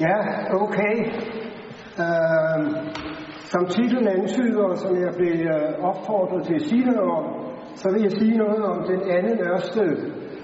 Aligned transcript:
Ja, 0.00 0.18
okay. 0.54 0.96
Uh, 2.02 2.58
som 3.52 3.66
titlen 3.66 4.08
antyder, 4.08 4.64
og 4.64 4.78
som 4.78 4.92
jeg 5.04 5.12
blev 5.16 5.36
øh, 5.54 5.84
opfordret 5.90 6.46
til 6.46 6.54
at 6.54 6.62
sige 6.62 6.84
noget 6.84 7.10
om, 7.18 7.24
så 7.74 7.86
vil 7.92 8.02
jeg 8.02 8.12
sige 8.12 8.36
noget 8.36 8.62
om 8.72 8.78
den 8.92 9.00
anden 9.16 9.38
Ørsted, 9.50 9.92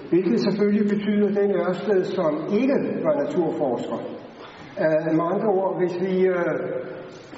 hvilket 0.09 0.39
selvfølgelig 0.39 0.87
betyder 0.93 1.27
den 1.41 1.51
Ørsted, 1.51 2.03
som 2.03 2.31
ikke 2.59 2.77
var 3.05 3.13
naturforsker. 3.23 3.97
Uh, 4.83 5.07
med 5.17 5.25
andre 5.33 5.49
ord, 5.59 5.73
hvis 5.79 5.95
vi 6.05 6.29
uh, 6.29 6.55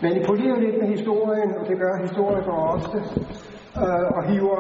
manipulerer 0.02 0.60
lidt 0.60 0.78
med 0.82 0.90
historien, 0.98 1.50
og 1.60 1.64
det 1.70 1.78
gør 1.84 2.06
historikere 2.08 2.60
ofte, 2.76 2.98
uh, 3.84 4.08
og 4.18 4.22
hiver 4.32 4.60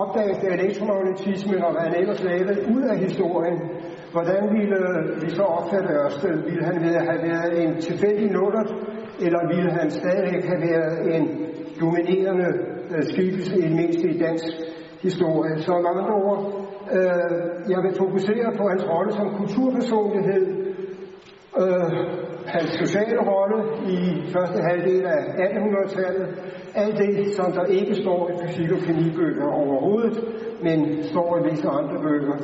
opdagelsen 0.00 0.46
af 0.48 0.54
elektromagnetisme 0.58 1.66
og 1.66 1.72
hvad 1.72 1.82
han 1.88 1.94
ellers 2.00 2.22
lavede 2.24 2.56
ud 2.74 2.82
af 2.92 2.98
historien, 2.98 3.58
hvordan 4.12 4.42
ville 4.56 4.80
vi 5.22 5.28
så 5.30 5.42
opfatte 5.42 5.88
Ørsted? 6.02 6.34
Ville 6.48 6.64
han 6.64 6.76
have 6.82 7.22
været 7.30 7.62
en 7.62 7.80
tilfældig 7.80 8.30
nullert, 8.30 8.70
eller 9.20 9.40
ville 9.54 9.70
han 9.70 9.90
stadigvæk 9.90 10.44
have 10.44 10.62
været 10.70 11.16
en 11.16 11.24
dominerende 11.80 12.48
øh, 12.90 13.02
skikkelse, 13.12 13.58
i 13.58 13.68
mindst 13.74 14.00
i 14.04 14.18
dansk 14.18 14.46
historie? 15.02 15.58
Så 15.58 15.72
med 15.82 15.90
andre 15.94 16.14
ord, 16.28 16.40
øh, 16.96 17.70
jeg 17.72 17.80
vil 17.84 17.94
fokusere 17.98 18.48
på 18.58 18.64
hans 18.72 18.84
rolle 18.92 19.12
som 19.12 19.28
kulturpersonlighed, 19.40 20.44
øh, 21.62 21.90
hans 22.54 22.70
sociale 22.82 23.18
rolle 23.32 23.58
i 23.96 23.98
første 24.34 24.58
halvdel 24.68 25.04
af 25.06 25.20
1800-tallet, 25.46 26.26
alt 26.74 26.98
det, 26.98 27.34
som 27.36 27.52
der 27.52 27.64
ikke 27.64 27.94
står 27.94 28.30
i 28.30 28.32
fysik- 28.46 28.72
og 28.72 28.78
kemibøger 28.86 29.48
overhovedet, 29.62 30.16
men 30.62 31.02
står 31.02 31.38
i 31.38 31.50
visse 31.50 31.68
andre 31.68 31.96
bøger. 32.02 32.36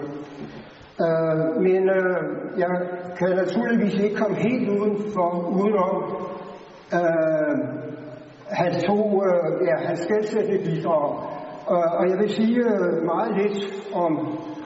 Øh, 1.03 1.63
men 1.63 1.83
øh, 1.99 2.19
jeg 2.59 2.71
kan 3.19 3.31
naturligvis 3.37 3.95
ikke 3.95 4.17
komme 4.17 4.37
helt 4.37 4.69
uden 4.69 4.97
for, 5.15 5.31
udenom 5.59 5.97
øh, 6.99 7.55
hans 8.49 8.85
to, 8.85 9.23
øh, 9.25 9.67
ja, 9.69 9.87
hans 9.87 10.01
skældsættende 10.01 10.65
bidrag. 10.65 11.07
Øh, 11.73 11.89
og 11.99 12.09
jeg 12.11 12.19
vil 12.19 12.31
sige 12.31 12.59
øh, 12.59 13.05
meget 13.13 13.33
lidt 13.41 13.59
om 13.95 14.13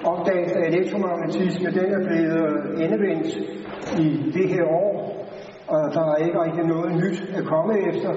opdagelsen 0.05 0.62
af 0.62 0.67
elektromagnetisme. 0.69 1.70
Den 1.70 1.89
er 1.97 2.03
blevet 2.09 2.41
øh, 2.41 2.85
endevendt 2.85 3.29
i 4.05 4.09
det 4.37 4.48
her 4.55 4.65
år, 4.65 4.92
og 5.69 5.95
der 5.95 6.05
er 6.13 6.17
ikke 6.17 6.42
rigtig 6.45 6.65
noget 6.65 6.92
nyt 7.03 7.19
at 7.39 7.45
komme 7.45 7.75
efter. 7.89 8.11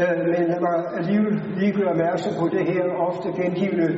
Øh, 0.00 0.18
men 0.32 0.42
lad 0.50 0.60
mig 0.60 0.76
alligevel 0.98 1.42
lige 1.56 1.72
gøre 1.72 1.90
opmærksom 1.90 2.32
på 2.40 2.48
det 2.56 2.64
her 2.72 2.84
ofte 3.08 3.28
gengivende 3.42 3.88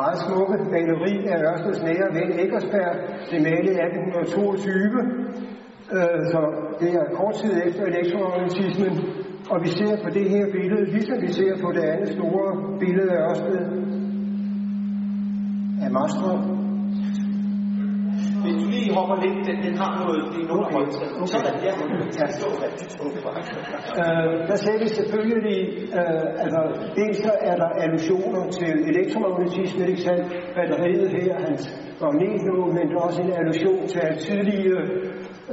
meget 0.00 0.18
smukke 0.24 0.56
maleri 0.74 1.14
af 1.32 1.38
Ørsteds 1.50 1.82
nære 1.88 2.08
ven 2.16 2.30
Eggersberg, 2.42 2.94
det 3.30 3.38
malede 3.48 3.74
i 3.76 3.82
1822. 3.86 5.34
Øh, 5.96 6.20
så 6.32 6.40
det 6.80 6.90
er 7.00 7.04
kort 7.18 7.34
tid 7.42 7.52
efter 7.66 7.82
elektromagnetismen, 7.92 8.92
og 9.52 9.56
vi 9.64 9.68
ser 9.78 9.94
på 10.04 10.08
det 10.16 10.30
her 10.30 10.44
billede, 10.56 10.84
ligesom 10.94 11.18
vi 11.26 11.32
ser 11.32 11.52
på 11.64 11.68
det 11.76 11.84
andet 11.92 12.08
store 12.08 12.78
billede 12.82 13.10
af 13.16 13.20
Ørsted. 13.30 13.60
Af 15.84 15.90
Mastrup, 15.90 16.53
hvis 18.44 18.56
du 18.62 18.66
lige 18.74 18.90
hopper 18.96 19.16
lidt, 19.24 19.38
den, 19.48 19.56
den 19.66 19.74
har 19.82 19.92
noget, 20.02 20.20
det 20.32 20.40
er 20.44 20.48
noget 20.52 20.64
Okay. 20.66 20.76
okay. 21.24 21.54
Ja. 21.66 21.72
Ja. 22.20 22.26
Det 22.28 22.34
står 22.40 22.52
rigtig 22.66 22.86
tungt. 22.96 23.16
Øh, 24.00 24.32
der 24.50 24.56
ser 24.64 24.76
vi 24.82 24.88
selvfølgelig, 24.98 25.60
øh, 25.98 26.42
altså 26.44 26.60
dels 26.98 27.18
så 27.26 27.32
er 27.50 27.56
der 27.62 27.70
allusioner 27.84 28.42
til 28.58 28.72
elektromagnetisme, 28.90 29.82
ikke 29.90 30.02
sandt? 30.08 30.24
Batteriet 30.56 31.08
her, 31.18 31.34
hans 31.46 31.62
magnetnål, 32.02 32.68
men 32.76 32.84
der 32.90 32.96
er 33.00 33.04
også 33.08 33.22
en 33.22 33.32
allusion 33.42 33.82
til 33.92 34.00
hans 34.06 34.18
tidlige 34.26 34.74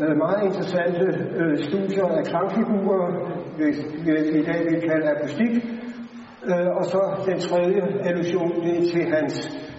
øh, 0.02 0.14
meget 0.24 0.42
interessante 0.50 1.06
øh, 1.40 1.54
studier 1.68 2.08
af 2.20 2.24
klangfigurer, 2.32 3.06
hvis 3.58 3.78
vi 4.06 4.40
i 4.40 4.44
dag 4.50 4.60
vil 4.70 4.80
kalde 4.90 5.06
akustik. 5.16 5.54
Øh, 6.50 6.70
og 6.80 6.86
så 6.86 7.02
den 7.30 7.40
tredje 7.40 7.82
allusion, 8.10 8.52
det 8.64 8.78
er 8.78 8.86
til 8.94 9.04
hans 9.16 9.34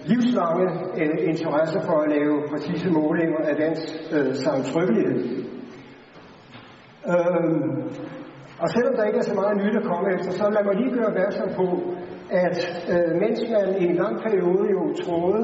livslange 0.05 0.67
øh, 1.01 1.17
interesse 1.31 1.79
for 1.87 1.97
at 2.03 2.09
lave 2.15 2.33
præcise 2.49 2.89
målinger 2.89 3.41
af 3.49 3.55
dansk 3.55 3.87
øh, 4.15 4.35
samtrykkelighed. 4.35 5.17
Øh, 7.13 7.43
og 8.63 8.67
selvom 8.75 8.93
der 8.95 9.03
ikke 9.09 9.19
er 9.23 9.29
så 9.31 9.35
meget 9.41 9.57
nyt 9.63 9.75
at 9.81 9.87
komme 9.91 10.07
efter, 10.15 10.31
så 10.31 10.45
lad 10.55 10.63
mig 10.65 10.75
lige 10.81 10.95
gøre 10.95 11.11
opmærksom 11.13 11.49
på, 11.59 11.67
at 12.45 12.57
øh, 12.93 13.09
mens 13.23 13.39
man 13.53 13.67
i 13.81 13.83
en 13.89 13.95
lang 14.03 14.15
periode 14.25 14.65
jo 14.75 14.81
troede, 15.03 15.43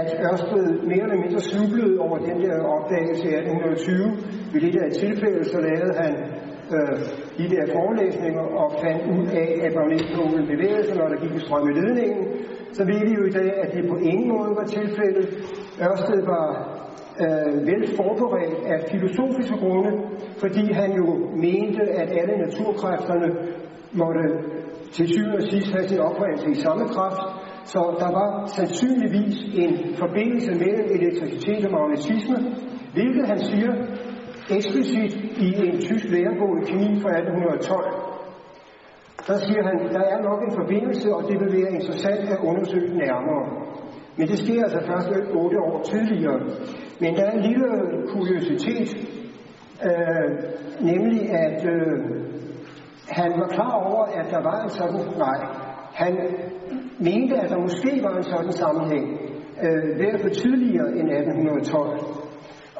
at 0.00 0.08
Ørsted 0.26 0.66
mere 0.90 1.04
eller 1.06 1.20
mindre 1.24 1.40
snublede 1.40 1.98
over 2.06 2.18
den 2.28 2.36
der 2.44 2.56
opdagelse 2.74 3.24
i 3.30 3.34
1820, 3.34 4.52
ved 4.52 4.60
det 4.66 4.72
der 4.78 4.98
tilfælde, 5.02 5.44
så 5.44 5.58
lavede 5.68 5.94
han 6.02 6.14
øh, 6.76 6.96
de 7.38 7.46
der 7.54 7.64
forelæsninger 7.76 8.44
og 8.62 8.68
fandt 8.82 9.02
ud 9.16 9.26
af, 9.42 9.48
at 9.64 9.72
magnetpolen 9.78 10.46
bevægede 10.52 10.84
sig, 10.86 10.96
når 10.96 11.08
der 11.08 11.18
gik 11.22 11.32
en 11.34 11.40
strøm 11.46 11.68
i 11.70 11.72
ledningen, 11.80 12.24
så 12.72 12.82
ved 12.90 13.00
vi 13.08 13.12
jo 13.18 13.24
i 13.30 13.34
dag, 13.40 13.50
at 13.62 13.74
det 13.74 13.90
på 13.92 13.96
ingen 13.96 14.28
måde 14.28 14.50
var 14.60 14.66
tilfældet. 14.78 15.26
Ørsted 15.88 16.20
var 16.34 16.48
øh, 17.24 17.66
vel 17.70 17.82
forberedt 17.96 18.58
af 18.72 18.78
filosofiske 18.92 19.56
grunde, 19.62 19.92
fordi 20.42 20.72
han 20.72 20.90
jo 21.00 21.06
mente, 21.46 21.82
at 22.00 22.08
alle 22.20 22.34
naturkræfterne 22.44 23.28
måtte 23.92 24.24
til 24.92 25.08
syvende 25.08 25.36
og 25.36 25.42
sidst 25.42 25.72
have 25.72 25.88
sin 25.88 26.00
oprindelse 26.00 26.50
i 26.50 26.62
samme 26.66 26.84
kraft, 26.94 27.22
så 27.64 27.80
der 28.02 28.10
var 28.18 28.30
sandsynligvis 28.56 29.36
en 29.62 29.72
forbindelse 30.02 30.52
mellem 30.64 30.86
elektricitet 30.98 31.64
og 31.66 31.72
magnetisme, 31.72 32.36
hvilket 32.94 33.26
han 33.26 33.38
siger 33.38 33.72
eksplicit 34.56 35.14
i 35.46 35.48
en 35.68 35.80
tysk 35.80 36.06
lærebog 36.14 36.52
i 36.60 36.64
kemi 36.70 37.00
fra 37.02 37.10
1812. 37.10 38.10
Der 39.26 39.36
siger 39.46 39.62
han, 39.68 39.78
der 39.94 40.04
er 40.14 40.22
nok 40.28 40.40
en 40.42 40.54
forbindelse, 40.60 41.14
og 41.14 41.22
det 41.28 41.40
vil 41.40 41.52
være 41.58 41.72
interessant 41.72 42.24
at 42.34 42.38
undersøge 42.50 42.98
nærmere. 43.04 43.44
Men 44.16 44.28
det 44.28 44.38
sker 44.38 44.62
altså 44.62 44.80
først 44.86 45.08
otte 45.34 45.58
år 45.60 45.82
tidligere. 45.82 46.40
Men 47.00 47.14
der 47.16 47.24
er 47.24 47.30
en 47.30 47.44
lille 47.50 47.68
kuriositet, 48.12 48.88
øh, 49.88 50.28
nemlig 50.80 51.30
at 51.30 51.66
øh, 51.74 52.20
han 53.08 53.30
var 53.40 53.48
klar 53.48 53.74
over, 53.86 54.04
at 54.04 54.26
der 54.30 54.42
var 54.42 54.62
en 54.62 54.70
sådan, 54.70 55.00
nej, 55.18 55.38
han 55.94 56.12
mente, 56.98 57.36
at 57.36 57.50
der 57.50 57.58
måske 57.58 58.00
var 58.02 58.16
en 58.16 58.22
sådan 58.22 58.52
sammenhæng, 58.52 59.06
øh, 59.64 59.96
hvert 59.96 60.20
for 60.20 60.28
tidligere 60.28 60.88
end 60.98 61.10
1812. 61.10 62.19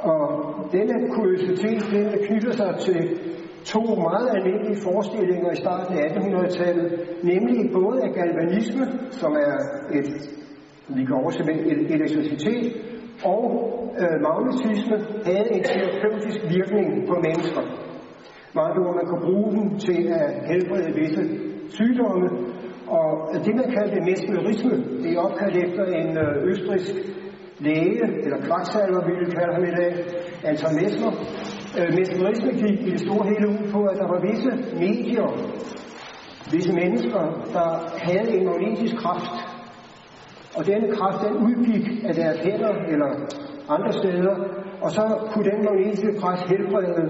Og 0.02 0.20
denne 0.72 1.10
kuriositet, 1.10 1.82
den 1.92 2.06
knytter 2.26 2.52
sig 2.52 2.74
til 2.78 3.18
to 3.64 3.80
meget 3.80 4.28
almindelige 4.36 4.82
forestillinger 4.82 5.50
i 5.52 5.56
starten 5.56 5.98
af 5.98 6.06
1800-tallet, 6.08 6.88
nemlig 7.22 7.72
både 7.72 8.02
af 8.02 8.10
galvanisme, 8.14 8.84
som 9.10 9.32
er 9.32 9.54
et, 9.98 10.10
vi 10.88 11.04
kan 11.04 11.14
oversætte 11.14 11.52
med 11.52 11.90
elektricitet, 11.96 12.64
og 13.24 13.42
øh, 14.00 14.16
magnetisme 14.26 14.96
havde 15.24 15.48
en 15.56 15.62
terapeutisk 15.62 16.38
virkning 16.56 17.08
på 17.08 17.14
mennesker. 17.26 17.62
Mange 18.54 18.76
ord, 18.84 18.94
man 18.94 19.06
kunne 19.06 19.24
bruge 19.28 19.52
den 19.56 19.78
til 19.78 20.00
at 20.20 20.28
helbrede 20.50 20.94
visse 21.00 21.22
sygdomme, 21.68 22.28
og 22.86 23.34
det 23.44 23.54
man 23.56 23.68
kaldte 23.76 24.00
mesmerisme, 24.10 24.74
det 25.02 25.12
er 25.12 25.20
opkaldt 25.20 25.56
efter 25.56 25.84
en 25.84 26.18
øh, 26.18 26.48
østrisk 26.50 26.94
læge, 27.66 28.04
eller 28.24 28.38
kvaksalver, 28.48 29.00
vi 29.08 29.14
vil 29.20 29.30
kalde 29.36 29.52
ham 29.56 29.64
i 29.70 29.74
dag, 29.80 29.92
Anton 30.48 30.74
Messner. 30.80 31.12
Øh, 31.78 31.88
mesmerisme 31.98 32.50
gik 32.62 32.76
i 32.88 32.90
det 32.90 33.00
store 33.00 33.24
hele 33.30 33.46
ud 33.54 33.64
på, 33.74 33.80
at 33.90 33.96
der 34.00 34.08
var 34.12 34.20
visse 34.28 34.52
medier, 34.84 35.28
visse 36.52 36.72
mennesker, 36.72 37.22
der 37.56 37.68
havde 38.06 38.30
en 38.36 38.44
magnetisk 38.46 38.96
kraft, 39.02 39.34
og 40.56 40.66
denne 40.66 40.88
kraft, 40.96 41.18
den 41.26 41.34
udgik 41.46 41.86
af 42.08 42.14
deres 42.14 42.38
hænder 42.44 42.72
eller 42.92 43.10
andre 43.74 43.92
steder, 43.92 44.34
og 44.84 44.90
så 44.90 45.04
kunne 45.30 45.46
den 45.50 45.64
magnetiske 45.64 46.12
kraft 46.20 46.42
helbrede 46.48 47.02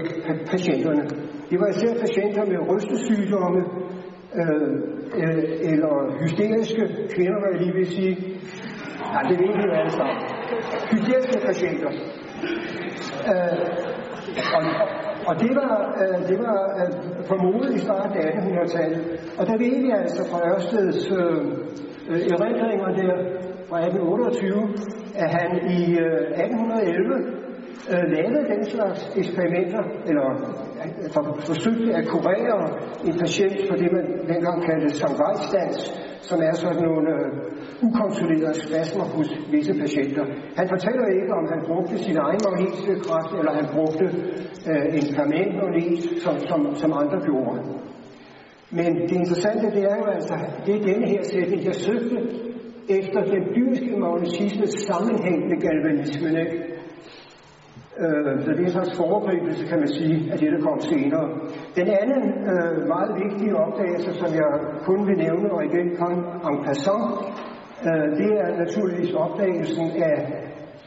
patienterne. 0.51 1.03
Det 1.49 1.59
var 1.59 1.67
især 1.67 1.93
patienter 2.05 2.43
med 2.51 2.59
rystesygdomme, 2.69 3.61
øh, 4.39 4.71
øh, 5.21 5.43
eller 5.71 5.93
hysteriske 6.21 6.83
kvinder, 7.13 7.39
hvad 7.39 7.49
jeg 7.53 7.61
lige 7.61 7.73
vil 7.79 7.87
sige. 7.87 8.15
Nej, 9.13 9.21
det 9.29 9.35
ved 9.41 9.51
vi 9.57 9.63
jo 9.67 9.73
alle 9.79 9.91
sammen. 9.91 10.40
Hysteriske 10.91 11.37
patienter. 11.47 11.91
Øh, 13.31 13.57
og, 14.55 14.63
og 15.27 15.33
det 15.43 15.51
var, 15.61 15.73
øh, 16.01 16.19
det 16.29 16.37
var 16.45 16.59
øh, 16.79 16.89
formodet 17.29 17.73
i 17.75 17.79
starten 17.79 18.17
af 18.17 18.29
1800-tallet. 18.31 19.01
Og 19.39 19.47
der 19.47 19.57
ved 19.57 19.75
vi 19.85 19.91
altså 20.01 20.21
fra 20.31 20.39
Ørsteds 20.51 21.11
øh, 21.11 21.41
øh 22.11 22.21
erindringer 22.35 22.89
der 23.01 23.13
fra 23.69 23.77
1828, 23.85 24.73
at 25.23 25.29
han 25.37 25.49
i 25.77 25.81
øh, 26.05 26.45
1811 26.45 27.41
øh, 27.91 28.03
lavede 28.15 28.43
den 28.53 28.65
slags 28.65 28.99
eksperimenter, 29.15 29.83
eller 30.09 30.27
for, 31.13 31.23
forsøgte 31.49 31.93
at 31.99 32.05
kurere 32.07 32.59
en 33.07 33.15
patient 33.23 33.57
for 33.67 33.75
det, 33.81 33.89
man 33.97 34.05
dengang 34.31 34.57
kaldte 34.67 34.89
sangvejsdans, 35.01 35.77
som 36.21 36.39
er 36.47 36.53
sådan 36.63 36.83
nogle 36.89 37.09
øh, 37.15 37.87
ukontrollerede 37.87 38.57
spasmer 38.65 39.05
hos 39.15 39.29
visse 39.51 39.73
patienter. 39.83 40.25
Han 40.59 40.67
fortæller 40.73 41.05
ikke, 41.17 41.31
om 41.39 41.45
han 41.53 41.61
brugte 41.67 41.95
sin 42.05 42.17
egen 42.25 42.41
magnetiske 42.45 42.95
kraft, 43.05 43.31
eller 43.39 43.53
han 43.59 43.67
brugte 43.75 44.05
øh, 44.71 44.85
en 44.97 45.07
permanent 45.17 45.53
magnet, 45.61 45.99
som, 46.23 46.35
som, 46.49 46.59
som 46.81 46.89
andre 47.01 47.19
gjorde. 47.27 47.59
Men 48.77 48.89
det 49.07 49.15
interessante, 49.21 49.65
det 49.75 49.83
er 49.91 49.95
jo 50.01 50.05
altså, 50.17 50.35
det 50.65 50.73
er 50.75 50.83
denne 50.91 51.07
her 51.13 51.23
sætning, 51.23 51.65
jeg 51.65 51.75
søgte 51.75 52.17
efter 52.89 53.21
den 53.33 53.43
dyriske 53.55 53.95
magnetismes 53.99 54.73
sammenhæng 54.89 55.39
med 55.49 55.57
galvanismen. 55.65 56.37
Ikke? 56.43 56.70
Øh, 57.99 58.41
så 58.43 58.51
det 58.51 58.59
er 58.59 58.65
en 58.65 58.77
slags 58.77 58.97
foregribelse, 58.97 59.67
kan 59.67 59.79
man 59.79 59.87
sige, 59.87 60.31
af 60.31 60.37
det, 60.39 60.51
der 60.51 60.61
kom 60.67 60.79
senere. 60.79 61.25
Den 61.75 61.87
anden 62.01 62.23
øh, 62.51 62.87
meget 62.87 63.11
vigtige 63.23 63.55
opdagelse, 63.55 64.13
som 64.13 64.29
jeg 64.41 64.51
kun 64.87 65.07
vil 65.07 65.17
nævne, 65.17 65.51
og 65.51 65.65
igen 65.65 65.87
kom 66.01 66.13
en 66.51 66.63
passant, 66.65 67.07
øh, 67.87 68.07
det 68.19 68.31
er 68.43 68.49
naturligvis 68.63 69.13
opdagelsen 69.13 69.87
af, 70.09 70.17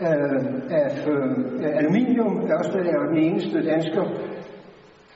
øh, 0.06 0.40
af 0.80 0.90
øh, 1.12 1.78
aluminium. 1.80 2.32
Ørsted 2.56 2.86
er 2.94 3.06
den 3.12 3.18
eneste 3.18 3.66
dansker, 3.70 4.04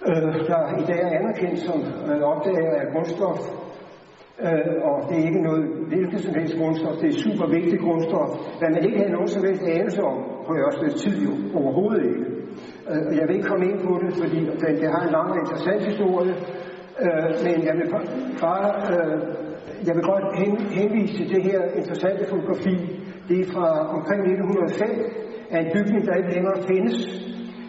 øh, 0.09 0.35
der 0.51 0.61
i 0.83 0.85
dag 0.91 1.01
er 1.07 1.19
anerkendt 1.19 1.59
som 1.59 1.79
øh, 2.11 2.21
opdager 2.23 2.75
af 2.81 2.87
grundstof 2.93 3.39
Øh, 4.47 4.75
og 4.89 4.97
det 5.09 5.15
er 5.19 5.25
ikke 5.31 5.43
noget 5.49 5.65
hvilket 5.91 6.21
som 6.21 6.35
helst 6.35 6.55
grundstof, 6.59 6.95
det 7.03 7.09
er 7.09 7.23
super 7.27 7.47
vigtigt 7.57 7.83
grundstof, 7.83 8.31
hvad 8.59 8.71
man 8.77 8.85
ikke 8.85 8.99
havde 8.99 9.13
nogen 9.17 9.29
som 9.29 9.45
helst 9.45 9.63
anelse 9.63 10.03
om 10.03 10.19
på 10.47 10.53
Ørsteds 10.65 10.95
tid 11.03 11.17
jo, 11.27 11.33
overhovedet 11.61 12.05
ikke. 12.11 12.25
Øh, 12.91 13.17
jeg 13.19 13.25
vil 13.27 13.37
ikke 13.37 13.49
komme 13.53 13.67
ind 13.71 13.79
på 13.87 13.93
det, 14.03 14.11
fordi 14.23 14.39
det, 14.61 14.81
det 14.81 14.89
har 14.95 15.03
en 15.07 15.13
lang 15.17 15.29
og 15.33 15.39
interessant 15.45 15.83
historie, 15.91 16.35
øh, 17.05 17.31
men 17.45 17.57
jeg 17.69 17.75
vil 17.79 17.89
bare, 18.47 18.71
øh, 18.95 19.17
jeg 19.87 19.95
vil 19.97 20.05
godt 20.13 20.27
hen, 20.41 20.53
henvise 20.81 21.15
til 21.17 21.29
det 21.35 21.43
her 21.51 21.63
interessante 21.81 22.25
fotografi. 22.33 22.77
Det 23.29 23.37
er 23.41 23.49
fra 23.55 23.69
omkring 23.97 24.21
1905 24.23 24.91
af 25.55 25.59
en 25.65 25.71
bygning, 25.77 26.07
der 26.07 26.15
ikke 26.21 26.33
længere 26.37 26.59
findes, 26.71 26.97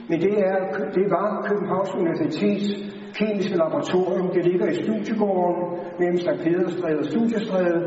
men 0.10 0.18
det, 0.26 0.34
er, 0.50 0.58
det 0.98 1.06
var 1.16 1.28
Københavns 1.50 1.94
Universitets 2.02 2.90
kemiske 3.20 3.56
laboratorium. 3.64 4.28
Det 4.36 4.44
ligger 4.50 4.68
i 4.72 4.82
studiegården 4.84 5.64
mellem 6.00 6.20
St. 6.26 6.40
Pederstræde 6.44 7.00
og 7.04 7.06
Studiestræde. 7.14 7.80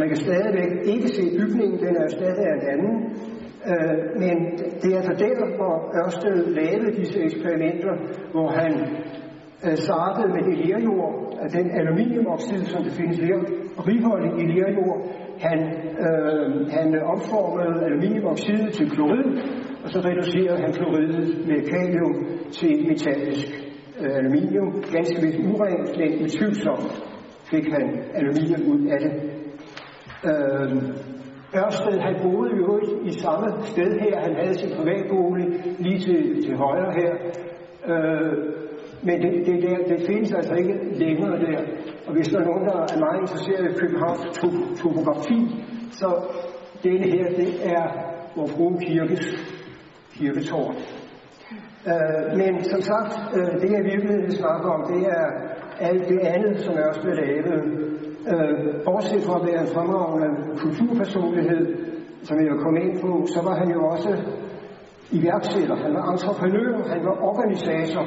Man 0.00 0.08
kan 0.08 0.16
stadigvæk 0.26 0.70
ikke 0.94 1.08
se 1.08 1.24
bygningen, 1.40 1.78
den 1.86 1.96
er 2.02 2.08
stadig 2.18 2.44
af 2.50 2.54
en 2.58 2.66
anden. 2.74 2.94
Øh, 3.70 3.96
men 4.22 4.36
det 4.80 4.88
er 4.92 4.98
altså 5.02 5.16
der, 5.26 5.56
hvor 5.58 5.74
Ørsted 6.00 6.36
lavede 6.60 6.96
disse 7.00 7.18
eksperimenter, 7.26 7.92
hvor 8.34 8.48
han 8.60 8.72
øh, 9.66 9.76
startede 9.86 10.28
med 10.34 10.42
det 10.48 10.56
lerjord, 10.64 11.14
af 11.42 11.50
den 11.50 11.70
aluminiumoxid, 11.80 12.64
som 12.64 12.82
det 12.84 12.92
findes 12.92 13.18
her, 13.18 13.38
righoldigt 13.88 14.36
i 14.42 14.44
lerjord. 14.52 15.00
Han, 15.46 15.58
øh, 16.04 16.46
han 16.76 16.88
omformede 17.14 17.84
aluminiumoxid 17.84 18.60
til 18.76 18.90
klorid, 18.90 19.28
og 19.84 19.88
så 19.90 19.98
reducerede 20.08 20.58
han 20.64 20.72
kloridet 20.72 21.46
med 21.48 21.58
kalium 21.72 22.14
til 22.50 22.86
metallisk 22.88 23.63
Øh, 24.00 24.16
aluminium, 24.16 24.82
ganske 24.92 25.22
vist 25.22 25.38
urent, 25.38 25.98
men 25.98 26.10
utvivlsomt 26.24 26.92
fik 27.50 27.64
han 27.72 27.84
aluminium 28.14 28.62
ud 28.72 28.86
af 28.94 28.98
det. 29.04 29.12
Øh, 30.28 30.76
Ørsted, 31.56 32.00
han 32.00 32.14
boede 32.22 32.50
i 32.50 32.58
øvrigt 32.64 32.90
i 33.06 33.20
samme 33.20 33.46
sted 33.62 34.00
her, 34.00 34.20
han 34.20 34.34
havde 34.36 34.54
sin 34.54 34.70
privatbolig 34.76 35.46
lige 35.78 35.98
til, 35.98 36.42
til 36.44 36.56
højre 36.56 36.92
her, 37.00 37.12
øh, 37.90 38.32
men 39.02 39.22
det, 39.22 39.46
det, 39.46 39.62
der, 39.62 39.76
det 39.96 40.06
findes 40.06 40.32
altså 40.32 40.54
ikke 40.54 40.74
længere 40.92 41.38
der. 41.38 41.58
Og 42.06 42.12
hvis 42.14 42.28
der 42.28 42.38
er 42.40 42.44
nogen, 42.44 42.64
der 42.64 42.76
er 42.76 42.98
meget 43.06 43.20
interesseret 43.20 43.70
i 43.70 43.78
Københavns 43.80 44.38
topografi, 44.82 45.40
så 45.90 46.08
denne 46.84 47.06
her, 47.06 47.26
det 47.36 47.50
er 47.64 47.84
vores 48.36 48.52
frue 48.52 48.78
kirkes 48.80 49.24
kirketårn. 50.18 50.74
Øh, 51.92 52.38
men 52.40 52.64
som 52.72 52.80
sagt, 52.80 53.12
øh, 53.36 53.60
det 53.62 53.70
jeg 53.76 53.84
virkelig 53.84 54.16
vil 54.22 54.36
snakke 54.42 54.66
om, 54.74 54.80
det 54.92 55.02
er 55.18 55.26
alt 55.80 56.08
det 56.08 56.20
andet, 56.34 56.60
som 56.60 56.74
er 56.78 56.84
også 56.88 57.00
blevet 57.00 57.18
lavet. 57.26 57.62
Øh, 58.32 58.84
bortset 58.84 59.22
fra 59.26 59.40
at 59.40 59.46
være 59.48 59.60
en 59.60 59.72
fremragende 59.74 60.30
kulturpersonlighed, 60.62 61.62
som 62.22 62.36
jeg 62.40 62.56
kom 62.64 62.76
ind 62.76 63.00
på, 63.00 63.10
så 63.34 63.40
var 63.46 63.54
han 63.60 63.68
jo 63.76 63.80
også 63.94 64.10
iværksætter, 65.10 65.76
han 65.76 65.94
var 65.94 66.04
entreprenør, 66.12 66.88
han 66.94 67.04
var 67.08 67.16
organisator, 67.30 68.04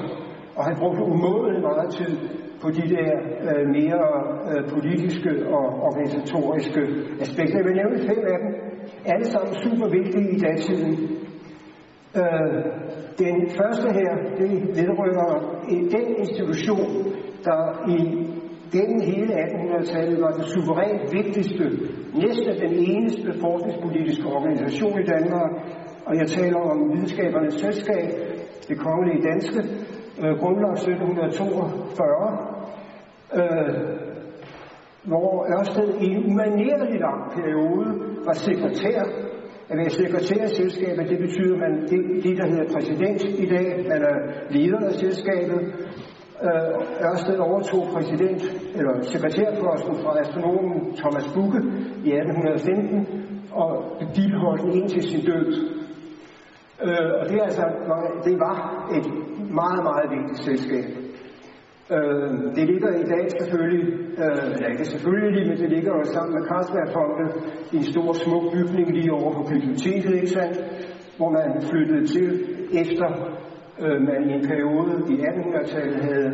og 0.56 0.64
han 0.66 0.76
brugte 0.80 1.02
umådelig 1.04 1.62
meget 1.62 1.90
tid 1.98 2.14
på 2.62 2.68
de 2.78 2.86
der 2.96 3.10
øh, 3.48 3.64
mere 3.78 4.04
øh, 4.52 4.70
politiske 4.74 5.32
og 5.56 5.66
organisatoriske 5.88 6.82
aspekter. 7.22 7.58
Jeg 7.58 7.66
vil 7.68 7.76
nævne 7.82 7.98
fem 8.10 8.22
af 8.34 8.38
dem. 8.44 8.52
Alle 9.06 9.26
sammen 9.26 9.54
super 9.64 9.88
vigtige 9.98 10.30
i 10.36 10.40
datiden. 10.40 10.94
Øh, 12.16 12.64
den 13.20 13.50
første 13.50 13.88
her, 13.94 14.12
det 14.38 14.52
vedrører 14.80 15.62
den 15.68 16.16
institution, 16.18 16.90
der 17.44 17.90
i 17.96 17.98
gennem 18.72 19.02
hele 19.02 19.34
1800-tallet 19.34 20.22
var 20.22 20.32
den 20.32 20.44
suverænt 20.44 21.14
vigtigste, 21.14 21.64
næsten 22.14 22.70
den 22.70 22.74
eneste 22.92 23.34
forskningspolitiske 23.42 24.28
organisation 24.28 25.02
i 25.02 25.06
Danmark, 25.06 25.52
og 26.06 26.16
jeg 26.16 26.28
taler 26.28 26.60
om 26.60 26.92
videnskabernes 26.94 27.54
selskab, 27.54 28.10
det 28.70 28.80
kongelige 28.80 29.24
danske, 29.30 29.60
øh, 30.22 30.34
grundlagt 30.42 30.80
1742, 30.80 32.48
øh, 33.40 34.08
hvor 35.04 35.30
Ørsted 35.56 35.90
i 36.02 36.06
en 36.06 36.26
umanerlig 36.32 37.00
lang 37.00 37.32
periode 37.36 37.88
var 38.26 38.34
sekretær 38.34 39.00
at 39.70 39.78
være 39.78 39.90
sekretær 39.90 40.42
af 40.44 40.50
selskabet, 40.50 41.10
det 41.10 41.20
betyder, 41.20 41.54
at 41.56 41.60
man, 41.60 41.74
det, 41.82 42.24
det, 42.24 42.38
der 42.38 42.48
hedder 42.52 42.74
præsident 42.74 43.22
i 43.24 43.46
dag, 43.56 43.86
man 43.90 44.02
er 44.12 44.18
leder 44.50 44.88
af 44.90 44.94
selskabet. 44.94 45.60
Øh, 46.44 47.10
Ørsted 47.12 47.38
overtog 47.38 47.88
præsident, 47.94 48.42
eller 48.76 48.94
sekretærposten 49.02 49.96
fra 50.04 50.20
astronomen 50.20 50.96
Thomas 50.96 51.28
Bukke 51.36 51.60
i 52.06 52.10
1815, 52.12 53.08
og 53.52 53.70
bibeholdt 54.16 54.62
den 54.64 54.74
indtil 54.74 55.04
sin 55.04 55.26
død. 55.26 55.46
Øh, 56.84 57.12
og 57.20 57.30
det, 57.30 57.40
altså, 57.44 57.66
det 58.26 58.40
var 58.40 58.58
et 58.98 59.08
meget, 59.62 59.84
meget 59.84 60.08
vigtigt 60.16 60.40
selskab. 60.40 60.97
Øh, 61.96 62.56
det 62.56 62.66
ligger 62.72 62.90
i 63.04 63.06
dag 63.14 63.26
selvfølgelig, 63.40 63.88
øh, 64.24 64.46
eller 64.54 64.70
ikke 64.74 64.86
selvfølgelig, 64.86 65.48
men 65.50 65.58
det 65.58 65.70
ligger 65.76 65.92
jo 66.00 66.04
sammen 66.04 66.34
med 66.36 66.44
Carlsbergfondet 66.50 67.30
i 67.74 67.76
en 67.78 67.88
stor 67.94 68.14
smuk 68.14 68.46
bygning 68.54 68.88
lige 68.98 69.12
over 69.14 69.32
på 69.34 69.44
biblioteket, 69.54 70.16
ikke 70.16 70.28
sandt? 70.28 70.58
Hvor 71.18 71.30
man 71.38 71.62
flyttede 71.70 72.06
til 72.14 72.28
efter 72.82 73.08
øh, 73.84 74.02
man 74.10 74.30
i 74.30 74.34
en 74.34 74.46
periode 74.52 74.94
i 75.14 75.16
1800-tallet 75.30 76.00
havde, 76.08 76.32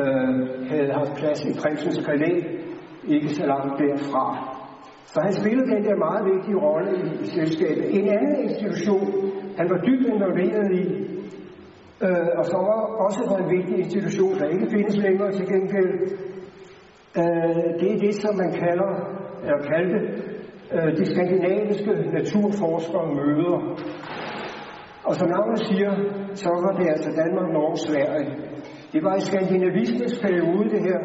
øh, 0.00 0.30
havde 0.70 0.92
haft 0.92 1.12
plads 1.20 1.40
i 1.44 1.52
prinsens 1.62 1.98
palæ, 2.08 2.32
ikke 3.08 3.28
så 3.28 3.44
langt 3.46 3.74
derfra. 3.82 4.26
Så 5.04 5.20
han 5.20 5.32
spillede 5.32 5.70
den 5.74 5.84
der 5.84 5.96
meget 5.96 6.24
vigtige 6.34 6.58
rolle 6.68 6.90
i, 7.04 7.22
i 7.24 7.26
selskabet. 7.26 7.84
En 7.98 8.08
anden 8.08 8.36
institution, 8.46 9.06
han 9.58 9.70
var 9.70 9.78
dybt 9.86 10.06
involveret 10.06 10.68
i, 10.82 11.09
øh, 12.04 12.28
og 12.38 12.44
så 12.44 12.56
var 12.68 12.80
også 13.06 13.20
en 13.42 13.50
vigtig 13.56 13.76
institution, 13.78 14.38
der 14.38 14.46
ikke 14.54 14.66
findes 14.70 14.96
længere 14.96 15.32
til 15.32 15.46
gengæld. 15.52 15.92
Øh, 17.20 17.64
det 17.80 17.88
er 17.94 17.98
det, 18.06 18.14
som 18.14 18.36
man 18.42 18.52
kalder, 18.64 18.90
eller 19.44 19.60
kaldte, 19.70 19.98
øh, 20.74 20.90
de 20.98 21.04
skandinaviske 21.12 21.92
naturforskere 22.18 23.06
møder. 23.18 23.58
Og 25.08 25.14
som 25.14 25.28
navnet 25.28 25.60
siger, 25.68 25.92
så 26.34 26.50
var 26.64 26.72
det 26.78 26.86
altså 26.94 27.10
Danmark, 27.22 27.48
Norge, 27.52 27.76
Sverige. 27.76 28.30
Det 28.92 29.00
var 29.04 29.14
i 29.16 29.20
skandinavismens 29.20 30.20
periode, 30.24 30.64
det 30.74 30.82
her. 30.88 31.00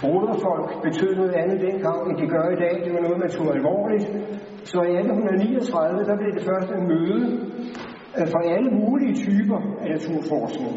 Broderfolk 0.00 0.70
betød 0.86 1.16
noget 1.16 1.34
andet 1.40 1.58
dengang, 1.60 2.00
end 2.08 2.16
de 2.22 2.26
gør 2.34 2.46
i 2.56 2.60
dag. 2.64 2.74
Det 2.84 2.92
var 2.94 3.02
noget, 3.06 3.18
man 3.24 3.30
tog 3.30 3.48
alvorligt. 3.56 4.06
Så 4.70 4.78
i 4.90 4.94
1839, 4.96 6.04
der 6.08 6.16
blev 6.20 6.32
det 6.38 6.44
første 6.50 6.74
møde 6.90 7.47
Øh, 8.18 8.26
fra 8.32 8.40
alle 8.54 8.70
mulige 8.70 9.14
typer 9.14 9.58
af 9.82 9.88
naturforskning 9.90 10.74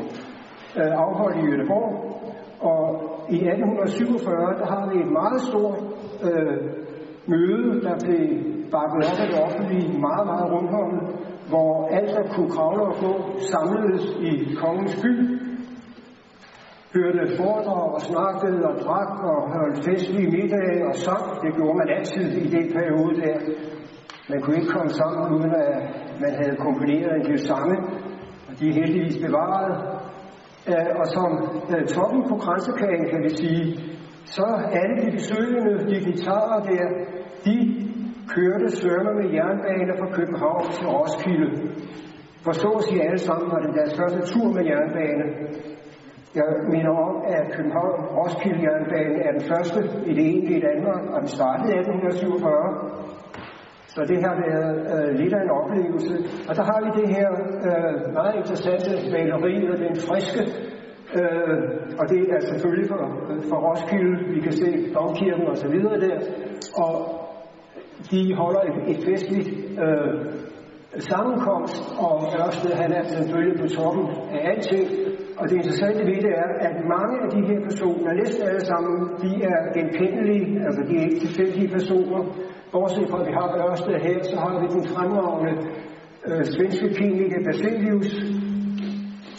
øh, 0.80 0.92
afholdt 1.04 1.38
i 1.38 1.46
Jødeborg. 1.50 1.92
Og 2.72 2.84
i 3.30 3.36
1847, 3.36 4.60
der 4.60 4.66
har 4.74 4.84
vi 4.92 4.96
et 5.06 5.12
meget 5.20 5.42
stort 5.50 5.80
øh, 6.28 6.58
møde, 7.34 7.82
der 7.86 7.96
blev 8.06 8.26
bakket 8.76 9.02
op 9.10 9.20
af 9.24 9.28
det 9.32 9.40
offentlige, 9.46 9.88
meget, 10.08 10.26
meget 10.32 10.48
rundhåndet, 10.54 11.04
hvor 11.52 11.88
alt, 11.98 12.12
der 12.18 12.24
kunne 12.34 12.52
kravle 12.56 12.82
og 12.92 12.96
gå, 13.04 13.14
samledes 13.52 14.06
i 14.30 14.32
kongens 14.64 14.96
by, 15.04 15.14
hørte 16.96 17.38
foredrag 17.38 17.88
og 17.98 18.02
snakkede 18.02 18.60
og 18.70 18.76
drak 18.86 19.12
og 19.30 19.38
holdt 19.56 19.86
festlige 19.86 20.32
middage 20.32 20.88
og 20.90 20.96
sang. 20.96 21.26
Det 21.44 21.56
gjorde 21.58 21.78
man 21.82 21.90
altid 21.98 22.28
i 22.44 22.48
den 22.58 22.68
periode 22.78 23.14
der. 23.22 23.38
Man 24.30 24.42
kunne 24.42 24.56
ikke 24.56 24.74
komme 24.78 24.90
sammen 24.90 25.24
uden 25.36 25.52
at 25.56 25.76
man 26.26 26.34
havde 26.42 26.56
komponeret 26.66 27.12
en 27.16 27.26
del 27.30 27.40
sange, 27.40 27.78
og 28.48 28.54
de 28.60 28.70
er 28.70 28.74
heldigvis 28.74 29.18
bevaret. 29.26 29.72
Øh, 30.72 30.92
og 31.00 31.06
som 31.16 31.30
øh, 31.74 31.84
toppen 31.96 32.22
på 32.30 32.36
kransekagen, 32.44 33.06
kan 33.12 33.22
vi 33.24 33.30
sige, 33.42 33.64
så 34.26 34.46
alle 34.82 34.96
de 35.04 35.12
besøgende 35.18 35.74
dignitarer 35.92 36.60
der, 36.70 36.86
de 37.46 37.58
kørte 38.36 38.70
sørme 38.82 39.12
med 39.20 39.28
jernbane 39.38 39.94
fra 40.00 40.08
København 40.18 40.64
til 40.72 40.86
Roskilde. 40.88 41.50
For 42.44 42.52
så 42.52 42.70
at 42.80 42.84
sige 42.84 43.04
alle 43.08 43.20
sammen 43.28 43.52
var 43.52 43.60
det 43.66 43.74
deres 43.80 43.94
første 44.00 44.22
tur 44.32 44.48
med 44.58 44.64
jernbane. 44.72 45.26
Jeg 46.36 46.50
minder 46.74 46.94
om, 47.08 47.16
at 47.38 47.46
København 47.56 47.96
Roskilde 48.18 48.62
Jernbane 48.68 49.18
er 49.28 49.32
den 49.38 49.46
første 49.52 49.80
i 50.10 50.14
det 50.18 50.26
egentlige 50.32 50.62
Danmark, 50.70 51.04
og 51.14 51.18
den 51.22 51.28
startede 51.38 51.74
i 51.74 51.78
1847. 51.78 52.91
Så 53.96 54.02
det 54.12 54.18
har 54.26 54.36
været 54.46 54.74
øh, 54.94 55.10
lidt 55.20 55.34
af 55.34 55.42
en 55.44 55.52
oplevelse. 55.60 56.14
Og 56.50 56.54
der 56.58 56.64
har 56.70 56.80
vi 56.86 56.90
det 57.02 57.08
her 57.16 57.30
øh, 57.68 58.14
meget 58.18 58.36
interessante 58.42 58.92
maleri, 59.14 59.56
og 59.72 59.78
den 59.86 59.96
friske, 60.08 60.42
øh, 61.20 61.60
og 62.00 62.06
det 62.12 62.22
er 62.36 62.40
selvfølgelig 62.52 62.88
for, 62.92 63.02
øh, 63.30 63.40
for 63.50 63.58
Roskilde, 63.66 64.16
vi 64.36 64.40
kan 64.48 64.56
se 64.62 64.70
domkirken 64.96 65.48
og 65.54 65.58
så 65.64 65.68
videre 65.76 65.98
der, 66.06 66.18
og 66.84 66.94
de 68.12 68.36
holder 68.42 68.62
et, 68.70 68.78
et 68.92 69.00
festligt 69.10 69.50
øh, 69.84 70.14
sammenkomst, 71.12 71.84
og 72.06 72.14
Ørsted 72.40 72.74
han 72.82 72.92
er 73.00 73.04
selvfølgelig 73.04 73.58
på 73.62 73.68
toppen 73.78 74.06
af 74.36 74.40
alting, 74.52 74.86
og 75.40 75.44
det 75.50 75.56
interessante 75.62 76.02
ved 76.10 76.20
det 76.28 76.34
er, 76.44 76.50
at 76.68 76.76
mange 76.96 77.16
af 77.24 77.30
de 77.36 77.42
her 77.50 77.60
personer, 77.70 78.14
næsten 78.14 78.48
alle 78.50 78.66
sammen, 78.72 78.96
de 79.24 79.32
er 79.52 79.60
genkendelige, 79.78 80.48
altså 80.68 80.82
de 80.90 80.94
er 80.98 81.04
ikke 81.08 81.20
tilfældige 81.26 81.70
personer. 81.78 82.22
Bortset 82.72 83.10
fra, 83.10 83.22
at 83.22 83.28
vi 83.28 83.34
har 83.34 83.48
Ørsted 83.70 84.00
her, 84.08 84.24
så 84.24 84.36
har 84.44 84.54
vi 84.62 84.68
den 84.76 84.84
fremragende 84.94 85.54
øh, 86.28 86.44
svenske 86.46 86.88
kemiker 86.98 87.40
Basilius, 87.48 88.10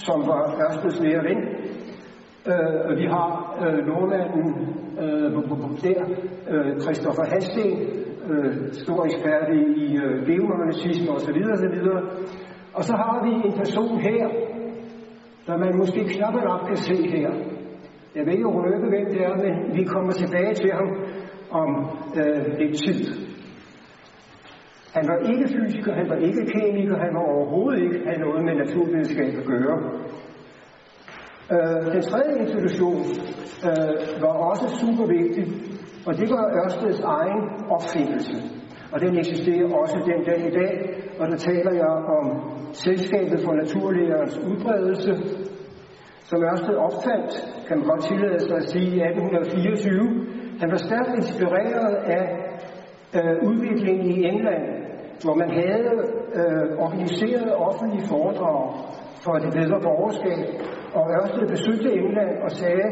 som 0.06 0.18
var 0.30 0.42
Ørsteds 0.64 1.00
nære 1.00 1.24
ven. 1.28 1.40
Øh, 2.50 2.78
og 2.88 2.92
vi 3.00 3.06
har 3.14 3.28
øh, 3.62 3.78
nordmanden 3.88 4.46
øh, 5.02 5.32
der, 5.84 6.00
øh, 6.52 6.80
Christoffer 6.80 7.24
Halsten, 7.32 7.70
øh, 8.30 8.72
stor 8.72 9.04
ekspert 9.04 9.48
i 9.54 9.96
øh, 10.04 10.26
geomagnetisme 10.26 11.10
osv. 11.16 11.38
osv. 11.54 11.76
Og 12.74 12.84
så 12.84 12.94
har 13.02 13.16
vi 13.24 13.32
en 13.48 13.54
person 13.62 14.00
her, 14.00 14.24
som 15.46 15.60
man 15.60 15.76
måske 15.76 16.00
knap 16.04 16.34
nok 16.34 16.60
kan 16.68 16.76
se 16.76 16.96
her. 17.14 17.30
Jeg 18.16 18.26
ved 18.26 18.32
ikke 18.32 18.48
røbe, 18.48 18.86
hvem 18.88 19.06
det 19.12 19.20
er, 19.28 19.34
men 19.44 19.76
vi 19.78 19.84
kommer 19.84 20.12
tilbage 20.12 20.54
til 20.54 20.70
ham 20.72 20.88
om 21.52 21.70
øh, 22.20 22.58
lidt 22.58 22.74
tid. 22.84 23.00
Han 24.96 25.04
var 25.10 25.18
ikke 25.30 25.46
fysiker, 25.56 25.92
han 26.00 26.08
var 26.08 26.16
ikke 26.16 26.42
kemiker, 26.54 26.96
han 27.04 27.14
var 27.14 27.24
overhovedet 27.34 27.82
ikke 27.82 27.98
havde 28.06 28.20
noget 28.20 28.44
med 28.44 28.54
naturvidenskab 28.54 29.32
at 29.40 29.46
gøre. 29.52 29.76
Øh, 31.54 31.92
den 31.94 32.02
tredje 32.02 32.34
institution 32.44 33.00
øh, 33.68 34.22
var 34.24 34.34
også 34.50 34.66
super 34.80 35.06
vigtig, 35.16 35.44
og 36.06 36.12
det 36.18 36.28
var 36.34 36.44
Ørsteds 36.60 37.00
egen 37.00 37.42
opfindelse. 37.76 38.36
Og 38.92 39.00
den 39.00 39.18
eksisterer 39.18 39.74
også 39.82 39.96
den 40.10 40.20
dag 40.28 40.40
i 40.50 40.54
dag, 40.60 40.74
og 41.20 41.26
der 41.30 41.36
taler 41.36 41.72
jeg 41.82 41.94
om 42.16 42.24
Selskabet 42.72 43.40
for 43.44 43.52
Naturlærernes 43.52 44.38
Udbredelse, 44.38 45.12
som 46.28 46.42
Ørsted 46.44 46.74
opfandt, 46.86 47.32
kan 47.68 47.78
man 47.78 47.86
godt 47.86 48.04
tillade 48.04 48.40
sig 48.40 48.56
at 48.56 48.70
sige, 48.70 48.90
i 48.96 49.00
1824. 49.00 50.41
Han 50.62 50.70
var 50.70 50.80
stærkt 50.88 51.12
inspireret 51.22 51.94
af 52.18 52.24
øh, 53.16 53.34
udviklingen 53.48 54.06
i 54.16 54.18
England, 54.32 54.64
hvor 55.24 55.34
man 55.42 55.50
havde 55.60 55.90
øh, 56.38 56.64
organiseret 56.84 57.54
offentlige 57.54 58.08
foredrag 58.08 58.62
for 59.24 59.34
det 59.44 59.50
bedre 59.58 59.78
borgerskab, 59.88 60.44
og 60.96 61.04
Ørsted 61.16 61.46
besøgte 61.54 61.88
England 62.00 62.32
og 62.44 62.50
sagde, 62.50 62.86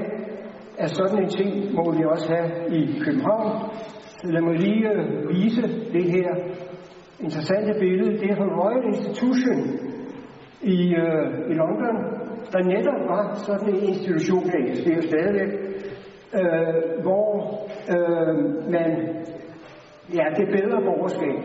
at 0.79 0.91
sådan 0.91 1.19
en 1.23 1.29
ting 1.39 1.50
må 1.79 1.85
vi 1.97 2.03
også 2.05 2.29
have 2.35 2.49
i 2.79 2.81
København. 3.05 3.50
Så 4.19 4.27
lad 4.35 4.43
mig 4.43 4.55
lige 4.67 4.89
øh, 4.93 5.29
vise 5.29 5.62
det 5.97 6.05
her 6.17 6.31
interessante 7.21 7.73
billede. 7.81 8.19
Det 8.21 8.31
er 8.31 8.37
fra 8.37 8.55
Royal 8.61 8.85
Institution 8.95 9.61
i, 10.62 10.79
øh, 11.05 11.50
i 11.50 11.55
London, 11.62 11.97
der 12.53 12.61
netop 12.75 13.00
var 13.15 13.25
sådan 13.47 13.69
en 13.75 13.83
institution, 13.93 14.43
der 14.50 14.59
eksisterer 14.62 15.03
stadigvæk, 15.11 15.70
øh, 16.39 17.03
hvor 17.03 17.29
øh, 17.95 18.35
man, 18.75 18.91
ja, 20.19 20.25
det 20.39 20.47
bedre 20.57 20.79
borgerskab, 20.89 21.37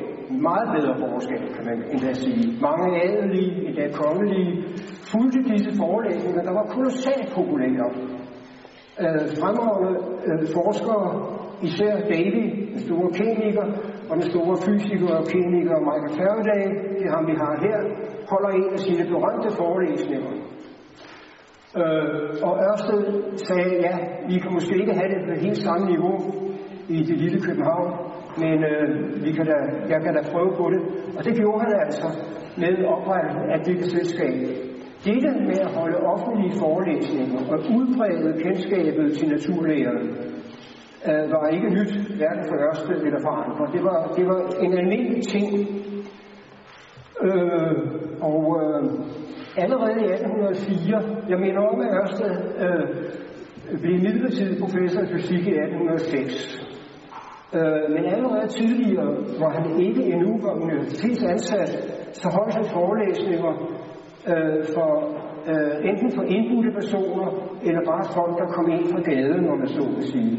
meget 0.48 0.68
bedre 0.76 0.96
borgerskab, 1.00 1.42
kan 1.56 1.66
man 1.66 1.84
endda 1.92 2.14
sige. 2.14 2.62
Mange 2.62 3.04
adelige, 3.04 3.68
endda 3.68 3.86
kongelige, 3.92 4.52
fulgte 5.12 5.40
disse 5.52 5.72
forelæsninger, 5.82 6.42
der 6.44 6.54
var 6.54 6.66
kolossalt 6.76 7.28
populære. 7.36 7.90
Øh, 9.04 9.26
fremragende 9.42 9.94
øh, 10.28 10.44
forskere, 10.58 11.04
især 11.68 11.94
Davy, 12.12 12.44
den 12.72 12.80
store 12.88 13.10
kemiker, 13.20 13.66
og 14.10 14.14
den 14.20 14.28
store 14.32 14.56
fysiker 14.66 15.16
og 15.20 15.26
kemiker 15.34 15.76
Michael 15.88 16.14
Faraday, 16.20 16.64
det 16.98 17.06
er 17.08 17.12
ham 17.16 17.26
vi 17.32 17.36
har 17.44 17.54
her, 17.66 17.80
holder 18.32 18.50
en 18.50 18.70
af 18.74 18.80
sine 18.80 19.04
berømte 19.14 19.50
forelæsninger. 19.62 20.32
Øh, 21.82 22.08
og 22.48 22.54
Ørsted 22.68 23.02
sagde, 23.48 23.72
ja, 23.88 23.96
vi 24.30 24.36
kan 24.42 24.52
måske 24.58 24.74
ikke 24.82 24.94
have 25.00 25.10
det 25.14 25.22
på 25.28 25.34
helt 25.46 25.58
samme 25.68 25.86
niveau 25.94 26.16
i 26.90 27.00
det 27.10 27.18
lille 27.24 27.40
København, 27.48 27.90
men 28.44 28.58
øh, 28.72 28.88
vi 29.26 29.32
kan 29.38 29.46
da, 29.46 29.58
jeg 29.94 30.00
kan 30.04 30.14
da 30.18 30.22
prøve 30.32 30.52
på 30.62 30.66
det. 30.74 30.82
Og 31.18 31.22
det 31.26 31.34
gjorde 31.40 31.60
han 31.66 31.74
altså 31.86 32.08
med 32.58 32.86
oprettelsen 32.94 33.46
af 33.56 33.60
dette 33.68 33.86
selskab. 33.96 34.34
Dette 35.06 35.30
med 35.50 35.60
at 35.68 35.72
holde 35.80 35.98
offentlige 36.14 36.54
forelæsninger 36.64 37.40
og 37.52 37.58
udbrede 37.78 38.42
kendskabet 38.44 39.18
til 39.18 39.28
naturlægerne 39.30 40.04
øh, 41.10 41.32
var 41.32 41.48
ikke 41.56 41.70
nyt, 41.78 41.92
hverken 42.20 42.46
for 42.50 42.58
Ørsted 42.68 43.00
eller 43.08 43.22
for 43.26 43.34
andre. 43.44 43.64
Det 43.76 43.84
var, 43.84 44.00
det 44.18 44.26
var 44.32 44.40
en 44.66 44.74
almindelig 44.82 45.24
ting. 45.34 45.48
Øh, 47.28 47.76
og 48.22 48.42
øh, 48.62 48.84
allerede 49.64 50.00
i 50.06 50.10
1804, 50.12 51.02
jeg 51.30 51.40
mener 51.40 51.60
om, 51.72 51.82
at 51.82 51.90
Ørsted 52.00 52.34
øh, 52.66 53.80
blev 53.82 53.96
midlertidig 54.06 54.58
professor 54.64 55.02
i 55.02 55.08
fysik 55.14 55.48
i 55.48 55.56
1806. 55.58 56.66
Øh, 57.58 57.86
men 57.94 58.04
allerede 58.16 58.48
tidligere, 58.48 59.12
hvor 59.38 59.50
han 59.58 59.66
ikke 59.88 60.04
endnu 60.14 60.32
var 60.46 60.54
universitetsansat, 60.64 61.72
så 62.20 62.28
holdt 62.36 62.54
han 62.58 62.66
forelæsninger 62.78 63.54
øh, 64.32 64.60
for 64.76 64.92
øh, 65.52 65.90
enten 65.90 66.10
for 66.16 66.24
indbudte 66.36 66.72
personer, 66.80 67.28
eller 67.68 67.82
bare 67.92 68.06
folk, 68.18 68.34
der 68.42 68.48
kom 68.56 68.68
ind 68.76 68.86
fra 68.94 69.02
gaden, 69.10 69.42
når 69.48 69.56
man 69.56 69.68
så 69.68 69.84
vil 69.96 70.06
sige. 70.14 70.36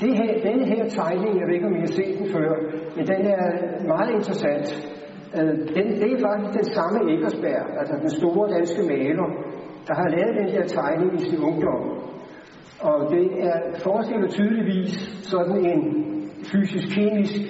Det 0.00 0.12
her, 0.20 0.32
denne 0.48 0.64
her 0.72 0.84
tegning, 0.88 1.32
jeg 1.40 1.46
ved 1.46 1.54
ikke, 1.54 1.66
om 1.66 1.76
I 1.76 1.80
har 1.80 1.94
set 1.98 2.18
den 2.18 2.26
før, 2.34 2.50
men 2.96 3.06
den 3.06 3.22
er 3.26 3.42
meget 3.92 4.10
interessant. 4.18 4.66
Øh, 5.34 5.54
den, 5.76 5.86
det 6.00 6.08
er 6.12 6.20
faktisk 6.28 6.52
den 6.60 6.68
samme 6.76 6.98
Eggersberg, 7.12 7.64
altså 7.80 7.94
den 8.04 8.10
store 8.10 8.44
danske 8.56 8.82
maler, 8.92 9.28
der 9.86 9.94
har 10.00 10.08
lavet 10.16 10.34
den 10.40 10.48
her 10.54 10.64
tegning 10.76 11.10
i 11.14 11.30
sin 11.30 11.40
ungdom. 11.48 11.82
Og 12.80 13.10
det 13.10 13.26
er, 13.48 13.58
forestiller 13.82 14.28
tydeligvis 14.28 14.92
sådan 15.22 15.64
en 15.72 15.82
fysisk-kemisk 16.52 17.40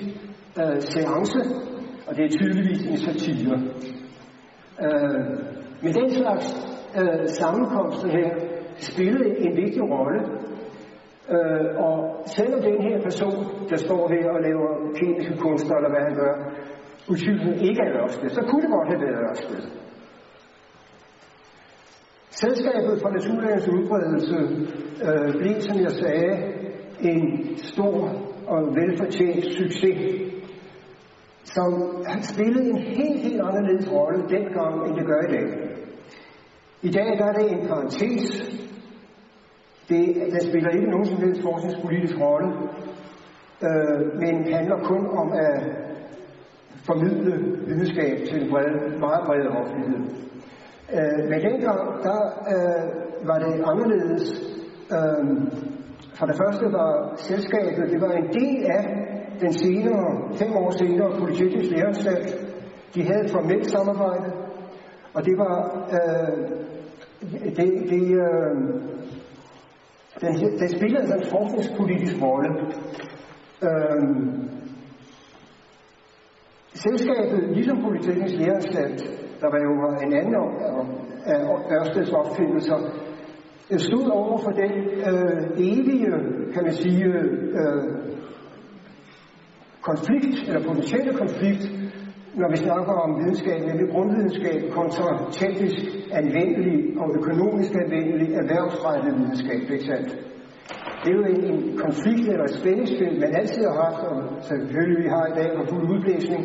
øh, 0.61 0.81
seance, 0.81 1.41
og 2.07 2.17
det 2.17 2.25
er 2.25 2.39
tydeligvis 2.39 2.87
en 2.87 2.97
satire. 2.97 3.57
Øh, 4.85 5.21
men 5.83 5.93
den 6.01 6.11
slags 6.11 6.47
øh, 7.01 7.27
sammenkomster 7.27 8.09
her 8.09 8.31
spillede 8.77 9.39
en 9.39 9.57
vigtig 9.57 9.83
rolle, 9.83 10.21
øh, 11.35 11.67
og 11.87 11.95
selvom 12.37 12.61
den 12.63 12.83
her 12.87 13.03
person, 13.03 13.39
der 13.71 13.77
står 13.77 14.03
her 14.15 14.31
og 14.31 14.41
laver 14.49 14.71
kemiske 14.99 15.37
kunster, 15.39 15.75
eller 15.77 15.91
hvad 15.93 16.03
han 16.09 16.15
gør, 16.23 16.35
utvivlsomt 17.11 17.63
ikke 17.69 17.81
er 17.87 18.03
Ørsted, 18.03 18.29
så 18.29 18.43
kunne 18.49 18.63
det 18.63 18.71
godt 18.71 18.89
have 18.89 19.01
været 19.01 19.25
Ørsted. 19.31 19.61
Selskabet 22.31 23.01
for 23.03 23.11
naturlægens 23.11 23.69
udbredelse 23.69 24.39
øh, 25.07 25.33
blev, 25.41 25.61
som 25.61 25.77
jeg 25.81 25.91
sagde, 25.91 26.31
en 27.01 27.57
stor 27.57 27.97
og 28.47 28.61
velfortjent 28.77 29.45
succes, 29.45 29.99
som 31.45 31.71
spillede 32.23 32.71
en 32.71 32.79
helt, 32.79 33.21
helt 33.21 33.41
anderledes 33.41 33.93
rolle 33.93 34.21
dengang, 34.29 34.87
end 34.87 34.97
det 34.97 35.07
gør 35.07 35.21
i 35.29 35.33
dag. 35.37 35.47
I 36.83 36.91
dag 36.91 37.19
der 37.19 37.25
er 37.25 37.33
det 37.33 37.53
en 37.53 37.67
parentes. 37.69 38.27
Det, 39.89 40.05
der 40.33 40.41
spiller 40.49 40.71
ikke 40.71 40.91
nogen 40.91 41.07
som 41.07 41.17
helst 41.17 41.43
forskningspolitisk 41.43 42.15
rolle, 42.21 42.49
øh, 43.67 44.01
men 44.23 44.53
handler 44.55 44.79
kun 44.85 45.07
om 45.07 45.33
at 45.33 45.86
formidle 46.87 47.33
videnskab 47.67 48.17
til 48.29 48.43
en 48.43 48.51
bred, 48.51 48.99
meget 48.99 49.23
bred 49.27 49.47
offentlighed. 49.61 50.01
Øh, 50.97 51.23
men 51.31 51.39
dengang, 51.49 51.81
der 52.07 52.21
øh, 52.53 52.83
var 53.29 53.39
det 53.39 53.55
anderledes. 53.71 54.25
Øh, 54.97 55.23
for 56.19 56.27
det 56.27 56.37
første 56.43 56.65
var 56.79 57.15
selskabet, 57.17 57.91
det 57.93 58.01
var 58.01 58.13
en 58.13 58.29
del 58.41 58.65
af 58.79 58.85
den 59.41 59.53
senere, 59.53 60.07
fem 60.39 60.53
år 60.57 60.71
senere, 60.71 61.19
Politikens 61.19 61.71
Læreranstalt. 61.71 62.31
De 62.95 63.03
havde 63.03 63.25
et 63.25 63.31
formelt 63.31 63.71
samarbejde, 63.71 64.33
og 65.15 65.25
det 65.25 65.39
var 65.39 65.57
øh, 65.97 66.39
det, 67.57 67.69
det, 67.91 68.05
øh, 68.25 68.55
den, 70.21 70.59
den 70.61 70.69
spillede 70.69 71.01
altså 71.01 71.15
en 71.15 71.31
forskningspolitisk 71.31 72.17
rolle. 72.23 72.51
Øh, 73.63 74.66
selskabet, 76.87 77.57
ligesom 77.57 77.77
Politikens 77.83 78.35
Læreranstalt, 78.41 79.01
der 79.41 79.49
var 79.55 79.61
jo 79.67 79.73
en 80.07 80.13
anden 80.21 80.35
af 81.27 81.41
Ørsteds 81.77 82.11
opfindelser, 82.11 82.79
stod 83.79 84.07
over 84.11 84.39
for 84.39 84.51
den 84.51 84.73
øh, 85.09 85.41
evige, 85.71 86.07
kan 86.55 86.63
man 86.63 86.73
sige, 86.73 87.05
øh, 87.61 87.85
konflikt, 89.83 90.49
eller 90.49 90.63
potentielle 90.69 91.13
konflikt, 91.23 91.65
når 92.35 92.51
vi 92.51 92.57
snakker 92.57 92.93
om 92.93 93.11
videnskab, 93.21 93.59
nemlig 93.67 93.89
grundvidenskab 93.95 94.71
kontra 94.71 95.31
teknisk 95.31 95.79
anvendelig 96.13 96.99
og 97.01 97.09
økonomisk 97.19 97.73
anvendelig 97.85 98.29
erhvervsrettet 98.35 99.15
videnskab, 99.19 99.61
ikke 99.71 99.85
sandt? 99.85 100.26
Det 101.07 101.15
er 101.15 101.21
jo 101.23 101.27
en, 101.35 101.45
en 101.53 101.79
konflikt 101.85 102.29
eller 102.33 102.45
et 102.45 102.59
spændingsfelt, 102.61 103.21
man 103.25 103.33
altid 103.41 103.63
har 103.69 103.77
haft, 103.85 104.01
og 104.11 104.17
selvfølgelig 104.49 104.99
vi 105.05 105.09
har 105.17 105.25
i 105.27 105.35
dag 105.41 105.49
på 105.57 105.63
fuld 105.71 105.85
udblæsning. 105.95 106.43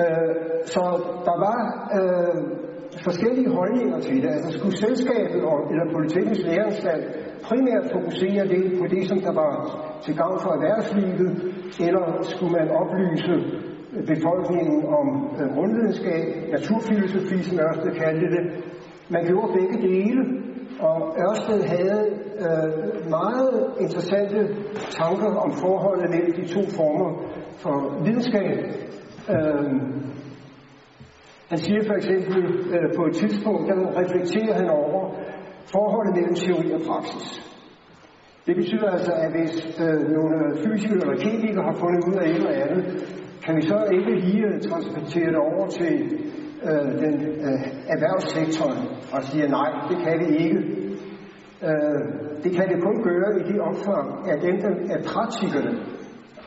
Øh, 0.00 0.32
så 0.74 0.82
der 1.28 1.36
var 1.46 1.60
øh, 1.98 2.36
forskellige 3.08 3.50
holdninger 3.58 3.98
til 4.06 4.16
det. 4.22 4.30
Altså 4.36 4.50
skulle 4.58 4.76
selskabet 4.86 5.40
og, 5.50 5.58
eller 5.70 5.86
politikens 5.96 6.42
Læreranstalt 6.48 7.06
primært 7.48 7.86
fokusere 7.96 8.42
det 8.54 8.62
på 8.80 8.84
det, 8.94 9.02
som 9.10 9.18
der 9.26 9.34
var 9.42 9.52
til 10.04 10.14
gavn 10.20 10.38
for 10.44 10.50
erhvervslivet, 10.56 11.30
eller 11.86 12.04
skulle 12.32 12.52
man 12.58 12.68
oplyse 12.80 13.34
befolkningen 14.12 14.78
om 15.00 15.06
øh, 15.38 15.46
grundvidenskab, 15.54 16.24
naturfilosofi, 16.56 17.38
som 17.48 17.58
Ørsted 17.66 17.92
kaldte 18.02 18.28
det. 18.36 18.44
Man 19.14 19.22
gjorde 19.28 19.52
begge 19.58 19.76
dele, 19.88 20.22
og 20.88 20.96
Ørsted 21.24 21.60
havde 21.74 22.25
øh, 22.44 23.10
meget 23.10 23.50
interessante 23.80 24.38
tanker 24.90 25.30
om 25.44 25.52
forholdet 25.52 26.10
mellem 26.10 26.32
de 26.32 26.46
to 26.54 26.62
former 26.78 27.10
for 27.62 28.02
videnskab. 28.04 28.58
Øh, 29.30 29.70
han 31.48 31.58
siger 31.58 31.82
for 31.86 31.94
eksempel 31.94 32.38
øh, 32.74 32.88
på 32.96 33.02
et 33.06 33.14
tidspunkt, 33.14 33.68
der 33.68 34.00
reflekterer 34.00 34.54
han 34.54 34.68
over 34.70 35.14
forholdet 35.72 36.14
mellem 36.16 36.34
teori 36.34 36.72
og 36.72 36.80
praksis. 36.88 37.26
Det 38.46 38.56
betyder 38.56 38.90
altså, 38.90 39.12
at 39.12 39.30
hvis 39.36 39.54
øh, 39.84 40.00
nogle 40.16 40.36
fysikere 40.64 41.00
eller 41.04 41.18
kemikere 41.24 41.64
har 41.64 41.76
fundet 41.82 42.00
ud 42.08 42.14
af 42.14 42.28
et 42.28 42.36
eller 42.36 42.50
andet, 42.50 42.84
kan 43.44 43.56
vi 43.56 43.62
så 43.62 43.78
ikke 43.92 44.12
lige 44.26 44.46
øh, 44.46 44.60
transportere 44.60 45.30
det 45.34 45.36
over 45.36 45.66
til 45.66 45.94
øh, 46.68 46.88
den 47.02 47.14
øh, 47.48 47.60
erhvervssektoren 47.94 48.78
og 49.14 49.22
sige, 49.22 49.48
nej, 49.48 49.70
det 49.88 49.96
kan 50.04 50.14
vi 50.20 50.36
ikke. 50.44 50.85
Øh, 51.62 52.00
det 52.42 52.52
kan 52.56 52.68
det 52.68 52.82
kun 52.82 53.02
gøre 53.02 53.40
i 53.40 53.52
det 53.52 53.60
omfang, 53.60 54.30
at 54.30 54.42
dem, 54.42 54.56
der 54.60 54.70
er 54.94 55.02
praktikerne, 55.12 55.72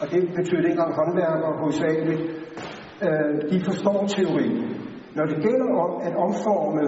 og 0.01 0.05
det 0.11 0.21
betyder 0.35 0.59
ikke 0.59 0.71
engang 0.71 0.95
håndværkere 0.95 1.59
hovedsageligt, 1.61 2.21
øh, 3.05 3.51
de 3.51 3.57
forstår 3.65 4.07
teorien. 4.07 4.57
Når 5.15 5.25
det 5.25 5.37
gælder 5.45 5.69
om 5.83 5.91
at 6.07 6.15
omforme 6.15 6.85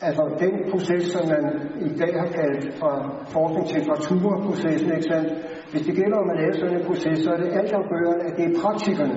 altså 0.00 0.24
den 0.44 0.54
proces, 0.70 1.04
som 1.14 1.24
man 1.34 1.44
i 1.88 1.90
dag 2.02 2.12
har 2.22 2.30
kaldt 2.38 2.74
fra 2.80 2.92
forskning 3.34 3.66
til 3.66 3.80
temperaturprocessen, 3.80 4.90
ikke 4.96 5.08
sandt? 5.12 5.28
Hvis 5.70 5.86
det 5.86 5.94
gælder 6.00 6.16
om 6.16 6.30
at 6.30 6.36
lave 6.40 6.54
sådan 6.54 6.76
en 6.76 6.86
proces, 6.86 7.18
så 7.18 7.30
er 7.30 7.36
det 7.36 7.50
altafgørende, 7.60 8.24
at 8.28 8.36
det 8.36 8.44
er 8.44 8.60
praktikerne, 8.62 9.16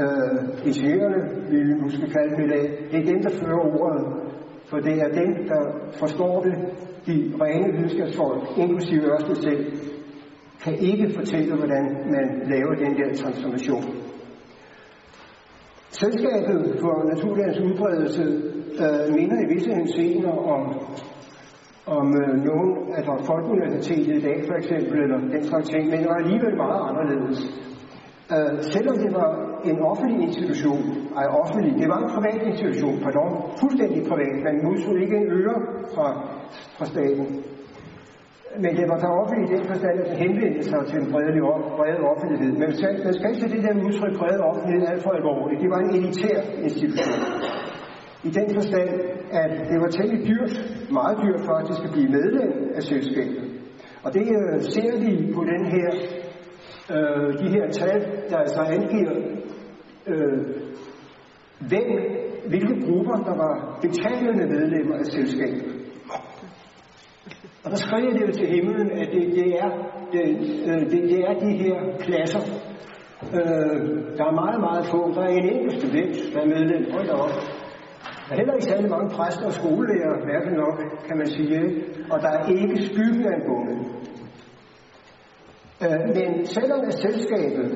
øh, 0.00 0.38
ingeniørerne, 0.68 1.20
vi 1.50 1.58
måske 1.82 2.06
kalde 2.16 2.30
dem 2.36 2.44
i 2.46 2.48
dag, 2.54 2.64
det 2.90 2.96
er 3.00 3.06
dem, 3.12 3.20
der 3.26 3.32
fører 3.40 3.62
ordet, 3.80 4.04
for 4.70 4.78
det 4.78 4.94
er 5.02 5.08
dem, 5.08 5.30
der 5.48 5.62
forstår 5.98 6.42
det. 6.42 6.54
De 7.06 7.32
rene 7.42 7.72
videnskabsfolk, 7.72 8.42
inklusive 8.58 9.02
Ørsted 9.12 9.34
selv, 9.34 9.64
kan 10.64 10.74
ikke 10.74 11.14
fortælle, 11.14 11.56
hvordan 11.56 11.84
man 12.14 12.26
laver 12.52 12.74
den 12.74 12.96
der 12.96 13.14
transformation. 13.14 13.84
Selskabet 15.90 16.78
for 16.80 16.94
naturlægens 17.14 17.60
udbredelse 17.60 18.22
øh, 18.82 19.14
minder 19.14 19.38
i 19.44 19.54
visse 19.54 19.70
henseender 19.74 20.32
om, 20.54 20.62
om 21.86 22.06
øh, 22.22 22.34
nogen 22.48 22.92
af 22.92 22.96
altså 22.96 23.24
Folkeuniversitetet 23.26 24.16
i 24.16 24.20
dag 24.20 24.44
for 24.46 24.54
eksempel, 24.54 25.02
eller 25.02 25.18
den 25.18 25.44
slags 25.44 25.68
ting, 25.68 25.84
men 25.90 25.98
det 25.98 26.08
var 26.08 26.14
alligevel 26.24 26.56
meget 26.56 26.80
anderledes. 26.88 27.40
Øh, 28.34 28.62
selvom 28.62 28.96
det 29.04 29.12
var 29.14 29.47
en 29.64 29.78
offentlig 29.90 30.20
institution, 30.28 30.82
ej 31.20 31.26
offentlig, 31.40 31.72
det 31.80 31.88
var 31.92 31.98
en 32.04 32.10
privat 32.14 32.42
institution, 32.50 32.94
pardon, 33.04 33.30
fuldstændig 33.60 34.00
privat, 34.10 34.36
man 34.46 34.56
modtog 34.64 34.96
ikke 35.04 35.16
en 35.16 35.28
øre 35.40 35.56
fra, 35.94 36.06
fra 36.76 36.84
staten. 36.92 37.26
Men 38.62 38.72
det 38.78 38.86
var 38.90 38.98
der 39.04 39.10
offentlig 39.22 39.44
i 39.48 39.52
den 39.56 39.64
forstand, 39.70 39.96
at 40.00 40.06
det 40.10 40.18
henvendte 40.24 40.62
sig 40.70 40.80
til 40.90 40.98
en 41.02 41.42
op, 41.52 41.62
brede 41.78 42.00
offentlighed. 42.12 42.52
Men 42.60 42.68
man 43.06 43.14
skal 43.16 43.28
ikke 43.34 43.48
det 43.54 43.62
der 43.66 43.84
udtryk 43.86 44.14
brede 44.20 44.40
offentlighed 44.50 44.88
alt 44.90 45.02
for 45.02 45.12
alvorligt. 45.18 45.60
Det 45.62 45.70
var 45.74 45.80
en 45.80 45.92
elitær 45.98 46.38
institution. 46.66 47.20
I 48.28 48.30
den 48.38 48.48
forstand, 48.58 48.90
at 49.42 49.52
det 49.70 49.78
var 49.82 49.90
temmelig 49.96 50.20
dyrt, 50.30 50.52
meget 50.98 51.16
dyrt 51.24 51.42
faktisk, 51.52 51.80
at 51.86 51.90
blive 51.94 52.08
medlem 52.18 52.52
af 52.74 52.82
selskabet. 52.82 53.44
Og 54.04 54.14
det 54.14 54.26
øh, 54.38 54.62
ser 54.74 54.92
vi 55.04 55.12
på 55.36 55.42
den 55.52 55.62
her, 55.74 55.88
øh, 56.94 57.28
de 57.42 57.48
her 57.54 57.66
tal, 57.80 58.00
der 58.30 58.36
altså 58.36 58.60
angiver, 58.60 59.14
øh, 60.08 60.38
hvem, 61.68 61.88
hvilke 62.48 62.74
grupper, 62.86 63.16
der 63.28 63.36
var 63.44 63.78
betalende 63.82 64.46
medlemmer 64.46 64.96
af 64.96 65.06
selskabet. 65.06 65.78
Og 67.64 67.70
der 67.70 67.98
jeg 67.98 68.26
det 68.26 68.34
til 68.34 68.46
himlen, 68.46 68.90
at 68.90 69.08
det, 69.12 69.24
det, 69.38 69.48
er, 69.62 69.70
det, 70.12 70.24
øh, 70.68 70.80
det, 70.90 71.02
det 71.10 71.20
er 71.28 71.34
de 71.44 71.52
her 71.62 71.76
klasser. 72.00 72.44
Øh, 73.38 73.78
der 74.16 74.24
er 74.30 74.40
meget, 74.42 74.60
meget 74.60 74.84
få. 74.92 75.00
Der 75.14 75.22
er 75.22 75.28
en 75.28 75.48
enkelt 75.54 75.80
student, 75.80 76.34
der 76.34 76.40
er 76.40 76.46
medlem. 76.46 76.92
Hold 76.92 77.08
op. 77.08 77.30
Der 78.24 78.32
er 78.34 78.38
heller 78.40 78.54
ikke 78.54 78.70
særlig 78.72 78.90
mange 78.90 79.08
præster 79.16 79.46
og 79.46 79.52
skolelærer, 79.52 80.24
hverken 80.24 80.54
nok, 80.64 80.76
kan 81.06 81.16
man 81.16 81.26
sige. 81.26 81.60
Og 82.12 82.20
der 82.22 82.30
er 82.38 82.46
ikke 82.48 82.76
skyggen 82.88 83.24
af 83.30 83.34
en 83.36 83.44
bonde. 83.48 83.74
Øh, 85.84 86.00
men 86.16 86.46
selvom 86.46 86.80
at 86.90 86.94
selskabet 86.94 87.68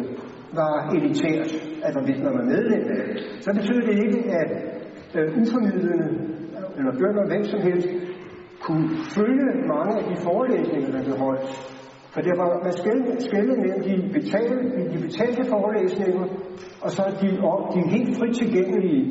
var 0.53 0.75
elitært, 0.95 1.72
altså 1.87 2.01
hvis 2.07 2.19
man 2.25 2.33
var 2.39 2.45
medlem 2.55 2.83
af 2.97 3.03
det, 3.07 3.17
så 3.45 3.51
betyder 3.55 3.83
det 3.89 3.97
ikke, 4.05 4.21
at 4.41 4.51
øh, 5.17 5.27
uformidlende, 5.41 6.09
eller 6.79 6.93
bønder, 7.01 7.25
hvem 7.27 7.45
som 7.45 7.61
helst, 7.69 7.89
kunne 8.67 8.89
følge 9.17 9.49
mange 9.75 9.93
af 10.01 10.05
de 10.11 10.17
forelæsninger, 10.27 10.91
der 10.91 11.03
blev 11.05 11.17
holdt. 11.19 11.45
For 12.13 12.21
det 12.21 12.35
var, 12.41 12.49
man 12.67 12.73
skældede 13.21 13.61
mellem 13.65 13.83
de 13.89 13.95
betalte, 14.13 14.57
de 14.93 14.99
betalte 15.07 15.43
forelæsninger, 15.55 16.25
og 16.85 16.91
så 16.91 17.03
de, 17.21 17.29
de 17.75 17.91
helt 17.95 18.19
frit 18.19 18.35
tilgængelige. 18.37 19.03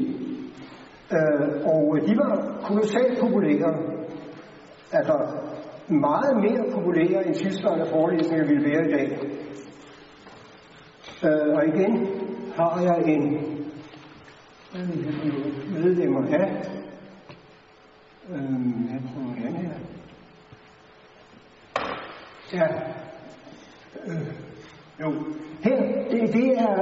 Øh, 1.15 1.45
og 1.73 1.83
de 2.07 2.13
var 2.21 2.31
kolossalt 2.67 3.19
populære. 3.19 3.71
Altså 4.93 5.15
meget 5.87 6.33
mere 6.45 6.71
populære 6.75 7.27
end 7.27 7.35
tilsvarende 7.35 7.85
forelæsninger 7.85 8.47
ville 8.47 8.63
være 8.69 8.87
i 8.87 8.91
dag. 8.91 9.07
Øh, 11.25 11.55
og 11.55 11.67
igen 11.67 12.20
har 12.55 12.81
jeg 12.81 13.13
en 13.13 13.23
medlemmer 15.73 16.27
af 16.27 16.71
Øhm, 18.29 18.89
jeg 18.91 19.01
prøver 19.13 19.35
igen 19.37 19.55
her. 19.55 19.73
Ja. 22.53 22.67
Øh, 24.07 24.27
jo. 25.01 25.11
Her, 25.63 25.77
det, 26.11 26.33
det 26.33 26.47
er, 26.57 26.75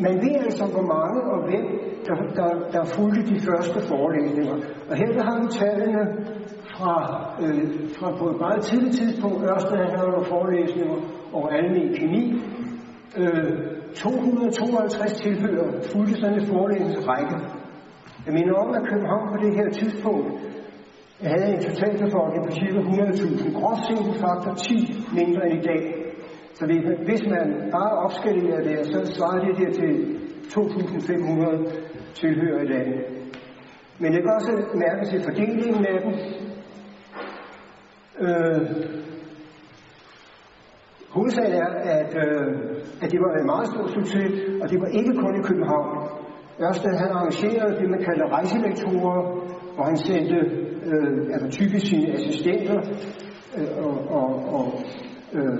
man 0.00 0.14
ved 0.14 0.34
altså, 0.44 0.64
hvor 0.66 0.82
mange 0.82 1.22
og 1.22 1.44
hvem, 1.48 1.66
der, 2.06 2.14
der, 2.14 2.70
der 2.72 2.84
fulgte 2.84 3.34
de 3.34 3.40
første 3.40 3.88
forelæsninger. 3.88 4.54
Og 4.90 4.96
her 4.96 5.12
der 5.12 5.24
har 5.24 5.40
vi 5.42 5.46
tallene 5.58 6.02
fra, 6.76 6.96
øh, 7.42 7.90
fra 7.98 8.16
på 8.18 8.30
et 8.30 8.38
meget 8.40 8.62
tidligt 8.62 8.96
tidspunkt. 8.96 9.44
Ørsted 9.50 9.76
han 9.76 9.98
havde 9.98 10.24
forelæsninger 10.28 10.96
over 11.32 11.48
almen 11.48 11.94
kemi. 11.94 12.42
Øh, 13.16 13.73
252 13.94 15.12
tilhører 15.22 15.82
fulgte 15.92 16.14
sådan 16.20 16.40
en 16.40 16.46
forelæsningsrække. 16.46 17.36
Jeg 18.26 18.34
mener 18.38 18.52
om, 18.54 18.74
at 18.74 18.88
København 18.90 19.28
på 19.32 19.38
det 19.44 19.54
her 19.58 19.68
tidspunkt 19.70 20.28
havde 21.22 21.54
en 21.54 21.62
totalbefolkning 21.68 22.42
på 22.46 22.52
ca. 22.58 22.66
100.000. 22.66 23.60
Groft 23.60 23.82
set 23.86 24.20
faktor 24.20 24.54
10 24.54 25.06
mindre 25.18 25.42
end 25.48 25.58
i 25.60 25.66
dag. 25.70 25.82
Så 26.54 26.64
hvis 27.06 27.22
man 27.34 27.46
bare 27.72 27.92
opskalerer 28.04 28.62
det, 28.68 28.86
så 28.86 29.14
svarer 29.14 29.40
det 29.46 29.54
der 29.60 29.70
til 29.80 29.92
2.500 30.48 32.14
tilhører 32.14 32.62
i 32.62 32.68
dag. 32.74 32.86
Men 33.98 34.12
det 34.12 34.22
kan 34.22 34.32
også 34.38 34.52
mærke 34.74 35.06
til 35.10 35.22
fordelingen 35.22 35.86
af 35.86 36.00
dem. 36.04 36.12
Øh, 38.20 39.03
hovedsagen 41.16 41.54
er, 41.64 41.70
at, 41.98 42.10
øh, 42.24 42.48
at 43.02 43.08
det 43.12 43.20
var 43.24 43.30
en 43.40 43.46
meget 43.52 43.66
stor 43.72 43.86
succes, 43.98 44.30
og 44.62 44.66
det 44.70 44.78
var 44.82 44.90
ikke 44.98 45.12
kun 45.22 45.34
i 45.40 45.42
København. 45.48 45.88
Ørsted 46.66 46.92
han 47.02 47.10
arrangerede 47.18 47.72
det, 47.80 47.86
man 47.94 48.02
kalder 48.08 48.26
rejselektorer, 48.36 49.20
hvor 49.74 49.84
han 49.90 49.96
sendte 49.96 50.38
øh, 50.90 51.18
altså 51.34 51.48
typisk 51.58 51.86
sine 51.86 52.08
assistenter 52.16 52.78
øh, 53.58 53.84
og, 53.86 53.96
og, 54.18 54.28
og 54.56 54.66
øh, 55.36 55.58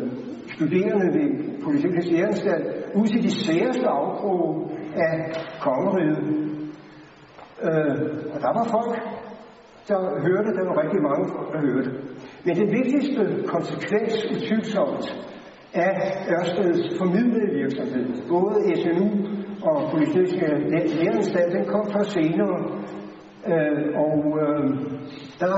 studerende 0.54 1.08
ved 1.18 1.28
Politikens 1.64 2.10
Læreanstalt 2.10 2.66
ud 2.94 3.06
til 3.06 3.22
de 3.22 3.32
særeste 3.46 3.86
afkroge 3.86 4.70
af 5.06 5.14
kongeriget. 5.60 6.18
Øh, 7.66 7.96
og 8.34 8.38
der 8.44 8.52
var 8.58 8.64
folk, 8.76 8.94
der 9.88 10.00
hørte, 10.26 10.50
der 10.58 10.64
var 10.68 10.76
rigtig 10.82 11.00
mange 11.08 11.24
folk, 11.34 11.48
der 11.54 11.60
hørte. 11.68 11.90
Men 12.44 12.56
det 12.56 12.68
vigtigste 12.78 13.22
konsekvens 13.54 14.12
utvivlsomt 14.32 15.06
af 15.74 15.92
Ørsteds 16.30 16.98
formidlede 16.98 17.54
virksomhed, 17.54 18.28
både 18.28 18.56
SNU 18.82 19.08
og 19.62 19.90
politiske 19.90 20.46
Læreanstalt, 20.70 21.52
den 21.52 21.64
kom 21.64 21.86
for 21.92 22.02
senere. 22.02 22.58
Øh, 23.52 23.86
og 24.06 24.18
øh, 24.42 24.64
der, 25.40 25.54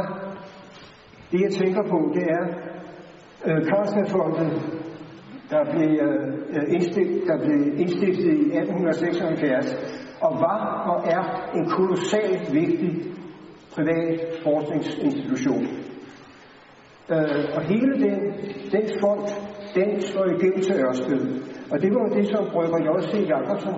det 1.33 1.41
jeg 1.41 1.51
tænker 1.51 1.83
på, 1.91 1.99
det 2.15 2.25
er 2.39 2.45
øh, 3.47 3.65
Carlsbergfondet, 3.69 4.53
der 5.51 5.63
blev, 5.73 5.91
øh, 6.07 6.29
øh 6.57 6.75
indstiftet, 6.75 7.23
der 7.27 7.39
blev 7.45 7.61
indstiftet 7.83 8.33
i 8.45 8.47
1876, 8.57 9.67
og 10.21 10.33
var 10.41 10.63
og 10.91 10.99
er 11.17 11.23
en 11.59 11.67
kolossalt 11.69 12.55
vigtig 12.55 12.93
privat 13.75 14.21
forskningsinstitution. 14.45 15.67
Øh, 17.11 17.45
og 17.57 17.63
hele 17.63 17.93
den, 18.05 18.19
den 18.73 18.85
fond, 19.01 19.27
den 19.79 20.01
slår 20.01 20.27
igennem 20.37 20.61
til 20.67 20.75
Ørsted. 20.85 21.21
Og 21.73 21.77
det 21.83 21.91
var 21.95 22.01
jo 22.07 22.15
det, 22.17 22.27
som 22.33 22.43
brygger 22.53 22.79
J.C. 22.89 23.13
Jacobsen, 23.33 23.75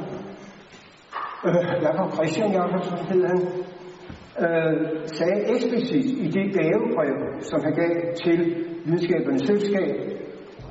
øh, 1.47 1.83
Jakob 1.87 2.09
Christian 2.17 2.53
Jacobsen 2.59 2.99
hed 3.09 3.23
han, 3.33 3.41
øh, 4.45 4.75
sagde 5.19 5.39
eksplicit 5.55 6.07
i 6.25 6.27
det 6.37 6.47
gavebrev, 6.57 7.17
som 7.41 7.59
han 7.67 7.75
gav 7.83 7.95
til 8.25 8.39
videnskabernes 8.85 9.43
selskab, 9.43 9.95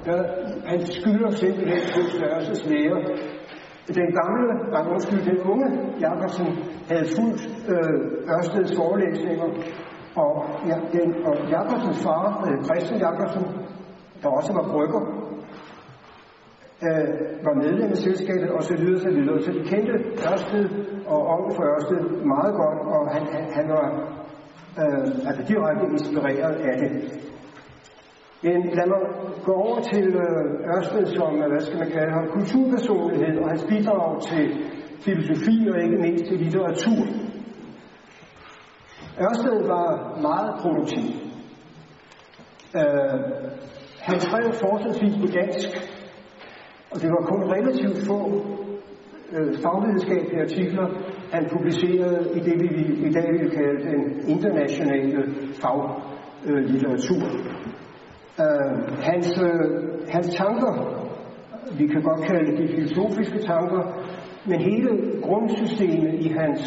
der 0.06 0.20
han 0.66 0.80
skylder 0.86 1.30
simpelthen 1.30 1.82
på 1.94 2.02
størrelses 2.16 2.66
læger. 2.70 3.00
Den 3.88 4.10
gamle, 4.20 4.48
nej, 4.74 4.84
undskyld, 4.94 5.22
den 5.32 5.40
unge 5.52 5.68
Jacobsen 6.06 6.48
havde 6.90 7.08
fulgt 7.18 7.44
øh, 7.74 8.00
Ørsteds 8.36 8.72
forelæsninger, 8.80 9.50
og, 10.24 10.34
ja, 10.70 10.78
den, 10.96 11.10
og 11.28 11.36
Jacobsens 11.54 12.04
far, 12.04 12.26
øh, 12.48 12.64
Christian 12.68 13.00
Jacobsen, 13.00 13.46
der 14.22 14.30
også 14.30 14.52
var 14.54 14.66
brygger, 14.72 15.02
øh, 16.86 17.10
var 17.46 17.54
medlem 17.64 17.92
af 17.92 17.98
selskabet 17.98 18.50
og 18.58 18.64
så 18.64 18.76
videre, 18.78 19.00
så 19.00 19.10
videre. 19.10 19.42
Så 19.42 19.52
de 19.52 19.64
kendte 19.72 19.94
Ørsted 20.30 20.66
og 21.08 21.20
onkel 21.34 21.56
for 21.56 21.64
Ørsted 21.74 22.02
meget 22.34 22.54
godt, 22.62 22.80
og 22.94 23.02
han, 23.14 23.24
han, 23.34 23.44
han 23.58 23.68
var 23.76 23.88
øh, 24.82 25.08
altså 25.28 25.44
direkte 25.52 25.86
inspireret 25.96 26.56
af 26.70 26.76
det. 26.82 26.92
Men 28.44 28.58
lad 28.78 28.88
mig 28.94 29.02
gå 29.48 29.54
over 29.54 29.80
til 29.92 30.08
øh, 30.26 30.76
Ørsted 30.76 31.06
som, 31.18 31.32
øh, 31.42 31.48
hvad 31.52 31.62
skal 31.62 31.80
man 31.80 31.92
kalde 31.92 32.12
ham, 32.18 32.28
kulturpersonlighed 32.38 33.38
og 33.42 33.50
hans 33.50 33.66
bidrag 33.72 34.22
til 34.22 34.46
filosofi 35.06 35.56
og 35.72 35.84
ikke 35.84 35.98
mindst 36.06 36.26
til 36.26 36.38
litteratur. 36.38 37.04
Ørsted 39.28 39.68
var 39.68 39.88
meget 40.22 40.52
produktiv. 40.62 41.08
Øh, 42.80 43.20
han 44.02 44.20
skrev 44.20 44.46
forholdsvis 44.64 45.16
på 45.22 45.28
dansk, 45.40 45.70
og 46.98 47.04
det 47.04 47.12
var 47.12 47.24
kun 47.32 47.44
relativt 47.56 48.00
få 48.08 48.20
øh, 49.36 49.50
fagvidenskabelige 49.64 50.42
artikler, 50.42 50.88
han 51.32 51.50
publicerede 51.56 52.30
i 52.38 52.40
det, 52.40 52.56
vi 52.62 52.68
i 53.08 53.12
dag 53.18 53.30
vil 53.40 53.50
kalde 53.52 53.80
den 53.90 54.02
internationale 54.34 55.20
faglitteratur. 55.62 57.24
Øh, 58.44 58.72
hans, 59.10 59.28
øh, 59.48 59.66
hans 60.08 60.28
tanker, 60.36 60.74
vi 61.80 61.88
kan 61.88 62.02
godt 62.02 62.22
kalde 62.22 62.52
det 62.52 62.58
de 62.60 62.76
filosofiske 62.76 63.40
tanker, 63.40 63.84
men 64.46 64.62
hele 64.62 64.90
grundsystemet 65.22 66.14
i 66.14 66.28
hans 66.40 66.62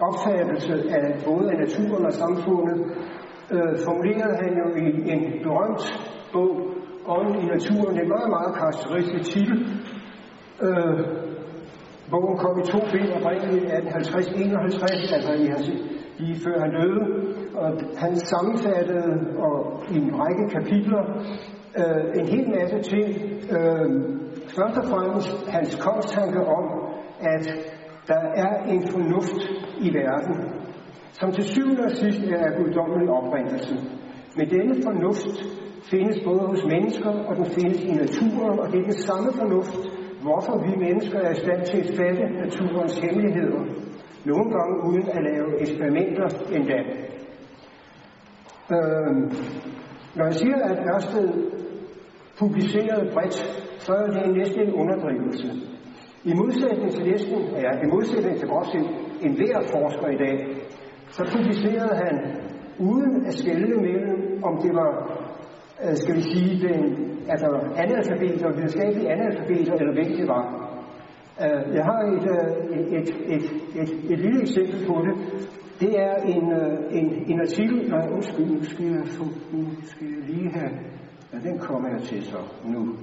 opfattelse 0.00 0.74
af 0.96 1.24
både 1.26 1.50
af 1.52 1.58
naturen 1.58 2.06
og 2.06 2.12
samfundet, 2.12 2.78
øh, 3.54 3.74
formulerede 3.86 4.36
han 4.42 4.52
jo 4.62 4.66
i 4.84 5.10
en 5.12 5.22
berømt 5.42 5.84
bog, 6.32 6.75
Ånden 7.08 7.36
i 7.42 7.46
naturen. 7.54 7.94
Det 7.96 8.02
er 8.04 8.14
meget, 8.16 8.30
meget 8.36 8.52
karakteristisk 8.60 9.30
titel. 9.32 9.56
Øh, 10.66 10.98
bogen 12.10 12.38
kom 12.38 12.54
i 12.62 12.64
to 12.74 12.80
bind 12.92 13.08
oprindeligt 13.16 13.64
i 13.64 13.66
1850-51, 13.66 15.14
altså 15.16 15.32
i 15.44 15.46
hans, 15.46 15.66
lige 16.18 16.36
før 16.44 16.60
han 16.64 16.70
døde. 16.78 17.02
Og 17.62 17.68
han 18.02 18.16
sammenfattede 18.16 19.12
og, 19.46 19.82
i 19.92 19.96
en 19.96 20.10
række 20.20 20.44
kapitler 20.56 21.02
øh, 21.80 22.04
en 22.18 22.26
hel 22.34 22.46
masse 22.56 22.78
ting. 22.92 23.08
Øh, 23.56 23.88
først 24.56 24.76
og 24.80 24.86
fremmest 24.90 25.48
hans 25.48 25.70
kongstanke 25.84 26.40
om, 26.58 26.64
at 27.20 27.44
der 28.08 28.22
er 28.44 28.52
en 28.72 28.82
fornuft 28.92 29.40
i 29.78 29.94
verden, 29.94 30.34
som 31.12 31.32
til 31.32 31.44
syvende 31.44 31.82
og 31.84 31.90
sidst 31.90 32.20
er 32.22 32.56
guddommelig 32.58 33.08
oprindelse. 33.10 33.74
Med 34.36 34.46
denne 34.46 34.74
fornuft 34.84 35.65
findes 35.82 36.18
både 36.24 36.40
hos 36.40 36.64
mennesker, 36.64 37.10
og 37.28 37.36
den 37.36 37.46
findes 37.46 37.84
i 37.84 37.92
naturen, 37.92 38.58
og 38.58 38.72
det 38.72 38.78
er 38.80 38.84
den 38.84 39.02
samme 39.08 39.32
fornuft, 39.32 39.78
hvorfor 40.22 40.54
vi 40.66 40.72
mennesker 40.86 41.18
er 41.18 41.32
i 41.32 41.40
stand 41.44 41.64
til 41.64 41.78
at 41.78 41.96
fatte 41.96 42.24
naturens 42.44 42.98
hemmeligheder, 42.98 43.62
nogle 44.24 44.50
gange 44.54 44.74
uden 44.88 45.08
at 45.08 45.22
lave 45.22 45.60
eksperimenter 45.60 46.28
endda. 46.56 46.78
Øh, 48.74 49.12
når 50.16 50.24
jeg 50.24 50.34
siger, 50.34 50.56
at 50.56 50.78
Ørsted 50.94 51.28
publicerede 52.38 53.10
bredt, 53.14 53.34
så 53.78 53.92
er 53.92 54.06
det 54.06 54.36
næsten 54.36 54.60
en 54.60 54.74
underdrivelse. 54.74 55.48
I 56.24 56.32
modsætning 56.34 56.90
til 56.92 57.04
næsten, 57.10 57.38
ja, 57.64 57.70
i 57.84 57.86
modsætning 57.94 58.36
til 58.38 58.48
godt 58.48 58.66
set 58.66 58.88
enhver 59.22 59.58
forsker 59.74 60.08
i 60.08 60.16
dag, 60.24 60.36
så 61.10 61.22
publicerede 61.36 61.96
han 62.04 62.14
uden 62.78 63.26
at 63.26 63.34
skælde 63.34 63.80
mellem, 63.80 64.42
om 64.42 64.62
det 64.62 64.74
var, 64.74 64.90
Øh, 65.82 65.96
skal 65.96 66.14
vi 66.16 66.22
sige, 66.22 66.68
den, 66.68 66.82
altså 67.28 67.46
analfabeter, 67.76 68.52
videnskabelige 68.52 69.10
analfabeter, 69.12 69.72
eller 69.74 69.92
hvem 69.92 70.16
det 70.16 70.28
var. 70.28 70.44
Øh, 71.40 71.74
jeg 71.74 71.84
har 71.84 72.00
et, 72.14 72.26
øh, 72.34 72.78
et, 72.78 72.86
et, 72.98 73.08
et, 73.34 73.44
et, 73.82 74.12
et 74.12 74.18
lille 74.18 74.40
eksempel 74.40 74.86
på 74.86 75.04
det. 75.06 75.14
Det 75.80 76.00
er 76.00 76.14
en, 76.14 76.52
en, 76.90 77.30
en 77.32 77.40
artikel, 77.40 77.88
nej 77.90 78.08
undskyld, 78.12 78.46
nu 78.46 78.62
skal 78.62 78.86
jeg, 78.86 79.06
få, 79.06 79.24
nu 79.52 79.66
skal 79.84 80.06
jeg 80.06 80.22
lige 80.28 80.50
have, 80.50 80.70
ja, 81.32 81.38
den 81.48 81.58
kommer 81.58 81.88
jeg 81.88 82.02
til 82.02 82.24
så 82.24 82.38
nu. 82.64 82.96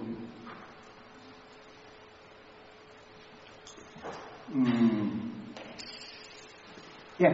Mm. 4.54 5.22
Ja, 7.20 7.32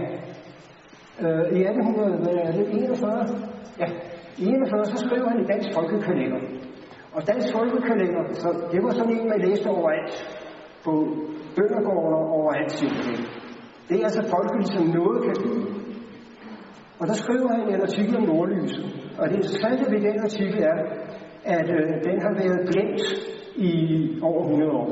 øh, 1.22 1.58
i 1.58 1.64
1841, 1.64 3.28
ja, 3.80 3.86
41, 4.40 4.86
så 4.86 4.98
skriver 5.06 5.30
han 5.30 5.40
i 5.44 5.46
Dansk 5.52 5.70
Folkekalender. 5.78 6.42
Og 7.16 7.28
Dansk 7.28 7.48
Folkekalender, 7.58 8.24
så 8.44 8.50
det 8.72 8.80
var 8.84 8.90
sådan 8.90 9.16
en, 9.18 9.30
man 9.30 9.42
læste 9.48 9.68
overalt, 9.68 10.16
på 10.86 10.94
bøndergården 11.56 12.14
og 12.20 12.26
overalt 12.40 12.72
simpelthen. 12.72 13.20
Det 13.90 13.96
er 14.00 14.04
altså 14.10 14.24
folkeligt, 14.36 14.72
som 14.76 14.86
noget 15.00 15.18
kan 15.26 15.36
blive. 15.44 15.66
Og 17.00 17.08
der 17.08 17.14
skriver 17.24 17.50
han 17.56 17.62
en 17.74 17.82
artikel 17.82 18.18
om 18.18 18.24
nordlyset. 18.24 18.86
Og 19.20 19.30
det 19.30 19.36
interessante 19.36 19.84
ved 19.92 20.00
den 20.10 20.20
artikel 20.28 20.64
er, 20.72 20.78
at 21.58 21.68
øh, 21.78 21.90
den 22.08 22.18
har 22.26 22.34
været 22.42 22.62
glemt 22.72 23.04
i 23.56 23.72
over 24.22 24.42
100 24.44 24.72
år 24.72 24.90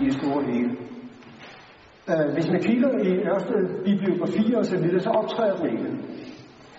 i 0.00 0.04
det 0.04 0.14
store 0.20 0.42
hele. 0.52 0.70
Øh, 2.10 2.28
hvis 2.34 2.48
man 2.54 2.60
kigger 2.68 2.90
i 3.08 3.10
Ørsted 3.32 3.62
bibliografier 3.84 4.58
og 4.58 4.64
så 4.64 4.76
videre, 4.82 5.00
så 5.00 5.10
optræder 5.10 5.56
den 5.56 5.70
ikke. 5.72 5.88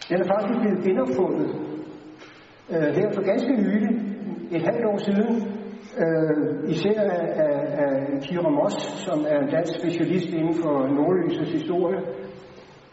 Den 0.10 0.18
er 0.24 0.28
faktisk 0.34 0.60
blevet 0.62 0.84
genopfundet 0.88 1.67
øh, 2.74 2.88
her 2.98 3.08
for 3.16 3.24
ganske 3.32 3.52
nylig, 3.66 3.94
et 4.52 4.62
halvt 4.62 4.86
år 4.92 4.98
siden, 4.98 5.36
øh, 6.04 6.70
især 6.74 7.00
af, 7.02 7.26
af, 7.46 7.56
af 7.84 8.22
Kira 8.22 8.50
Moss, 8.50 8.76
som 9.06 9.26
er 9.32 9.40
en 9.40 9.50
dansk 9.50 9.74
specialist 9.80 10.30
inden 10.30 10.56
for 10.64 10.88
nordlysets 10.98 11.52
historie. 11.52 12.00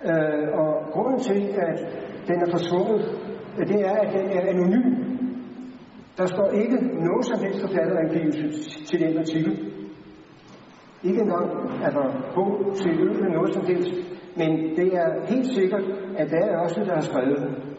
Øh, 0.09 0.45
og 0.61 0.71
grunden 0.93 1.21
til, 1.21 1.41
at 1.67 1.79
den 2.29 2.39
er 2.45 2.51
forsvundet, 2.51 3.01
øh, 3.59 3.67
det 3.69 3.81
er, 3.91 3.97
at 4.05 4.11
den 4.17 4.27
er 4.37 4.43
anonym. 4.53 4.89
Der 6.19 6.27
står 6.27 6.49
ikke 6.63 6.77
nogen 7.09 7.23
som 7.23 7.39
helst 7.45 7.61
forfatterangivelse 7.61 8.85
til 8.89 9.01
den 9.01 9.19
artikel. 9.19 9.53
Ikke 11.03 11.21
engang 11.21 11.49
altså, 11.85 12.03
på 12.35 12.73
til 12.77 12.91
øl 13.01 13.33
noget 13.37 13.55
som 13.55 13.67
helst. 13.67 13.95
Men 14.37 14.51
det 14.77 14.89
er 14.95 15.27
helt 15.29 15.47
sikkert, 15.47 15.85
at 16.17 16.31
det 16.31 16.39
er 16.39 16.59
også 16.59 16.81
der 16.87 16.95
har 16.95 17.01
skrevet 17.01 17.39
den. 17.39 17.74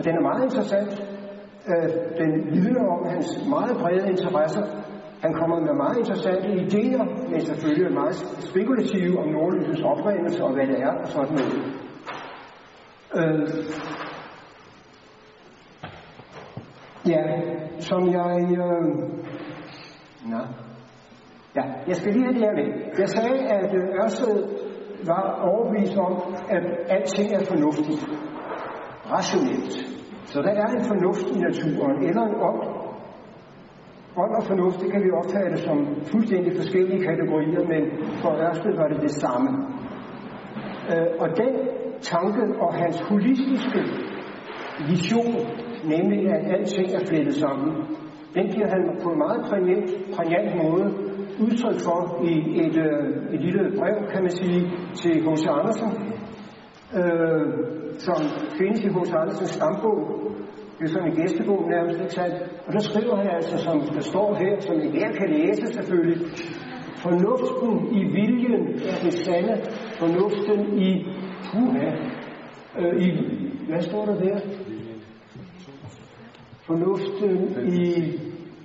Og 0.00 0.06
den 0.06 0.16
er 0.16 0.20
meget 0.20 0.42
interessant. 0.42 0.92
Øh, 1.70 1.88
den 2.20 2.30
vidner 2.54 2.84
om 2.96 3.06
hans 3.08 3.28
meget 3.48 3.76
brede 3.80 4.10
interesser 4.10 4.64
Han 5.22 5.32
kommer 5.34 5.60
med 5.60 5.74
meget 5.74 5.98
interessante 5.98 6.48
idéer, 6.48 7.30
men 7.30 7.40
selvfølgelig 7.40 7.92
meget 7.92 8.14
spekulative 8.50 9.18
om 9.18 9.28
nordlysets 9.28 9.82
oprindelse 9.82 10.44
og 10.44 10.52
hvad 10.52 10.66
det 10.66 10.80
er 10.80 10.92
og 11.02 11.08
sådan 11.08 11.34
noget. 11.40 11.62
Øh, 13.18 13.48
ja, 17.12 17.22
som 17.80 18.08
jeg... 18.08 18.34
Øh, 18.58 18.84
nej. 20.30 20.46
Ja, 21.56 21.62
jeg 21.86 21.96
skal 21.96 22.12
lige 22.12 22.24
have 22.24 22.34
det 22.34 22.42
her 22.42 22.52
med. 22.52 22.68
Jeg 22.98 23.08
sagde, 23.08 23.38
at 23.38 23.74
øh, 23.74 23.88
Ørsted 24.02 24.48
var 25.06 25.40
overbevist 25.50 25.96
om, 25.96 26.34
at 26.50 26.64
alting 26.88 27.32
er 27.32 27.44
fornuftigt. 27.44 28.06
Rationelt. 29.10 29.89
Så 30.32 30.42
der 30.42 30.52
er 30.62 30.66
en 30.66 30.84
fornuft 30.84 31.26
i 31.36 31.38
naturen, 31.38 31.96
eller 32.08 32.22
en 32.22 32.36
ånd. 32.48 32.62
Ånd 34.22 34.32
og 34.38 34.44
fornuft, 34.50 34.80
det 34.80 34.92
kan 34.92 35.02
vi 35.04 35.10
opfatte 35.20 35.56
som 35.66 35.78
fuldstændig 36.12 36.52
forskellige 36.56 37.04
kategorier, 37.08 37.62
men 37.72 37.82
for 38.22 38.30
Ørsted 38.46 38.72
var 38.80 38.88
det 38.88 39.00
det 39.02 39.10
samme. 39.10 39.50
Øh, 40.90 41.08
og 41.22 41.28
den 41.42 41.52
tanke 42.00 42.42
og 42.64 42.74
hans 42.74 43.00
holistiske 43.08 43.80
vision, 44.90 45.34
nemlig 45.84 46.20
at 46.34 46.42
alting 46.54 46.88
er 46.98 47.04
flettet 47.06 47.34
sammen, 47.34 47.70
den 48.34 48.46
giver 48.54 48.68
han 48.74 48.82
på 49.02 49.08
en 49.10 49.18
meget 49.18 49.40
prægnant, 49.48 49.90
prægnant 50.14 50.50
måde 50.62 50.84
udtryk 51.44 51.78
for 51.86 52.00
i 52.24 52.34
et, 52.64 52.76
øh, 52.86 53.34
et 53.34 53.40
lille 53.40 53.62
brev, 53.78 53.96
kan 54.12 54.22
man 54.22 54.30
sige, 54.30 54.60
til 54.94 55.12
H.C. 55.24 55.46
Andersen, 55.58 55.88
øh, 56.98 57.44
som 57.98 58.16
findes 58.58 58.80
i 58.84 58.88
H.C. 58.88 59.12
Andersens 59.12 59.50
stambog. 59.50 59.98
Det 60.78 60.84
er 60.84 60.92
sådan 60.92 61.08
en 61.08 61.16
gæstebog 61.16 61.68
nærmest, 61.68 62.00
ikke 62.00 62.14
sandt? 62.14 62.36
Og 62.66 62.72
der 62.72 62.78
skriver 62.78 63.16
han 63.16 63.28
altså, 63.30 63.56
som 63.58 63.80
der 63.80 64.00
står 64.00 64.34
her, 64.34 64.60
som 64.60 64.76
hver 64.76 65.12
kan 65.12 65.28
læse 65.30 65.66
selvfølgelig, 65.66 66.18
fornuften 66.96 67.72
i 67.98 68.04
viljen 68.04 68.64
er 68.90 68.96
det 69.04 69.12
sande, 69.12 69.54
fornuften 69.98 70.78
i 70.78 71.06
puha, 71.46 71.90
øh, 72.78 73.02
i, 73.06 73.08
hvad 73.68 73.80
står 73.80 74.04
der 74.04 74.16
der? 74.20 74.40
Fornuften 76.66 77.32
i 77.72 78.20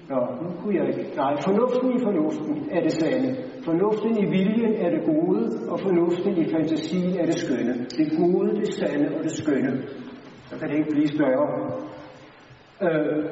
Nå, 0.09 0.19
nu 0.41 0.49
kunne 0.61 0.75
jeg 0.75 0.87
ikke. 0.87 1.15
Nej, 1.15 1.33
fornuften 1.41 1.97
i 1.97 1.99
fornuften 1.99 2.69
er 2.71 2.81
det 2.81 2.91
sande. 2.91 3.35
Fornuften 3.65 4.17
i 4.17 4.25
viljen 4.25 4.73
er 4.85 4.89
det 4.89 5.03
gode, 5.05 5.41
og 5.69 5.79
fornuften 5.79 6.37
i 6.37 6.49
fantasien 6.51 7.19
er 7.19 7.25
det 7.25 7.39
skønne. 7.39 7.73
Det 7.97 8.07
gode, 8.19 8.49
det 8.61 8.73
sande 8.73 9.07
og 9.17 9.23
det 9.23 9.31
skønne. 9.31 9.73
Så 10.47 10.59
kan 10.59 10.69
det 10.69 10.77
ikke 10.77 10.91
blive 10.91 11.07
større. 11.07 11.47
Øh, 12.85 13.23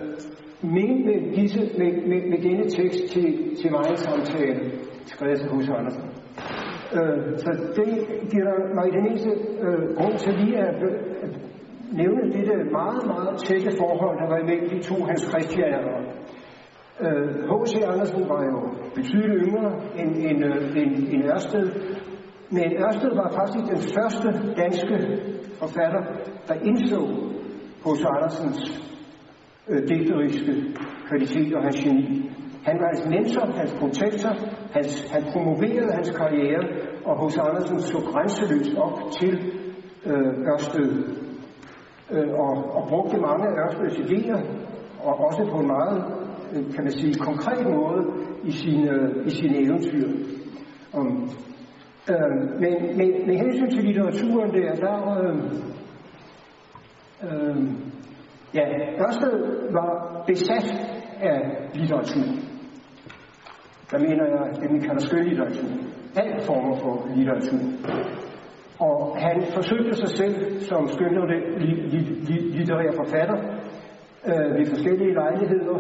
men 0.61 1.05
med, 1.05 1.17
disse, 1.35 1.61
med, 1.77 1.91
med, 2.09 2.21
med 2.31 2.39
denne 2.47 2.65
tekst 2.69 3.03
til, 3.13 3.55
til 3.61 3.71
mig 3.71 3.97
samtale, 3.97 4.71
skrevet 5.05 5.39
til 5.39 5.49
hos 5.49 5.69
Andersen. 5.69 6.03
Øh, 6.97 7.37
så 7.37 7.49
det 7.75 7.89
giver 8.31 8.73
mig 8.77 8.87
den 8.97 9.05
eneste 9.07 9.31
øh, 9.65 9.95
grund 9.97 10.17
til 10.17 10.33
lige 10.33 10.57
at, 10.57 10.75
at 11.25 11.31
nævne 11.91 12.33
dette 12.33 12.55
meget, 12.79 13.03
meget 13.07 13.37
tætte 13.45 13.71
forhold, 13.77 14.15
der 14.21 14.27
var 14.29 14.37
imellem 14.37 14.69
de 14.69 14.79
to 14.89 14.95
hans 15.09 15.23
kristianere. 15.31 15.99
Øh, 17.01 17.27
H.C. 17.49 17.73
Andersen 17.91 18.29
var 18.29 18.43
jo 18.51 18.59
betydeligt 18.95 19.43
yngre 19.47 19.71
end, 19.99 20.15
end, 20.15 20.45
øh, 20.45 20.81
end, 20.81 20.91
end 21.13 21.23
Ørsted, 21.23 21.65
men 22.49 22.67
Ørsted 22.85 23.15
var 23.15 23.29
faktisk 23.39 23.65
den 23.73 23.81
første 23.95 24.27
danske 24.61 24.95
forfatter, 25.59 26.01
der 26.47 26.53
indså 26.53 26.99
H.C. 27.85 28.03
Andersens 28.15 28.59
øh, 29.69 29.87
digteriske 29.87 30.53
kvalitet 31.07 31.55
og 31.55 31.63
hans 31.63 31.79
geni. 31.83 32.31
Han 32.63 32.75
var 32.81 32.87
hans 32.93 33.05
mentor, 33.09 33.45
hans 33.61 33.73
protektor, 33.79 34.33
hans, 34.71 35.11
han 35.13 35.23
promoverede 35.33 35.91
hans 35.93 36.11
karriere, 36.17 36.63
og 37.05 37.13
H.C. 37.21 37.37
Andersen 37.37 37.79
så 37.79 37.97
grænseløst 38.11 38.77
op 38.77 38.97
til 39.19 39.33
øh, 40.05 40.33
Ørsted 40.51 40.89
øh, 42.11 42.29
og, 42.43 42.53
og 42.75 42.87
brugte 42.89 43.17
mange 43.17 43.45
af 43.47 43.53
Ørsteds 43.63 43.97
idéer, 44.05 44.39
og 45.03 45.13
også 45.27 45.49
på 45.51 45.57
en 45.59 45.67
meget 45.67 46.22
kan 46.53 46.83
man 46.83 46.91
sige, 46.91 47.13
konkret 47.13 47.65
måde 47.65 48.05
i 48.43 48.51
sine, 48.51 49.13
i 49.25 49.29
sine 49.29 49.57
eventyr. 49.57 50.07
Um, 50.93 51.29
øh, 52.09 52.59
men 52.59 52.97
med, 52.97 53.25
med 53.27 53.35
hensyn 53.35 53.69
til 53.69 53.83
litteraturen 53.83 54.53
der, 54.53 54.75
der 54.75 55.19
øh, 55.19 55.37
øh, 57.23 57.57
ja, 58.53 58.65
Ørsted 59.05 59.71
var 59.71 60.23
besat 60.27 60.73
af 61.21 61.69
litteratur. 61.73 62.23
Der 63.91 63.99
mener 63.99 64.25
jeg 64.25 64.61
det, 64.61 64.73
vi 64.73 64.79
kalder 64.79 64.99
skønlitteratur. 64.99 65.69
Alle 66.15 66.41
former 66.41 66.75
for 66.75 67.07
litteratur. 67.15 67.59
Og 68.79 69.17
han 69.17 69.43
forsøgte 69.53 69.93
sig 69.93 70.09
selv 70.09 70.59
som 70.59 70.87
skønlitterær 70.87 72.91
forfatter 72.95 73.37
øh, 74.27 74.57
ved 74.57 74.65
forskellige 74.65 75.13
lejligheder 75.13 75.79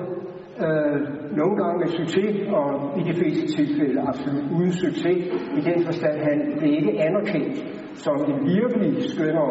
Øh, 0.59 0.99
nogle 1.37 1.55
gange 1.63 1.79
med 1.79 1.87
succes, 1.87 2.47
og 2.47 2.99
i 2.99 3.03
de 3.09 3.13
fleste 3.13 3.47
tilfælde 3.57 4.01
absolut 4.01 4.51
uden 4.51 4.71
succes, 4.71 5.25
i 5.57 5.61
den 5.69 5.85
forstand, 5.85 6.17
han 6.29 6.57
blev 6.59 6.71
ikke 6.73 7.01
anerkendt 7.01 7.55
som 7.95 8.15
en 8.31 8.39
virkelig 8.45 9.09
skønner 9.09 9.47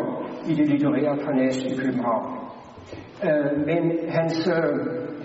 i 0.51 0.55
det 0.55 0.69
litterære 0.69 1.17
parnas 1.25 1.59
i 1.65 1.77
København. 1.77 2.27
Øh, 3.27 3.67
men 3.67 3.83
hans, 4.09 4.49
øh, 4.49 4.75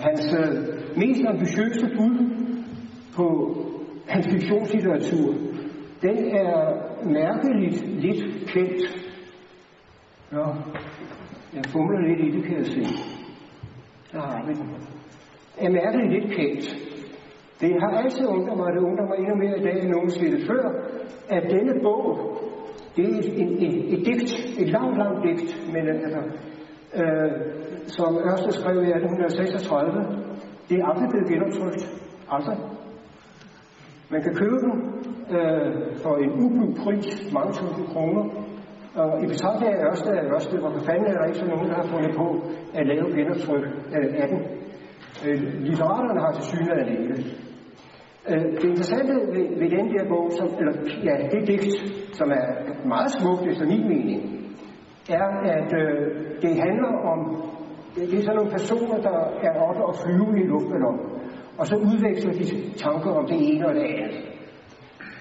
hans 0.00 0.34
øh, 0.40 0.48
mest 0.96 1.22
ambitiøse 1.26 1.86
bud 1.96 2.16
på 3.16 3.26
hans 4.08 4.26
fiktionslitteratur, 4.32 5.34
den 6.02 6.36
er 6.36 6.54
mærkeligt 7.04 8.00
lidt 8.04 8.46
kendt. 8.46 8.80
Ja, 10.32 10.46
jeg 11.54 11.64
fumler 11.66 12.00
lidt 12.08 12.20
i 12.20 12.36
det, 12.36 12.44
kan 12.44 12.56
jeg 12.56 12.66
se. 12.66 12.82
Der 14.12 14.20
har 14.20 14.46
vi 14.46 14.52
den 14.52 14.97
er 15.60 15.70
mærkeligt 15.70 16.12
lidt 16.12 16.28
kendt. 16.36 16.64
Det 17.60 17.72
har 17.82 17.90
altid 18.02 18.26
undret 18.26 18.56
mig, 18.56 18.72
det 18.74 18.82
undrer 18.88 19.06
mig 19.06 19.16
endnu 19.18 19.34
mere 19.34 19.58
i 19.58 19.62
dag 19.62 19.82
end 19.82 19.90
nogensinde 19.90 20.46
før, 20.46 20.64
at 21.28 21.42
denne 21.50 21.74
bog, 21.82 22.04
det 22.96 23.04
er 23.04 23.18
et, 23.18 23.40
en, 23.42 23.50
et, 23.66 23.92
et 23.94 24.06
digt, 24.06 24.32
et 24.62 24.68
langt, 24.68 24.98
langt 24.98 25.18
digt, 25.26 25.72
men 25.74 25.88
altså, 25.88 26.20
øh, 27.00 27.30
som 27.86 28.16
Ørsted 28.30 28.52
skrev 28.52 28.76
i 28.76 28.90
1836, 28.90 30.28
det 30.68 30.76
er 30.80 30.86
aldrig 30.86 31.08
blevet 31.10 31.28
genoptrykt. 31.28 31.82
Aldrig. 32.30 32.58
Man 34.10 34.22
kan 34.22 34.34
købe 34.34 34.56
den 34.64 34.74
øh, 35.36 35.96
for 36.02 36.14
en 36.16 36.30
ublu 36.44 36.66
pris, 36.84 37.32
mange 37.32 37.52
tusind 37.52 37.86
kroner, 37.86 38.24
og 38.94 39.24
i 39.24 39.26
betragtning 39.26 39.72
af 39.74 39.84
Ørsted 39.90 40.12
er 40.12 40.34
Ørsted, 40.34 40.58
hvorfor 40.58 40.78
fanden 40.78 41.06
er 41.06 41.12
der 41.18 41.26
ikke 41.26 41.38
så 41.38 41.46
nogen, 41.46 41.68
der 41.68 41.74
har 41.74 41.88
fundet 41.94 42.16
på 42.16 42.26
at 42.74 42.86
lave 42.86 43.06
genoptryk 43.16 43.64
øh, 43.96 44.22
af 44.22 44.28
den. 44.28 44.57
Øh, 45.26 45.38
litteraterne 45.66 46.20
har 46.20 46.32
til 46.32 46.44
synligheden 46.50 46.88
ikke. 46.88 47.14
Øh, 48.30 48.44
det 48.60 48.64
interessante 48.64 49.12
ved, 49.14 49.46
ved 49.60 49.70
den 49.78 49.86
der 49.94 50.04
bog, 50.08 50.26
som, 50.38 50.46
eller 50.60 50.74
ja, 51.08 51.14
det 51.32 51.48
digt, 51.48 51.76
som 52.18 52.28
er 52.30 52.46
meget 52.88 53.10
smukt 53.18 53.44
efter 53.50 53.66
min 53.66 53.88
mening, 53.88 54.20
er, 55.10 55.26
at 55.56 55.70
øh, 55.82 55.98
det 56.42 56.52
handler 56.64 56.92
om, 57.12 57.20
det, 57.94 58.18
er 58.18 58.22
sådan 58.22 58.36
nogle 58.36 58.50
personer, 58.50 58.98
der 59.08 59.18
er 59.46 59.52
oppe 59.68 59.82
og 59.84 59.94
flyve 60.02 60.32
i 60.42 60.46
luftballon, 60.46 60.98
og 61.58 61.66
så 61.66 61.76
udveksler 61.76 62.32
de 62.32 62.44
tanker 62.84 63.10
om 63.10 63.26
det 63.26 63.38
ene 63.48 63.66
og 63.68 63.74
det 63.74 63.82
andet. 63.82 64.22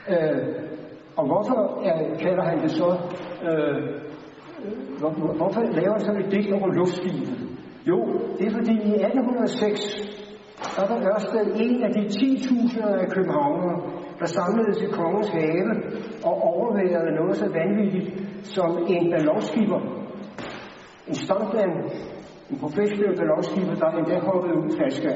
Øh, 0.09 0.67
og 1.17 1.25
hvorfor 1.25 1.81
er, 1.85 2.17
kalder 2.17 2.43
han 2.43 2.61
det 2.61 2.71
så, 2.71 2.89
øh, 3.47 3.77
hvor, 4.99 5.09
hvorfor 5.37 5.61
laver 5.61 5.91
han 5.91 5.99
sådan 5.99 6.21
et 6.21 6.31
digt 6.31 6.53
over 6.53 6.67
luftskibet? 6.67 7.46
Jo, 7.89 7.99
det 8.37 8.45
er 8.47 8.53
fordi 8.59 8.75
i 8.91 8.93
1806, 8.93 10.17
der 10.75 10.85
var 10.89 10.99
Ørsted 11.11 11.45
en 11.65 11.83
af 11.83 11.91
de 11.97 12.03
10.000 12.07 13.01
af 13.03 13.09
københavnere, 13.15 13.77
der 14.19 14.25
samledes 14.25 14.81
i 14.81 14.89
kongens 14.99 15.29
have 15.29 15.69
og 16.23 16.35
overværede 16.51 17.11
noget 17.19 17.35
så 17.35 17.47
vanvittigt 17.59 18.07
som 18.43 18.69
en 18.87 19.11
ballonskipper. 19.11 19.81
En 21.07 21.15
stuntman, 21.15 21.71
en 22.51 22.57
professionel 22.59 23.17
ballonskipper, 23.17 23.75
der 23.75 23.89
endda 23.91 24.19
hoppede 24.19 24.55
ud 24.57 24.69
flaske 24.77 25.11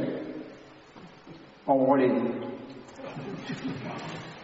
og 1.68 1.76
overlevede. 1.76 2.32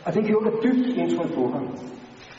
Og 0.05 0.13
det 0.13 0.25
gjorde 0.25 0.47
et 0.49 0.63
dybt 0.63 0.97
indtryk 0.97 1.35
på 1.35 1.47
ham. 1.53 1.65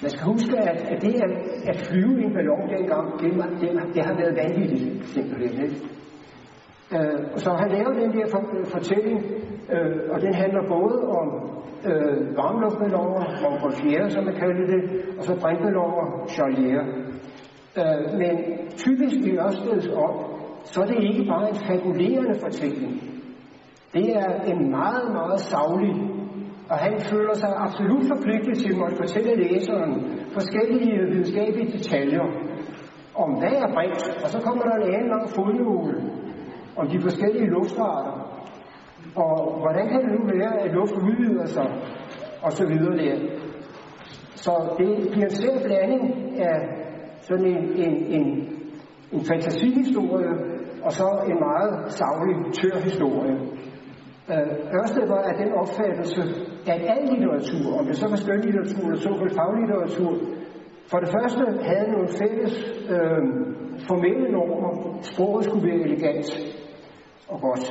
Man 0.03 0.11
skal 0.11 0.25
huske, 0.33 0.59
at, 0.59 0.79
at 0.93 1.03
det 1.03 1.15
at, 1.27 1.33
at 1.71 1.77
flyve 1.77 2.21
i 2.21 2.25
en 2.25 2.33
ballon 2.33 2.69
dengang, 2.77 3.21
det, 3.21 3.31
det, 3.61 3.95
det 3.95 4.03
har 4.07 4.15
været 4.21 4.37
vanvittigt, 4.43 5.07
simpelthen. 5.07 5.65
Ikke? 5.65 5.77
Øh, 6.95 7.19
så 7.37 7.51
han 7.63 7.71
lavede 7.71 8.01
den 8.01 8.11
der 8.17 8.27
for, 8.31 8.43
øh, 8.59 8.67
fortælling, 8.67 9.19
øh, 9.75 9.97
og 10.13 10.21
den 10.21 10.35
handler 10.35 10.63
både 10.77 10.97
om 11.21 11.29
øh, 11.91 12.37
varmluftballoner, 12.37 13.23
Montgolfier, 13.43 14.09
som 14.09 14.25
man 14.25 14.35
kalder 14.35 14.67
det, 14.75 14.83
og 15.19 15.25
så 15.25 15.33
brintballoner, 15.43 16.27
Charlier. 16.29 16.85
Øh, 17.81 18.19
men 18.21 18.35
typisk 18.77 19.17
i 19.29 19.37
Ørsteds 19.39 19.89
op, 19.89 20.17
så 20.65 20.81
er 20.83 20.87
det 20.87 20.99
ikke 21.11 21.25
bare 21.33 21.49
en 21.49 21.59
fabulerende 21.67 22.35
fortælling. 22.41 22.93
Det 23.95 24.17
er 24.17 24.31
en 24.53 24.71
meget, 24.71 25.13
meget 25.13 25.41
savlig, 25.41 25.95
og 26.71 26.77
han 26.79 27.01
føler 27.11 27.35
sig 27.35 27.53
absolut 27.57 28.05
forpligtet 28.13 28.59
til 28.59 28.73
at 28.87 28.97
fortælle 29.01 29.35
læseren 29.43 29.93
forskellige 30.33 31.07
videnskabelige 31.11 31.73
detaljer 31.79 32.25
om 33.15 33.31
hvad 33.39 33.55
er 33.65 33.75
brint, 33.75 34.03
og 34.25 34.29
så 34.29 34.39
kommer 34.41 34.63
der 34.63 34.75
en 34.75 34.95
anden 34.95 35.11
lang 35.15 35.29
fodnote 35.37 35.95
om 36.77 36.89
de 36.89 37.01
forskellige 37.01 37.51
luftarter, 37.57 38.15
og 39.17 39.61
hvordan 39.63 39.89
kan 39.89 40.01
det 40.05 40.11
nu 40.17 40.23
være, 40.35 40.61
at 40.63 40.71
luft 40.73 40.93
udvider 41.09 41.47
sig, 41.47 41.69
og 42.43 42.53
så 42.53 42.67
videre 42.67 42.97
der. 43.05 43.17
Så 44.35 44.53
det 44.79 45.11
bliver 45.13 45.27
en 45.27 45.37
svær 45.41 45.59
blanding 45.67 46.05
af 46.41 46.59
sådan 47.21 47.47
en, 47.47 47.65
en, 47.85 47.95
en, 48.17 48.27
en 49.13 49.21
fantasihistorie, 49.31 50.33
og 50.83 50.93
så 50.93 51.09
en 51.31 51.39
meget 51.49 51.93
savlig, 51.93 52.37
tør 52.55 52.79
historie. 52.89 53.35
Øh, 54.33 54.79
Ørsted 54.79 55.07
var 55.09 55.23
af 55.31 55.35
den 55.43 55.51
opfattelse, 55.61 56.23
at 56.73 56.81
al 56.93 57.03
litteratur, 57.13 57.79
om 57.79 57.87
det 57.87 57.97
så 57.97 58.07
var 58.09 58.17
skønlitteratur 58.17 58.85
eller 58.87 59.01
såkaldt 59.07 59.35
faglitteratur, 59.41 60.13
for 60.91 60.99
det 61.03 61.11
første 61.17 61.43
havde 61.71 61.89
nogle 61.95 62.09
fælles 62.21 62.55
øh, 62.95 63.23
formelle 63.89 64.29
normer. 64.37 64.99
Sproget 65.03 65.45
skulle 65.45 65.67
være 65.69 65.81
elegant 65.89 66.29
og 67.29 67.41
godt. 67.41 67.65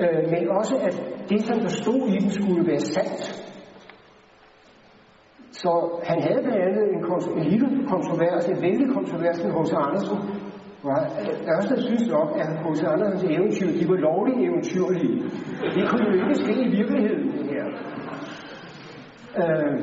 Øh, 0.00 0.30
men 0.32 0.42
også, 0.58 0.74
at 0.88 0.94
det, 1.28 1.40
som 1.40 1.58
der 1.60 1.68
stod 1.82 2.02
i 2.14 2.16
den, 2.22 2.30
skulle 2.30 2.66
være 2.70 2.80
sandt. 2.80 3.22
Så 5.52 5.72
han 6.10 6.18
havde 6.22 6.42
blandt 6.42 6.62
andet 6.66 6.84
en, 6.94 7.00
en 7.38 7.46
lille 7.52 7.68
kontrovers, 7.92 8.48
en 8.48 8.62
vældig 8.62 8.88
kontrovers 8.94 9.44
med 9.44 9.52
H.C. 9.56 9.72
Andersen, 9.86 10.18
hvor 10.82 10.96
Ørsted 11.56 11.78
synes 11.82 12.08
nok, 12.08 12.28
at 12.42 12.48
H.C. 12.62 12.82
Andersens 12.82 13.24
eventyr, 13.24 13.70
de 13.80 13.88
var 13.88 13.96
lovligt 13.96 14.38
eventyrlige. 14.48 15.22
Det 15.74 15.88
kunne 15.88 16.04
jo 16.06 16.12
ikke 16.22 16.34
ske 16.34 16.54
i 16.62 16.70
virkeligheden, 16.76 17.32
det 17.32 17.46
her. 17.54 17.66
Øh, 19.40 19.74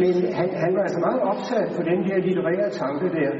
men 0.00 0.34
han, 0.34 0.48
han 0.64 0.74
var 0.76 0.82
altså 0.82 1.00
meget 1.00 1.20
opsat 1.20 1.68
på 1.76 1.82
den 1.82 1.98
der 2.08 2.16
litterære 2.26 2.70
tanke 2.70 3.06
der, 3.18 3.30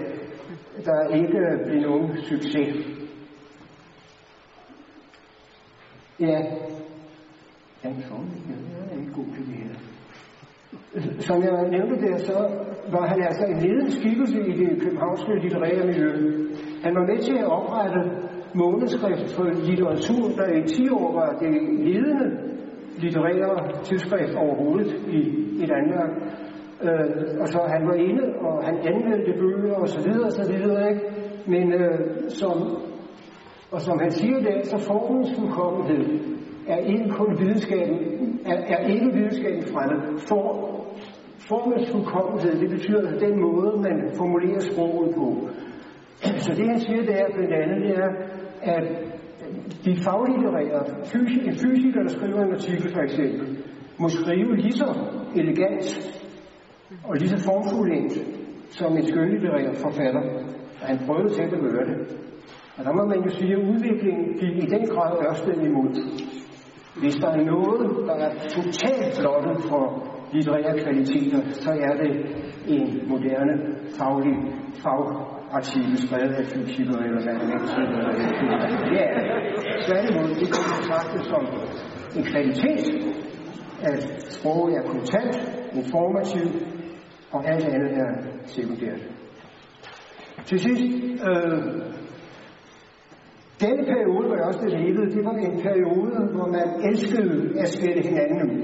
der 0.84 1.14
ikke 1.14 1.40
blev 1.66 1.80
nogen 1.80 2.16
succes. 2.16 2.76
Ja, 6.20 6.38
han 7.82 7.92
er 8.90 9.00
ikke 9.00 9.12
god 9.14 9.26
til 9.34 9.46
det 9.46 9.54
her. 9.54 9.74
Som 11.20 11.42
jeg 11.42 11.70
nævnte 11.70 12.06
der, 12.06 12.18
så 12.18 12.50
var 12.92 13.06
han 13.06 13.22
altså 13.22 13.44
en 13.44 13.58
ledende 13.58 13.92
skikkelse 13.92 14.40
i 14.40 14.52
det 14.52 14.82
københavnske 14.82 15.38
litterære 15.42 15.86
miljø. 15.86 16.32
Han 16.84 16.94
var 16.94 17.04
med 17.10 17.18
til 17.18 17.36
at 17.38 17.50
oprette 17.58 18.00
månedskrift 18.54 19.34
for 19.36 19.44
litteratur, 19.68 20.22
der 20.38 20.48
i 20.60 20.62
10 20.66 20.88
år 20.90 21.12
var 21.20 21.30
det 21.42 21.52
ledende 21.86 22.28
litterære 23.02 23.82
tidsskrift 23.82 24.34
overhovedet 24.34 24.92
i, 25.08 25.20
i 25.62 25.66
Danmark. 25.66 26.10
Øh, 26.82 27.40
og 27.40 27.48
så 27.48 27.58
han 27.74 27.86
var 27.86 27.94
inde, 27.94 28.24
og 28.40 28.64
han 28.64 28.76
anmeldte 28.92 29.32
bøger 29.40 29.74
og 29.74 29.88
så 29.88 30.00
videre 30.08 30.24
og 30.24 30.32
så 30.32 30.52
videre, 30.52 30.88
ikke? 30.90 31.00
Men 31.46 31.72
øh, 31.72 31.98
som, 32.28 32.56
og 33.70 33.80
som 33.80 33.98
han 34.00 34.10
siger 34.10 34.38
der, 34.40 34.62
så 34.62 34.78
formens 34.78 35.28
fuldkommenhed 35.38 36.04
er 36.68 36.76
ikke 36.76 37.08
kun 37.10 37.38
videnskaben, 37.40 37.98
er, 38.46 38.56
er 38.74 38.86
ikke 38.86 39.12
videnskaben 39.12 39.62
fremmed. 39.62 40.18
For, 40.28 40.42
formens 41.48 41.90
fuldkommenhed, 41.92 42.60
det 42.60 42.70
betyder 42.70 43.18
den 43.18 43.40
måde, 43.40 43.82
man 43.82 44.10
formulerer 44.14 44.60
sproget 44.60 45.14
på. 45.14 45.48
Så 46.22 46.52
det 46.56 46.66
han 46.66 46.80
siger 46.80 47.02
der 47.02 47.24
blandt 47.34 47.54
andet, 47.62 47.78
det 47.84 47.98
er, 48.04 48.10
at 48.62 48.84
de 49.84 49.96
faglitterære, 50.04 50.82
fysik, 51.04 51.42
fysikere, 51.42 51.54
fysiker, 51.62 52.00
der 52.02 52.08
skriver 52.08 52.40
en 52.42 52.52
artikel 52.52 52.92
for 52.92 53.00
eksempel, 53.00 53.58
må 53.98 54.08
skrive 54.08 54.56
lige 54.56 54.72
så 54.72 54.88
elegant 55.36 55.86
og 57.04 57.14
lige 57.16 57.28
så 57.28 57.44
formfuldt 57.44 58.12
som 58.70 58.96
en 58.96 59.06
skønlitterær 59.06 59.72
forfatter. 59.84 60.22
Og 60.80 60.86
han 60.90 60.98
prøvede 61.06 61.34
til 61.34 61.42
at 61.42 61.50
gøre 61.50 61.84
det. 61.90 61.98
Og 62.76 62.84
der 62.84 62.92
må 62.92 63.04
man 63.06 63.20
jo 63.26 63.30
sige, 63.38 63.52
at 63.52 63.62
udviklingen 63.70 64.26
gik 64.40 64.56
i 64.64 64.66
den 64.74 64.84
grad 64.92 65.12
Ørsted 65.26 65.58
imod. 65.68 65.92
Hvis 67.00 67.14
der 67.14 67.28
er 67.28 67.44
noget, 67.52 68.06
der 68.08 68.14
er 68.14 68.32
totalt 68.56 69.20
blottet 69.20 69.58
for 69.70 69.82
litterære 70.32 70.78
kvaliteter, 70.82 71.40
så 71.50 71.70
er 71.88 71.94
det 72.02 72.12
en 72.68 73.08
moderne 73.08 73.54
faglig 73.98 74.36
fagartikel 75.52 75.98
skrevet 76.06 76.34
af 76.34 76.46
fysikere 76.46 77.04
eller 77.06 77.20
matematikere 77.30 77.98
eller 77.98 78.12
det 78.18 78.28
Det 78.90 79.00
er 79.06 79.12
det. 79.18 79.26
Tværtimod, 79.86 80.28
det 80.40 80.48
kan 80.52 80.64
betragtes 80.80 81.22
som 81.32 81.44
en 82.18 82.24
kvalitet, 82.32 82.86
at 83.90 84.00
sproget 84.36 84.74
er 84.78 84.82
kontant, 84.82 85.34
informativt, 85.80 86.56
og 87.32 87.40
alt 87.50 87.64
andet 87.64 87.92
er 88.04 88.10
sekundært. 88.44 89.00
Til 90.46 90.58
sidst, 90.58 90.84
øh, 91.28 91.58
denne 93.64 93.84
periode, 93.92 94.24
hvor 94.26 94.36
jeg 94.36 94.46
også 94.52 94.66
levede, 94.78 95.10
det 95.16 95.24
var 95.24 95.32
en 95.32 95.62
periode, 95.68 96.14
hvor 96.34 96.46
man 96.56 96.68
elskede 96.88 97.60
at 97.60 97.68
skælde 97.68 98.02
hinanden 98.08 98.40
ud. 98.50 98.60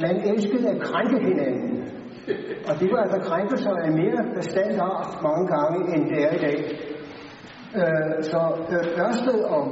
Man 0.00 0.16
elskede 0.30 0.68
at 0.68 0.80
krænke 0.80 1.18
hinanden. 1.28 1.99
Og 2.68 2.74
det 2.80 2.88
var 2.92 3.00
altså 3.04 3.18
krænkelser 3.28 3.74
af 3.84 3.90
mere 3.92 4.22
bestand 4.36 4.80
art 4.80 5.12
mange 5.22 5.44
gange, 5.54 5.78
end 5.94 6.02
det 6.10 6.18
er 6.26 6.32
i 6.38 6.40
dag. 6.46 6.58
Øh, 7.80 8.22
så 8.30 8.40
øh, 8.74 9.04
Ørsted 9.04 9.40
og 9.54 9.62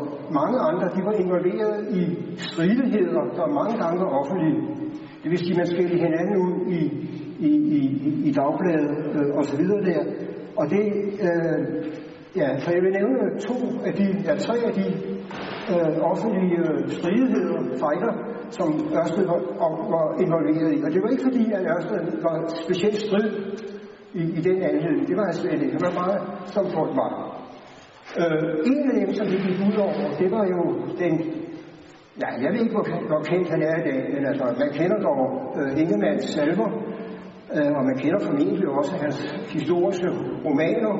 mange 0.40 0.58
andre, 0.68 0.86
de 0.96 1.00
var 1.08 1.12
involveret 1.24 1.76
i 2.00 2.02
stridigheder, 2.36 3.22
der 3.36 3.46
mange 3.58 3.74
gange 3.82 4.00
var 4.04 4.10
offentlige. 4.20 4.58
Det 5.22 5.30
vil 5.30 5.38
sige, 5.38 5.50
at 5.50 5.56
man 5.56 5.66
skældte 5.66 5.96
hinanden 6.06 6.36
ud 6.46 6.54
i, 6.78 6.80
i, 7.48 7.52
i, 7.78 7.80
i 8.28 8.32
dagbladet 8.32 8.96
øh, 9.16 9.36
og 9.38 9.44
så 9.44 9.56
videre 9.56 9.82
der. 9.90 10.02
Og 10.56 10.70
det, 10.70 10.84
øh, 11.26 11.58
ja, 12.40 12.48
for 12.62 12.70
jeg 12.76 12.82
vil 12.84 12.92
nævne 13.00 13.22
to 13.48 13.56
af 13.88 13.92
de, 14.00 14.06
ja, 14.26 14.34
tre 14.46 14.56
af 14.68 14.72
de 14.80 14.86
øh, 15.72 15.92
offentlige 16.10 16.58
øh, 16.64 16.88
stridigheder, 16.98 17.60
fejder, 17.84 18.12
som 18.56 18.68
Ørsted 19.00 19.24
var, 19.32 19.40
var 19.94 20.06
involveret 20.24 20.70
i. 20.76 20.78
Og 20.84 20.90
det 20.92 21.00
var 21.02 21.08
ikke 21.14 21.26
fordi, 21.28 21.44
at 21.56 21.62
Ørsted 21.74 22.00
var 22.26 22.36
specielt 22.64 23.00
strid 23.06 23.28
i, 24.20 24.22
i 24.38 24.40
den 24.48 24.58
anledning. 24.70 25.08
Det 25.08 25.16
var 25.16 25.24
han 25.30 25.34
slet 25.40 25.62
ikke. 25.62 25.76
Han 25.78 25.84
var 25.88 25.94
meget, 26.02 26.20
som 26.54 26.64
folk 26.76 26.92
var. 27.02 27.12
Øh, 28.20 28.52
en 28.70 28.82
af 28.90 28.94
dem, 29.00 29.10
som 29.18 29.26
det 29.32 29.38
gik 29.46 29.58
ud 29.68 29.76
over, 29.86 30.02
det 30.20 30.28
var 30.36 30.44
jo 30.54 30.62
den 31.02 31.14
Ja, 32.22 32.30
jeg 32.44 32.50
ved 32.52 32.60
ikke, 32.60 32.76
hvor, 32.76 32.86
hvor 33.10 33.22
kendt 33.30 33.48
han 33.54 33.62
er 33.62 33.76
i 33.80 33.84
dag, 33.90 34.00
men 34.14 34.22
altså, 34.30 34.44
man 34.62 34.70
kender 34.78 34.98
dog 35.08 35.20
øh, 35.58 35.80
Ingemanns 35.80 36.24
salver, 36.34 36.68
øh, 37.56 37.70
og 37.78 37.82
man 37.88 37.96
kender 38.02 38.20
formentlig 38.26 38.68
også 38.78 38.94
hans 39.04 39.18
historiske 39.56 40.08
romaner, 40.46 40.94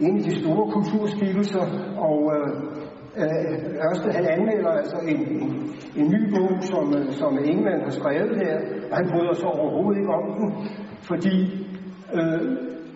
en 0.00 0.16
af 0.18 0.22
de 0.24 0.40
store 0.42 0.72
kulturskikkelser, 0.72 1.64
og 1.98 2.32
øh, 2.34 2.50
øh, 3.16 3.74
Ørsted 3.86 4.10
han 4.10 4.26
anmelder 4.26 4.70
altså 4.70 4.96
en, 4.96 5.20
en, 5.42 5.72
en 5.96 6.06
ny 6.10 6.20
bog, 6.34 6.50
som, 6.60 6.94
øh, 6.94 7.12
som 7.12 7.38
Ingemann 7.44 7.82
har 7.82 7.90
skrevet 7.90 8.36
her, 8.36 8.56
og 8.90 8.96
han 8.96 9.06
bryder 9.12 9.34
sig 9.34 9.48
overhovedet 9.48 10.00
ikke 10.00 10.12
om 10.12 10.24
den, 10.38 10.48
fordi 11.02 11.36
øh, 12.14 12.40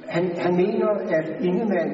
han, 0.09 0.25
han 0.39 0.57
mener, 0.57 0.89
at 1.19 1.27
Ingemann 1.41 1.91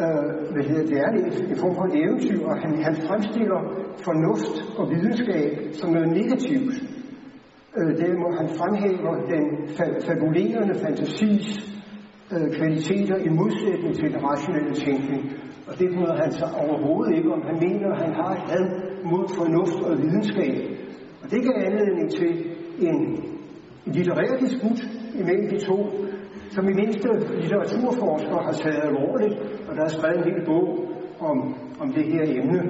øh, 0.00 0.52
hvad 0.52 0.64
hedder 0.64 0.86
det, 0.86 0.98
er 0.98 1.08
en, 1.08 1.50
en 1.50 1.56
form 1.56 1.74
for 1.74 1.84
et 1.84 1.96
eventyr, 2.04 2.46
og 2.46 2.56
han, 2.62 2.82
han 2.82 2.96
fremstiller 3.08 3.60
fornuft 4.04 4.78
og 4.78 4.90
videnskab 4.90 5.50
som 5.72 5.90
noget 5.90 6.08
negativt. 6.08 6.74
Øh, 7.78 7.96
det 8.00 8.18
må 8.18 8.28
han 8.38 8.48
fremhæver 8.58 9.14
den 9.34 9.44
fa- 9.76 10.00
fabulerende 10.06 10.74
fantasis 10.74 11.46
øh, 12.34 12.46
kvaliteter 12.56 13.16
i 13.28 13.28
modsætning 13.40 13.92
til 13.98 14.08
den 14.12 14.20
rationelle 14.28 14.74
tænkning. 14.84 15.22
Og 15.68 15.72
det 15.80 15.88
bryder 15.94 16.16
han 16.22 16.32
sig 16.32 16.48
overhovedet 16.62 17.16
ikke 17.16 17.32
om. 17.36 17.42
Han 17.50 17.58
mener, 17.66 17.88
at 17.94 18.00
han 18.04 18.12
har 18.20 18.30
et 18.38 18.44
had 18.50 18.64
mod 19.10 19.24
fornuft 19.38 19.80
og 19.88 19.92
videnskab. 20.02 20.54
Og 21.22 21.26
det 21.30 21.40
gav 21.46 21.56
anledning 21.70 22.10
til 22.18 22.30
en 22.88 22.98
litterær 23.94 24.32
disput 24.44 24.80
imellem 25.20 25.48
de 25.54 25.58
to, 25.68 25.78
som 26.54 26.64
i 26.68 26.74
mindste 26.82 27.08
litteraturforskere 27.42 28.42
har 28.48 28.52
taget 28.52 28.82
alvorligt, 28.88 29.34
og 29.68 29.76
der 29.76 29.82
er 29.84 29.92
skrevet 29.96 30.18
en 30.18 30.24
hel 30.24 30.42
bog 30.46 30.66
om, 31.20 31.38
om 31.80 31.92
det 31.92 32.04
her 32.12 32.24
emne. 32.38 32.60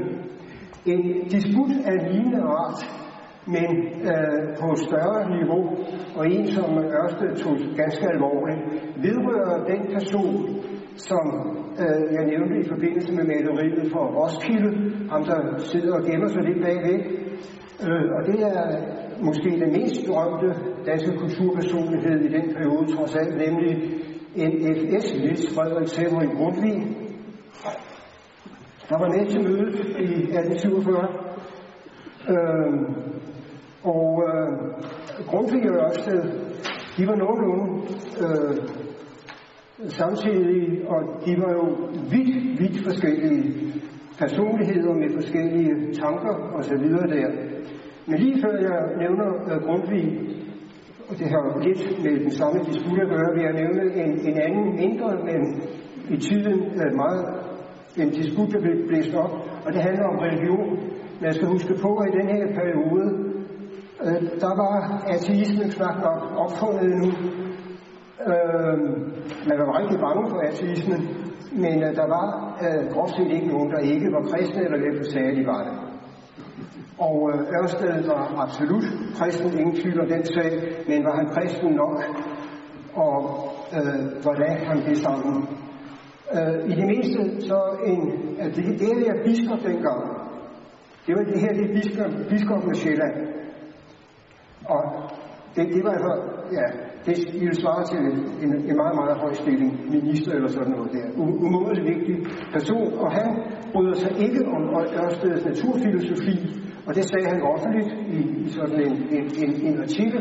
En 0.93 1.29
disput 1.35 1.73
af 1.91 1.97
lignende 2.13 2.43
art, 2.43 2.81
men 3.47 3.71
øh, 4.11 4.57
på 4.61 4.69
større 4.87 5.31
niveau, 5.37 5.63
og 6.17 6.31
en, 6.35 6.47
som 6.47 6.79
Ørsted 6.79 7.37
tog 7.37 7.57
ganske 7.77 8.05
alvorligt, 8.15 8.61
vedrører 9.05 9.65
den 9.73 9.83
person, 9.95 10.35
som 10.97 11.25
øh, 11.83 12.03
jeg 12.17 12.25
nævnte 12.33 12.55
i 12.65 12.69
forbindelse 12.73 13.13
med 13.13 13.25
maleriet 13.25 13.93
for 13.93 14.05
Roskilde, 14.19 14.71
ham 15.13 15.25
der 15.25 15.59
sidder 15.59 15.95
og 15.99 16.05
gemmer 16.09 16.29
sig 16.29 16.43
lidt 16.43 16.63
bagved, 16.65 16.99
øh, 17.87 18.07
og 18.17 18.21
det 18.31 18.39
er 18.53 18.61
måske 19.27 19.51
den 19.63 19.73
mest 19.79 20.07
berømte 20.07 20.49
danske 20.87 21.13
kulturpersonlighed 21.19 22.21
i 22.21 22.33
den 22.37 22.55
periode, 22.55 22.87
trods 22.95 23.17
alt, 23.17 23.35
nemlig 23.45 23.73
NFS, 24.37 25.15
Niels 25.15 25.55
Frederik 25.55 25.89
Severin 25.89 26.37
Grundtvig. 26.37 26.77
der 28.89 28.99
var 28.99 29.09
med 29.17 29.27
til 29.27 29.43
mødet 29.43 29.75
i 29.99 30.11
1847. 30.13 31.31
Øh, 32.33 32.73
og 33.83 34.23
øh, 34.29 34.51
Grundtvig 35.27 35.71
og 35.71 35.77
Ørsted, 35.77 36.19
øh, 36.19 36.31
de 36.97 37.07
var 37.07 37.17
nogenlunde 37.17 37.67
øh, 38.25 38.57
samtidig, 39.89 40.89
og 40.89 41.01
de 41.27 41.33
var 41.43 41.53
jo 41.53 41.67
vidt, 42.11 42.61
vidt 42.61 42.85
forskellige 42.85 43.73
personligheder 44.19 44.95
med 44.95 45.11
forskellige 45.15 45.93
tanker 45.93 46.35
og 46.57 46.65
så 46.65 46.77
videre 46.77 47.07
der. 47.17 47.29
Men 48.07 48.19
lige 48.19 48.43
før 48.43 48.55
jeg 48.69 48.81
nævner 48.99 49.29
øh, 49.51 49.63
Grundtvig, 49.67 50.07
og 51.09 51.19
det 51.19 51.27
har 51.35 51.63
lidt 51.67 52.03
med 52.05 52.21
den 52.25 52.31
samme 52.31 52.59
disput 52.69 52.99
at 53.01 53.09
gøre, 53.09 53.35
vil 53.35 53.43
jeg 53.43 53.53
nævne 53.53 53.83
en, 54.03 54.13
en 54.29 54.37
anden 54.47 54.77
mindre, 54.83 55.09
men 55.29 55.41
i 56.11 56.17
tiden 56.17 56.59
øh, 56.81 56.95
meget 57.03 57.25
en 57.97 58.11
disput, 58.11 58.49
der 58.53 58.61
blev 58.61 58.87
blæst 58.89 59.15
op, 59.15 59.33
og 59.65 59.73
det 59.73 59.83
handler 59.83 60.05
om 60.05 60.19
religion. 60.19 60.79
Man 61.21 61.33
skal 61.33 61.49
huske 61.49 61.75
på, 61.83 61.97
at 61.97 62.09
i 62.09 62.19
den 62.19 62.29
her 62.37 62.47
periode, 62.61 63.31
øh, 64.05 64.41
der 64.45 64.55
var 64.63 65.05
ateismen 65.15 65.71
knap 65.71 65.97
nok 66.07 66.21
opfundet 66.45 66.91
nu. 67.03 67.09
Øh, 68.31 68.79
man 69.49 69.57
var 69.59 69.79
rigtig 69.79 69.99
bange 70.07 70.31
for 70.31 70.39
ateismen, 70.51 71.01
men 71.53 71.83
øh, 71.83 71.97
der 72.01 72.07
var 72.17 72.29
øh, 72.65 72.93
groft 72.93 73.15
set 73.17 73.31
ikke 73.37 73.49
nogen, 73.55 73.71
der 73.71 73.79
ikke 73.79 74.09
var 74.13 74.23
kristne, 74.31 74.65
eller 74.65 74.79
hvem 74.79 75.05
sagde, 75.05 75.31
at 75.31 75.37
de 75.37 75.47
var 75.47 75.63
det. 75.69 75.77
Og 76.99 77.31
øh, 77.33 77.41
Ørsted 77.59 78.07
var 78.07 78.25
absolut 78.45 78.87
kristen, 79.19 79.59
ingen 79.59 79.77
tvivl 79.81 80.01
om 80.01 80.09
den 80.09 80.25
sag, 80.25 80.51
men 80.89 81.05
var 81.05 81.15
han 81.17 81.29
kristen 81.35 81.71
nok, 81.83 81.97
og 82.95 83.19
øh, 83.77 84.23
hvordan 84.23 84.57
han 84.69 84.79
det 84.87 84.97
sammen. 84.99 85.49
Øh, 86.35 86.71
I 86.71 86.75
det 86.81 86.87
mindste 86.93 87.47
så 87.49 87.61
en, 87.87 88.03
at 88.39 88.57
det, 88.57 88.65
det 88.81 88.89
her 88.89 89.15
er 89.15 89.25
biskop 89.25 89.59
dengang, 89.69 90.03
det 91.07 91.15
var 91.17 91.25
det 91.25 91.41
her, 91.41 91.53
det 91.53 91.65
er 91.71 91.75
biskop, 91.75 92.11
biskop 92.31 92.65
med 92.67 92.75
Sjælland. 92.75 93.15
Og 94.75 94.83
det, 95.55 95.65
det 95.75 95.83
var 95.85 95.93
altså, 95.97 96.13
ja, 96.59 96.67
det 97.07 97.17
ville 97.41 97.57
svare 97.63 97.85
til 97.91 97.99
en, 98.45 98.53
en 98.71 98.77
meget, 98.83 98.95
meget 99.01 99.17
høj 99.25 99.33
stilling, 99.33 99.71
minister 99.97 100.33
eller 100.33 100.49
sådan 100.49 100.73
noget 100.73 100.93
der. 100.93 101.07
Umådelig 101.45 101.85
vigtig 101.93 102.17
person, 102.53 102.93
og 103.03 103.09
han 103.19 103.29
bryder 103.73 103.97
sig 104.03 104.13
ikke 104.25 104.41
om 104.55 104.63
Ørstedets 105.05 105.45
naturfilosofi, 105.45 106.37
og 106.87 106.95
det 106.95 107.05
sagde 107.05 107.27
han 107.33 107.43
offentligt 107.53 107.91
i, 108.17 108.21
i 108.45 108.49
sådan 108.49 108.81
en, 108.87 108.97
en, 109.17 109.27
en, 109.43 109.53
en 109.69 109.77
artikel. 109.85 110.21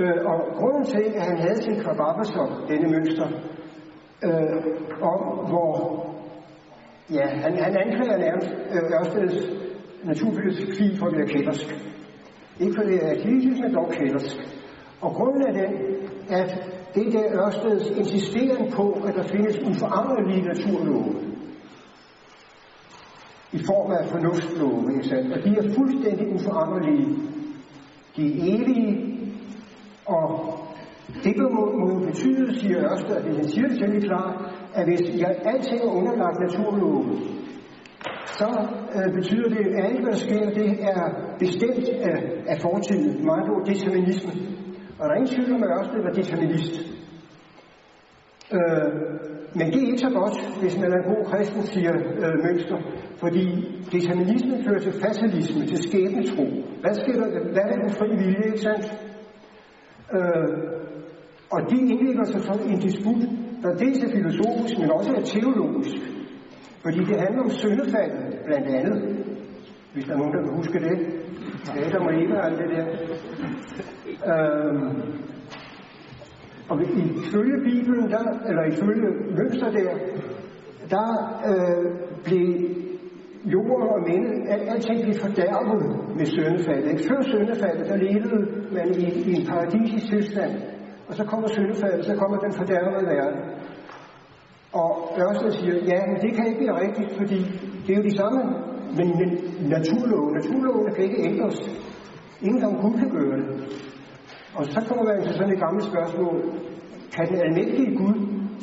Øh, 0.00 0.18
og 0.30 0.38
grunden 0.58 0.84
til, 0.84 1.04
at 1.18 1.24
han 1.26 1.38
havde 1.38 1.62
sin 1.62 1.80
kvababesok, 1.82 2.50
denne 2.68 2.88
mønster, 2.94 3.28
øh, 4.26 4.56
om 5.10 5.20
hvor, 5.50 5.74
ja, 7.12 7.26
han, 7.42 7.52
han 7.64 7.76
anklager 7.84 8.18
nærmest 8.18 8.50
øh, 8.74 8.82
Ørstedets 8.98 9.40
naturfilosofi 10.04 10.96
for 10.98 11.06
at 11.06 11.16
være 11.16 11.26
kættersk. 11.26 11.68
Ikke 12.60 12.74
for 12.74 12.82
det 12.82 12.96
er 13.04 13.26
men 13.62 13.74
dog 13.74 13.90
kældersk. 13.90 14.36
Og 15.00 15.10
grunden 15.14 15.42
er 15.48 15.52
den, 15.52 15.72
at 16.28 16.50
det 16.94 17.12
der 17.12 17.46
Ørsteds 17.46 17.90
insisteren 17.90 18.72
på, 18.72 18.92
at 19.06 19.14
der 19.14 19.22
findes 19.22 19.58
uforanderlige 19.58 20.42
naturlove, 20.42 21.14
i 23.52 23.58
form 23.58 23.90
af 23.92 24.08
fornuftslove, 24.08 24.92
ikke 24.94 25.08
sandt? 25.08 25.32
Og 25.32 25.44
de 25.44 25.50
er 25.58 25.74
fuldstændig 25.74 26.34
uforanderlige. 26.34 27.06
De 28.16 28.26
er 28.26 28.54
evige, 28.54 29.18
og 30.06 30.58
det 31.24 31.36
må, 31.36 31.72
må 31.78 32.06
betyde, 32.06 32.60
siger 32.60 32.92
Ørsted, 32.92 33.16
at 33.16 33.36
han 33.36 33.48
siger 33.48 33.68
det 33.68 33.78
temmelig 33.78 34.02
klart, 34.02 34.34
at 34.74 34.84
hvis 34.84 35.20
jeg 35.20 35.40
alting 35.44 35.80
er 35.82 35.92
underlagt 35.98 36.38
naturloven, 36.40 37.37
så 38.38 38.50
øh, 38.96 39.14
betyder 39.18 39.48
det, 39.48 39.62
at 39.76 39.84
alt, 39.84 40.00
hvad 40.02 40.12
der 40.12 40.22
sker, 40.26 40.50
det 40.60 40.68
er 40.92 41.00
bestemt 41.38 41.88
af, 42.08 42.16
af 42.52 42.56
fortiden. 42.60 43.24
Meget 43.30 43.48
ord 43.52 43.64
determinisme. 43.66 44.32
Og 44.98 45.02
der 45.04 45.12
er 45.12 45.18
ingen 45.20 45.34
tvivl 45.34 45.54
om, 45.54 45.62
at 45.62 45.70
Ørsted 45.78 46.02
var 46.06 46.12
determinist. 46.20 46.74
Øh, 48.56 48.88
men 49.58 49.66
det 49.72 49.78
er 49.82 49.86
ikke 49.92 50.06
så 50.08 50.12
godt, 50.20 50.36
hvis 50.60 50.78
man 50.80 50.92
er 50.92 50.98
en 51.00 51.10
god 51.14 51.22
kristen, 51.30 51.62
siger 51.62 51.92
øh, 52.24 52.34
Mønster, 52.44 52.78
fordi 53.22 53.44
determinisme 53.92 54.54
fører 54.64 54.82
til 54.86 54.94
fatalisme, 55.04 55.66
til 55.66 55.78
skæbnetro. 55.86 56.44
Hvad 56.82 56.94
sker 56.94 57.16
der? 57.20 57.28
Hvad 57.54 57.66
er 57.72 57.78
den 57.82 57.90
fri 57.98 58.08
vilje, 58.22 58.46
ikke 58.46 58.64
sandt? 58.68 58.86
Øh, 60.16 60.48
og 61.54 61.60
det 61.70 61.78
indlægger 61.92 62.24
sig 62.24 62.40
så 62.40 62.54
en 62.70 62.78
disput, 62.86 63.22
der 63.62 63.70
dels 63.82 63.98
er 64.04 64.10
filosofisk, 64.16 64.78
men 64.78 64.90
også 64.90 65.10
er 65.18 65.22
teologisk. 65.22 66.17
Fordi 66.82 66.98
det 66.98 67.20
handler 67.20 67.42
om 67.42 67.50
syndefaldet, 67.50 68.38
blandt 68.46 68.66
andet. 68.66 68.96
Hvis 69.92 70.04
der 70.04 70.12
er 70.12 70.18
nogen, 70.18 70.32
der 70.32 70.42
kan 70.42 70.56
huske 70.56 70.78
det. 70.78 70.96
Adam 71.84 72.06
og 72.06 72.22
Eva 72.22 72.34
og 72.38 72.46
alt 72.46 72.58
det 72.58 72.70
der. 72.76 72.86
Øhm, 74.32 75.18
og 76.70 76.82
ifølge 76.82 77.56
Bibelen, 77.64 78.10
der, 78.10 78.24
eller 78.48 78.64
ifølge 78.72 79.08
mønster 79.38 79.70
der, 79.70 79.90
der 80.90 81.08
øh, 81.50 81.84
blev 82.24 82.46
jorden 83.44 83.88
og 83.94 84.00
mennesket, 84.08 84.52
al, 84.52 84.60
alting 84.72 84.98
blev 85.04 85.16
fordærvet 85.24 85.82
med 86.18 86.26
søndefaldet. 86.26 86.90
Ikke? 86.92 87.04
Før 87.10 87.20
søndefaldet, 87.22 87.88
der 87.90 87.96
levede 87.96 88.40
man 88.76 88.88
i, 89.04 89.06
i 89.30 89.32
en 89.38 89.46
paradisisk 89.46 90.06
tilstand. 90.12 90.52
Og 91.08 91.14
så 91.14 91.24
kommer 91.24 91.48
søndefaldet, 91.48 92.04
så 92.04 92.14
kommer 92.14 92.36
den 92.38 92.52
fordærvede 92.52 93.06
verden. 93.06 93.40
Og 94.72 94.88
Ørsted 95.20 95.50
siger, 95.50 95.74
ja, 95.74 96.00
men 96.06 96.16
det 96.22 96.36
kan 96.36 96.46
ikke 96.46 96.60
være 96.66 96.80
rigtigt, 96.86 97.12
fordi 97.18 97.38
det 97.86 97.90
er 97.92 97.96
jo 97.96 98.02
de 98.02 98.16
samme 98.16 98.40
men, 98.96 99.08
men 99.20 99.30
naturloven, 99.74 100.32
Naturlovene 100.38 100.94
kan 100.94 101.04
ikke 101.04 101.20
ændres. 101.28 101.58
Ingen 102.42 102.60
gang 102.60 102.74
Gud 102.82 102.94
kan 102.98 103.10
gøre 103.10 103.36
det. 103.40 103.46
Og 104.54 104.64
så 104.64 104.78
kommer 104.88 105.04
man 105.04 105.22
til 105.22 105.34
sådan 105.34 105.52
et 105.52 105.60
gammelt 105.64 105.84
spørgsmål. 105.92 106.36
Kan 107.14 107.28
den 107.28 107.40
almægtige 107.46 107.96
Gud, 107.96 108.16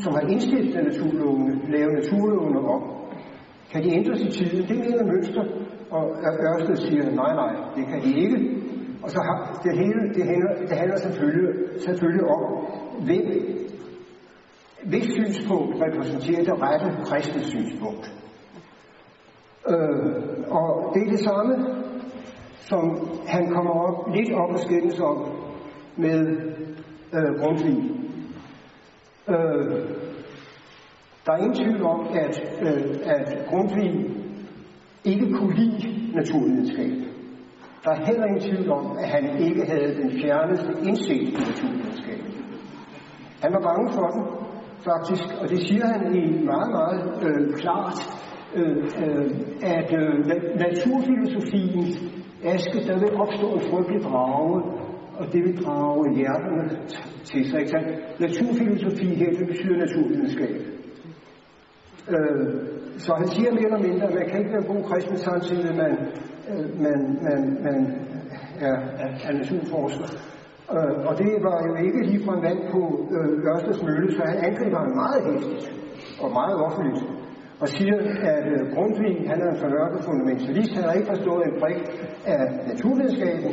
som 0.03 0.13
har 0.13 0.23
indstiftet 0.33 0.83
naturlovene, 0.89 1.53
lave 1.75 1.91
naturlovene 1.99 2.59
om? 2.75 2.81
Kan 3.71 3.83
de 3.83 3.89
ændres 3.99 4.21
i 4.21 4.29
tiden? 4.37 4.67
Det 4.69 4.77
mener 4.83 5.11
mønster. 5.13 5.43
Og 5.91 6.03
Ørsted 6.49 6.75
siger, 6.75 7.03
nej, 7.21 7.31
nej, 7.41 7.53
det 7.75 7.83
kan 7.87 7.99
de 8.05 8.11
ikke. 8.23 8.37
Og 9.03 9.09
så 9.09 9.19
har 9.27 9.37
det 9.63 9.77
hele, 9.77 10.01
det 10.15 10.23
handler, 10.31 10.51
det 10.69 10.77
handler 10.81 10.97
selvfølgelig, 10.97 11.49
selvfølgelig 11.85 12.25
om, 12.35 12.41
hvem, 13.05 13.25
hvis 14.89 15.03
synspunkt 15.03 15.75
repræsenterer 15.81 16.43
det 16.43 16.61
rette 16.61 17.03
kristne 17.05 17.43
synspunkt. 17.43 18.13
Øh, 19.69 20.15
og 20.49 20.91
det 20.93 21.01
er 21.07 21.11
det 21.11 21.19
samme, 21.19 21.53
som 22.59 23.09
han 23.27 23.49
kommer 23.49 23.71
op, 23.71 24.15
lidt 24.15 24.33
op 24.33 24.49
og 24.49 24.59
skændes 24.59 24.99
om 24.99 25.17
med 25.95 26.19
øh, 27.13 27.39
Grundtvig. 27.39 27.77
Øh, 29.29 30.05
der 31.25 31.31
er 31.31 31.37
ingen 31.37 31.53
tvivl 31.53 31.83
om, 31.83 32.07
at, 32.13 32.59
øh, 32.61 32.95
at 33.03 33.45
Grundtvig 33.49 33.91
ikke 35.03 35.33
kunne 35.33 35.55
lide 35.55 36.11
naturvidenskab. 36.15 36.91
Der 37.83 37.91
er 37.91 38.05
heller 38.05 38.25
ingen 38.25 38.41
tvivl 38.49 38.71
om, 38.71 38.97
at 38.97 39.09
han 39.09 39.37
ikke 39.39 39.65
havde 39.65 39.95
den 39.95 40.11
fjerneste 40.21 40.71
indsigt 40.87 41.29
i 41.29 41.33
naturvidenskab. 41.33 42.19
Han 43.43 43.53
var 43.53 43.59
bange 43.59 43.93
for 43.93 44.07
den, 44.07 44.44
faktisk, 44.83 45.23
og 45.41 45.49
det 45.49 45.59
siger 45.67 45.85
han 45.87 46.15
i 46.15 46.43
meget, 46.51 46.71
meget 46.77 47.03
øh, 47.27 47.53
klart, 47.53 47.97
øh, 48.55 48.77
øh, 48.77 49.31
at 49.61 49.93
øh, 50.01 50.13
naturfilosofiens 50.65 51.95
aske, 52.43 52.79
der 52.87 52.99
vil 52.99 53.15
opstå 53.23 53.47
en 53.53 53.61
frygtelig 53.71 54.01
drage, 54.03 54.63
og 55.19 55.25
det 55.33 55.43
vil 55.43 55.57
drage 55.65 56.15
hjerterne 56.15 56.69
til 57.23 57.49
sig. 57.49 57.59
Ikke 57.59 57.71
sant? 57.71 57.87
Naturfilosofi 58.19 59.05
her, 59.05 59.29
det 59.39 59.47
betyder 59.47 59.77
naturvidenskab. 59.77 60.55
Øh, 62.09 62.75
så 62.97 63.13
han 63.17 63.27
siger 63.27 63.51
mere 63.51 63.65
eller 63.65 63.87
mindre, 63.87 64.07
at 64.07 64.13
man 64.13 64.29
kan 64.29 64.39
ikke 64.39 64.51
være 64.51 64.73
god 64.73 64.83
kristen 64.83 65.17
samtidig 65.17 65.69
at 65.69 65.75
man, 65.75 65.93
øh, 66.49 66.81
man, 66.85 66.99
man, 67.27 67.41
man 67.63 67.77
er, 68.59 68.75
er, 69.03 69.09
er 69.27 69.33
naturforsker. 69.33 70.34
Øh, 70.73 70.95
og 71.07 71.13
det 71.17 71.31
var 71.47 71.57
jo 71.67 71.73
ikke 71.85 72.01
lige 72.09 72.25
fra 72.25 72.33
en 72.37 72.43
vand 72.47 72.61
på 72.73 72.81
øh, 73.17 73.49
Ørsteds 73.49 73.83
Mølle, 73.83 74.11
så 74.15 74.21
han 74.31 74.37
angriber 74.47 74.77
ham 74.83 74.91
meget 75.01 75.19
hæftigt 75.27 75.65
og 76.23 76.29
meget 76.39 76.55
offentligt 76.65 77.01
og 77.59 77.67
siger, 77.67 77.97
at 78.33 78.45
øh, 78.53 78.61
Grundtvig, 78.73 79.15
han 79.29 79.37
er 79.41 79.49
en 79.51 79.59
fornørket 79.65 80.01
fundamentalist, 80.07 80.71
han 80.77 80.83
har 80.83 80.93
ikke 80.93 81.11
forstået 81.13 81.43
en 81.49 81.55
brik 81.61 81.79
af 82.25 82.41
naturvidenskaben. 82.69 83.51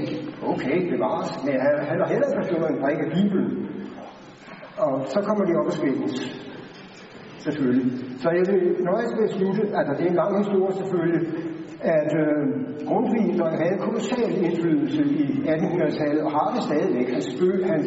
Okay, 0.53 0.77
bevares, 0.93 1.33
men 1.45 1.55
han, 1.65 1.73
han 1.91 1.97
har 2.01 2.09
heller 2.13 2.27
ikke 2.29 2.41
forstået 2.43 2.69
en 2.71 2.81
brik 2.83 2.99
af 3.07 3.11
Bibelen. 3.17 3.49
Og 4.85 4.93
så 5.13 5.19
kommer 5.27 5.45
de 5.45 5.53
op 5.61 5.67
og 5.67 5.73
skændes. 5.73 6.15
Selvfølgelig. 7.45 7.89
Så 8.23 8.29
jeg 8.39 8.45
vil 8.51 8.63
nøjes 8.91 9.13
med 9.17 9.25
at 9.29 9.35
slutte, 9.37 9.63
at 9.79 9.85
det 9.99 10.05
er 10.07 10.11
en 10.11 10.21
lang 10.23 10.33
historie 10.43 10.75
selvfølgelig, 10.81 11.23
at 11.99 12.11
øh, 12.23 12.45
Grundtvig, 12.89 13.39
der 13.39 13.51
havde 13.63 13.79
kolossal 13.87 14.33
indflydelse 14.47 15.03
i 15.05 15.25
1800-tallet, 15.55 16.23
og 16.27 16.31
har 16.31 16.49
det 16.55 16.63
stadigvæk, 16.69 17.09
Han 17.13 17.23
spø, 17.23 17.51
han 17.65 17.81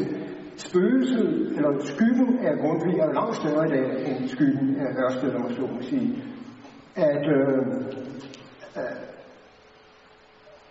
spøgelse, 0.58 1.22
eller 1.58 1.72
skyggen 1.80 2.40
af 2.48 2.54
Grundtvig 2.62 3.00
er 3.00 3.14
langt 3.14 3.36
større 3.36 3.66
i 3.68 3.72
dag 3.76 3.88
end 4.08 4.28
skyggen 4.28 4.76
af 4.76 4.88
Ørsted, 5.04 5.34
om 5.36 5.42
man 5.42 5.54
så 5.54 5.62
må 5.62 5.82
sige. 5.82 6.24
at 6.96 7.24
øh, 7.38 7.58
øh, 8.80 8.96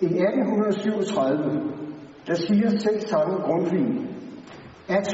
i 0.00 0.06
1837, 0.06 1.62
der 2.26 2.34
siger 2.34 2.68
selv 2.68 3.00
samme 3.00 3.34
Grundtvig, 3.46 3.86
at 4.88 5.08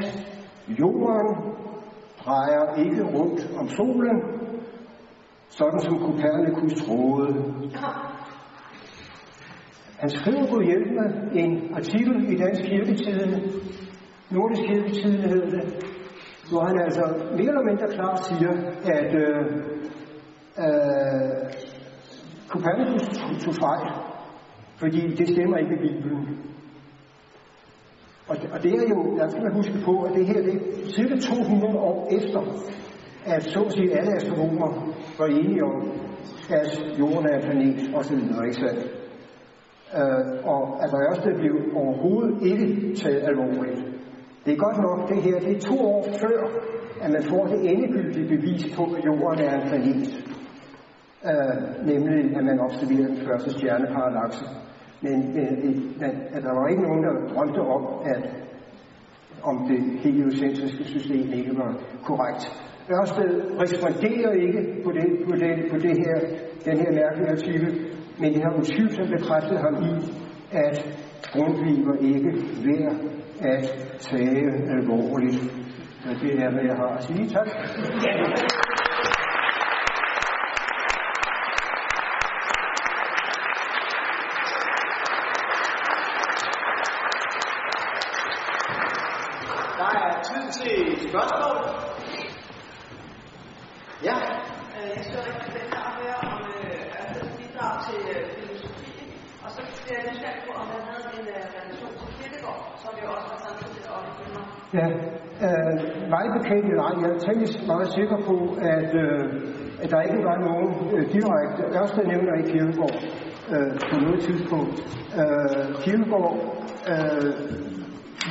jorden 0.69 1.37
drejer 2.25 2.75
ikke 2.85 3.05
rundt 3.05 3.51
om 3.61 3.69
solen, 3.69 4.23
sådan 5.49 5.81
som 5.81 5.99
Kopernikus 5.99 6.75
troede. 6.85 7.35
Han 10.01 10.11
skriver 10.11 10.47
på 10.47 10.61
hjælpende 10.61 11.07
en 11.43 11.75
artikel 11.75 12.33
i 12.33 12.37
Dansk 12.37 12.63
Kirketidende, 12.63 13.39
Nordisk 14.31 14.63
Kirketidende 14.69 15.29
hedder 15.29 15.51
det, 15.51 15.65
hvor 16.51 16.65
han 16.65 16.81
altså 16.87 17.05
mere 17.39 17.53
eller 17.55 17.69
mindre 17.71 17.89
klart 17.97 18.19
siger, 18.29 18.53
at 18.97 19.15
øh, 19.25 19.45
øh, 20.65 21.41
Copernicus 22.49 23.09
tog, 23.19 23.31
tog 23.45 23.55
fejl, 23.55 23.87
fordi 24.77 25.01
det 25.19 25.29
stemmer 25.29 25.57
ikke 25.57 25.75
i 25.75 25.83
Bibelen. 25.89 26.39
Og, 28.29 28.37
og 28.53 28.63
det 28.63 28.73
er 28.75 28.89
jo, 28.95 29.17
der 29.19 29.29
skal 29.29 29.43
man 29.43 29.55
huske 29.55 29.79
på, 29.85 30.03
at 30.03 30.13
det 30.17 30.27
her 30.27 30.43
det 30.43 30.55
er 30.55 30.91
cirka 30.97 31.17
200 31.21 31.79
år 31.79 32.09
efter, 32.19 32.41
at 33.25 33.43
så 33.43 33.61
at 33.61 33.73
sige 33.73 33.99
alle 33.99 34.13
astronomer 34.17 34.71
var 35.19 35.27
enige 35.27 35.65
om, 35.65 35.93
at 36.51 36.99
jorden 36.99 37.27
er 37.27 37.37
en 37.37 37.43
planet 37.43 37.95
osv. 37.95 38.15
Ikke 38.15 38.55
sandt? 38.55 39.00
Øh, 39.99 40.47
og 40.53 40.83
altså, 40.83 40.97
at 40.97 41.07
Ørsted 41.11 41.35
blev 41.43 41.55
overhovedet 41.75 42.35
ikke 42.51 42.95
taget 42.95 43.23
alvorligt. 43.31 43.81
Det 44.45 44.53
er 44.53 44.57
godt 44.67 44.79
nok, 44.87 45.09
det 45.09 45.23
her, 45.23 45.39
det 45.39 45.57
er 45.57 45.61
to 45.61 45.79
år 45.95 46.07
før, 46.23 46.41
at 47.01 47.11
man 47.11 47.23
får 47.23 47.47
det 47.47 47.71
endegyldige 47.71 48.29
bevis 48.29 48.77
på, 48.77 48.83
at 48.97 49.05
jorden 49.05 49.41
er 49.49 49.55
en 49.61 49.69
planet. 49.69 50.09
Øh, 51.31 51.87
nemlig, 51.87 52.37
at 52.37 52.45
man 52.45 52.61
observerer 52.61 53.09
den 53.09 53.21
første 53.27 53.51
stjerneparallaxe. 53.51 54.45
Men, 55.03 55.19
men, 55.35 55.47
det, 56.01 56.11
at 56.35 56.43
der 56.43 56.53
var 56.59 56.69
ikke 56.69 56.83
nogen, 56.83 57.03
der 57.05 57.35
drømte 57.35 57.61
om, 57.61 57.83
at 58.05 58.23
om 59.43 59.69
det 59.69 59.81
heliocentriske 60.01 60.85
system 60.85 61.33
ikke 61.33 61.57
var 61.57 61.81
korrekt. 62.05 62.43
Ørsted 62.91 63.61
responderer 63.63 64.33
ikke 64.33 64.83
på 64.85 64.91
det, 64.93 65.07
på 65.29 65.35
det, 65.37 65.71
på 65.71 65.77
det 65.79 65.95
her, 66.05 66.17
den 66.65 66.77
her 66.79 66.93
mærkelige 66.93 67.31
artikel, 67.31 67.90
men 68.21 68.35
det 68.35 68.43
har 68.43 68.53
utvivlsomt 68.59 69.11
bekræftet 69.19 69.59
ham 69.65 69.75
i, 69.91 69.95
at 70.53 70.77
Grundtvig 71.33 71.87
var 71.87 71.97
ikke 72.01 72.33
værd 72.67 72.97
at 73.41 73.65
tage 74.01 74.53
alvorligt. 74.77 75.43
Og 76.09 76.15
det 76.23 76.33
er, 76.43 76.51
hvad 76.53 76.65
jeg 76.65 76.77
har 76.77 76.97
at 76.99 77.05
sige. 77.05 77.29
Tak. 77.29 77.49
Der 89.79 89.89
er 90.05 90.23
tid 90.29 90.45
til 90.61 91.09
spørgsmål. 91.09 91.57
Ja, 94.09 94.17
Øh, 94.77 94.89
Jeg 94.97 95.05
synes 95.05 95.27
rigtig 95.29 95.47
spændende 95.51 95.79
at 95.89 95.93
høre 96.01 96.17
om 96.31 96.39
øh, 96.57 96.99
Ørsteds 97.01 97.33
bidrag 97.39 97.75
til 97.87 97.99
øh, 98.15 98.23
filosofien. 98.37 99.09
Og 99.45 99.49
så 99.55 99.61
bliver 99.83 99.97
jeg 100.01 100.05
nysgerrig 100.11 100.43
på, 100.47 100.53
om 100.61 100.67
han 100.75 100.83
havde 100.89 101.05
en 101.21 101.27
øh, 101.37 101.43
relation 101.59 101.93
til 102.01 102.09
Kierkegaard, 102.17 102.63
som 102.83 102.93
jo 103.03 103.07
også 103.15 103.29
var 103.33 103.41
samtidig 103.47 103.83
op 103.97 104.05
i 104.11 104.13
filmer. 104.19 104.45
Ja, 104.75 104.87
øh, 105.47 105.77
mig 106.15 106.25
bekendt 106.39 106.67
eller 106.71 106.83
ej, 106.83 106.95
jeg 107.03 107.11
er 107.15 107.19
temmelig 107.19 107.49
meget 107.67 107.89
sikker 107.97 108.19
på, 108.29 108.37
at, 108.77 108.91
øh, 109.05 109.25
at 109.83 109.91
der 109.91 110.01
ikke 110.01 110.25
var 110.31 110.39
nogen 110.49 110.69
øh, 110.95 111.05
direkte, 111.15 111.63
Ørsted 111.79 112.05
nævner 112.13 112.33
ikke 112.39 112.51
Kierkegaard 112.53 112.97
øh, 113.55 113.73
på 113.91 113.97
noget 114.05 114.21
tidspunkt. 114.29 114.75
Øh, 115.21 115.67
Kierkegaard 115.83 116.37
øh, 116.93 117.31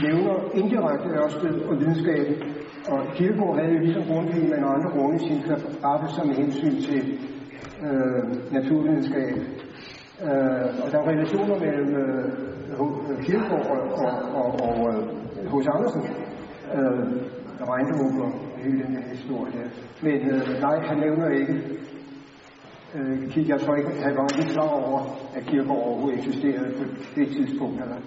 nævner 0.05 0.35
indirekte 0.59 1.09
Ørsted 1.21 1.55
og 1.69 1.73
videnskaben, 1.79 2.35
og 2.91 2.99
Kierkegaard 3.15 3.55
havde 3.59 3.73
jo 3.73 3.79
ligesom 3.79 4.03
Grundtvig, 4.09 4.43
men 4.49 4.59
andre 4.73 4.89
grunde 4.95 5.15
i 5.15 5.27
sin 5.27 5.41
kappe 5.83 6.07
som 6.15 6.27
med 6.27 6.35
hensyn 6.35 6.75
til 6.87 7.01
øh, 7.85 8.21
naturvidenskab. 8.55 9.35
Øh, 10.27 10.65
og 10.83 10.87
der 10.91 10.97
er 10.99 11.07
relationer 11.13 11.55
mellem 11.65 11.89
øh, 12.03 12.23
H- 12.77 13.51
og, 13.51 13.61
og, 14.03 14.11
og, 14.41 14.49
og 14.67 14.77
øh, 14.89 15.19
H.C. 15.51 15.67
Andersen, 15.75 16.03
øh, 16.77 17.05
Regnbuer 17.71 18.25
og 18.25 18.59
hele 18.63 18.83
den 18.83 18.95
her 18.95 19.09
historie 19.15 19.51
der. 19.51 19.69
Men 20.01 20.29
øh, 20.31 20.61
nej, 20.61 20.79
han 20.79 20.97
nævner 20.97 21.29
ikke. 21.29 21.53
Øh, 22.95 23.49
jeg 23.49 23.61
tror 23.61 23.75
ikke, 23.75 23.89
han 24.03 24.15
var 24.15 24.39
ikke 24.39 24.53
klar 24.53 24.69
over, 24.69 24.99
at 25.35 25.43
Kierkegaard 25.43 25.83
overhovedet 25.87 26.19
eksisterede 26.19 26.73
på 26.77 26.83
det 27.15 27.27
tidspunkt. 27.27 27.81
Eller? 27.81 27.97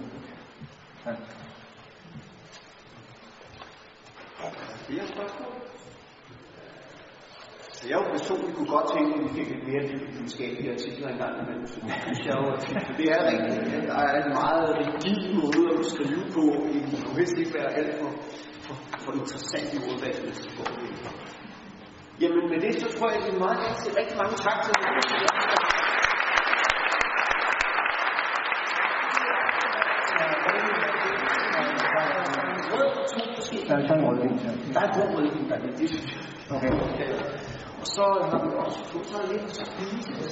Ja. 1.06 1.12
flere 4.92 5.06
spørgsmål? 5.06 5.52
Så 7.76 7.82
jeg 7.88 7.96
jo 8.00 8.04
personligt 8.16 8.54
kunne 8.56 8.72
godt 8.76 8.88
tænke, 8.94 9.10
at 9.16 9.20
vi 9.24 9.28
fik 9.38 9.48
lidt 9.52 9.64
mere 9.70 9.82
videnskabelige 10.12 10.72
artikler 10.76 11.08
engang 11.08 11.34
imellem. 11.42 11.66
Så 11.72 11.78
det 11.86 11.94
synes 12.04 12.20
jeg 12.26 12.34
jo, 12.40 12.46
at 12.54 12.60
det 12.98 13.06
er 13.16 13.20
rigtigt. 13.30 13.88
Der 13.90 13.98
er 14.06 14.14
en 14.24 14.32
meget 14.42 14.66
rigid 14.80 15.22
måde 15.40 15.64
at 15.78 15.84
skrive 15.92 16.24
på. 16.36 16.44
Det 16.92 17.00
kunne 17.04 17.18
helst 17.20 17.36
ikke 17.42 17.54
være 17.58 17.70
alt 17.78 17.94
for, 18.00 18.10
for, 19.04 19.12
interessant 19.22 19.68
i 19.76 19.78
ordvalg, 19.90 20.18
hvis 20.24 20.38
det 20.44 20.52
går 20.58 20.68
det. 20.80 20.90
Jamen 22.20 22.44
med 22.50 22.60
det, 22.64 22.72
så 22.82 22.98
tror 22.98 23.08
jeg, 23.10 23.18
at 23.18 23.24
det 23.26 23.34
er 23.34 23.38
meget 23.44 23.58
gerne 23.62 23.76
sige 23.82 23.94
rigtig 24.00 24.16
mange 24.22 24.36
tak 24.46 24.58
til 24.64 24.72
Der 33.68 33.74
er 33.78 33.94
en 33.94 34.04
rødvin 34.08 34.38
til. 34.38 34.74
Der 34.74 34.80
er 34.80 34.90
god 34.98 35.08
rødvin, 35.16 35.48
der 35.48 35.56
er 35.56 35.60
det. 35.60 35.72
Okay. 36.50 36.72
Og 37.80 37.86
så 37.96 38.04
har 38.30 38.38
vi 38.44 38.48
også 38.64 38.80
fået 38.92 39.28
lidt 39.32 39.56
spise. 39.56 40.22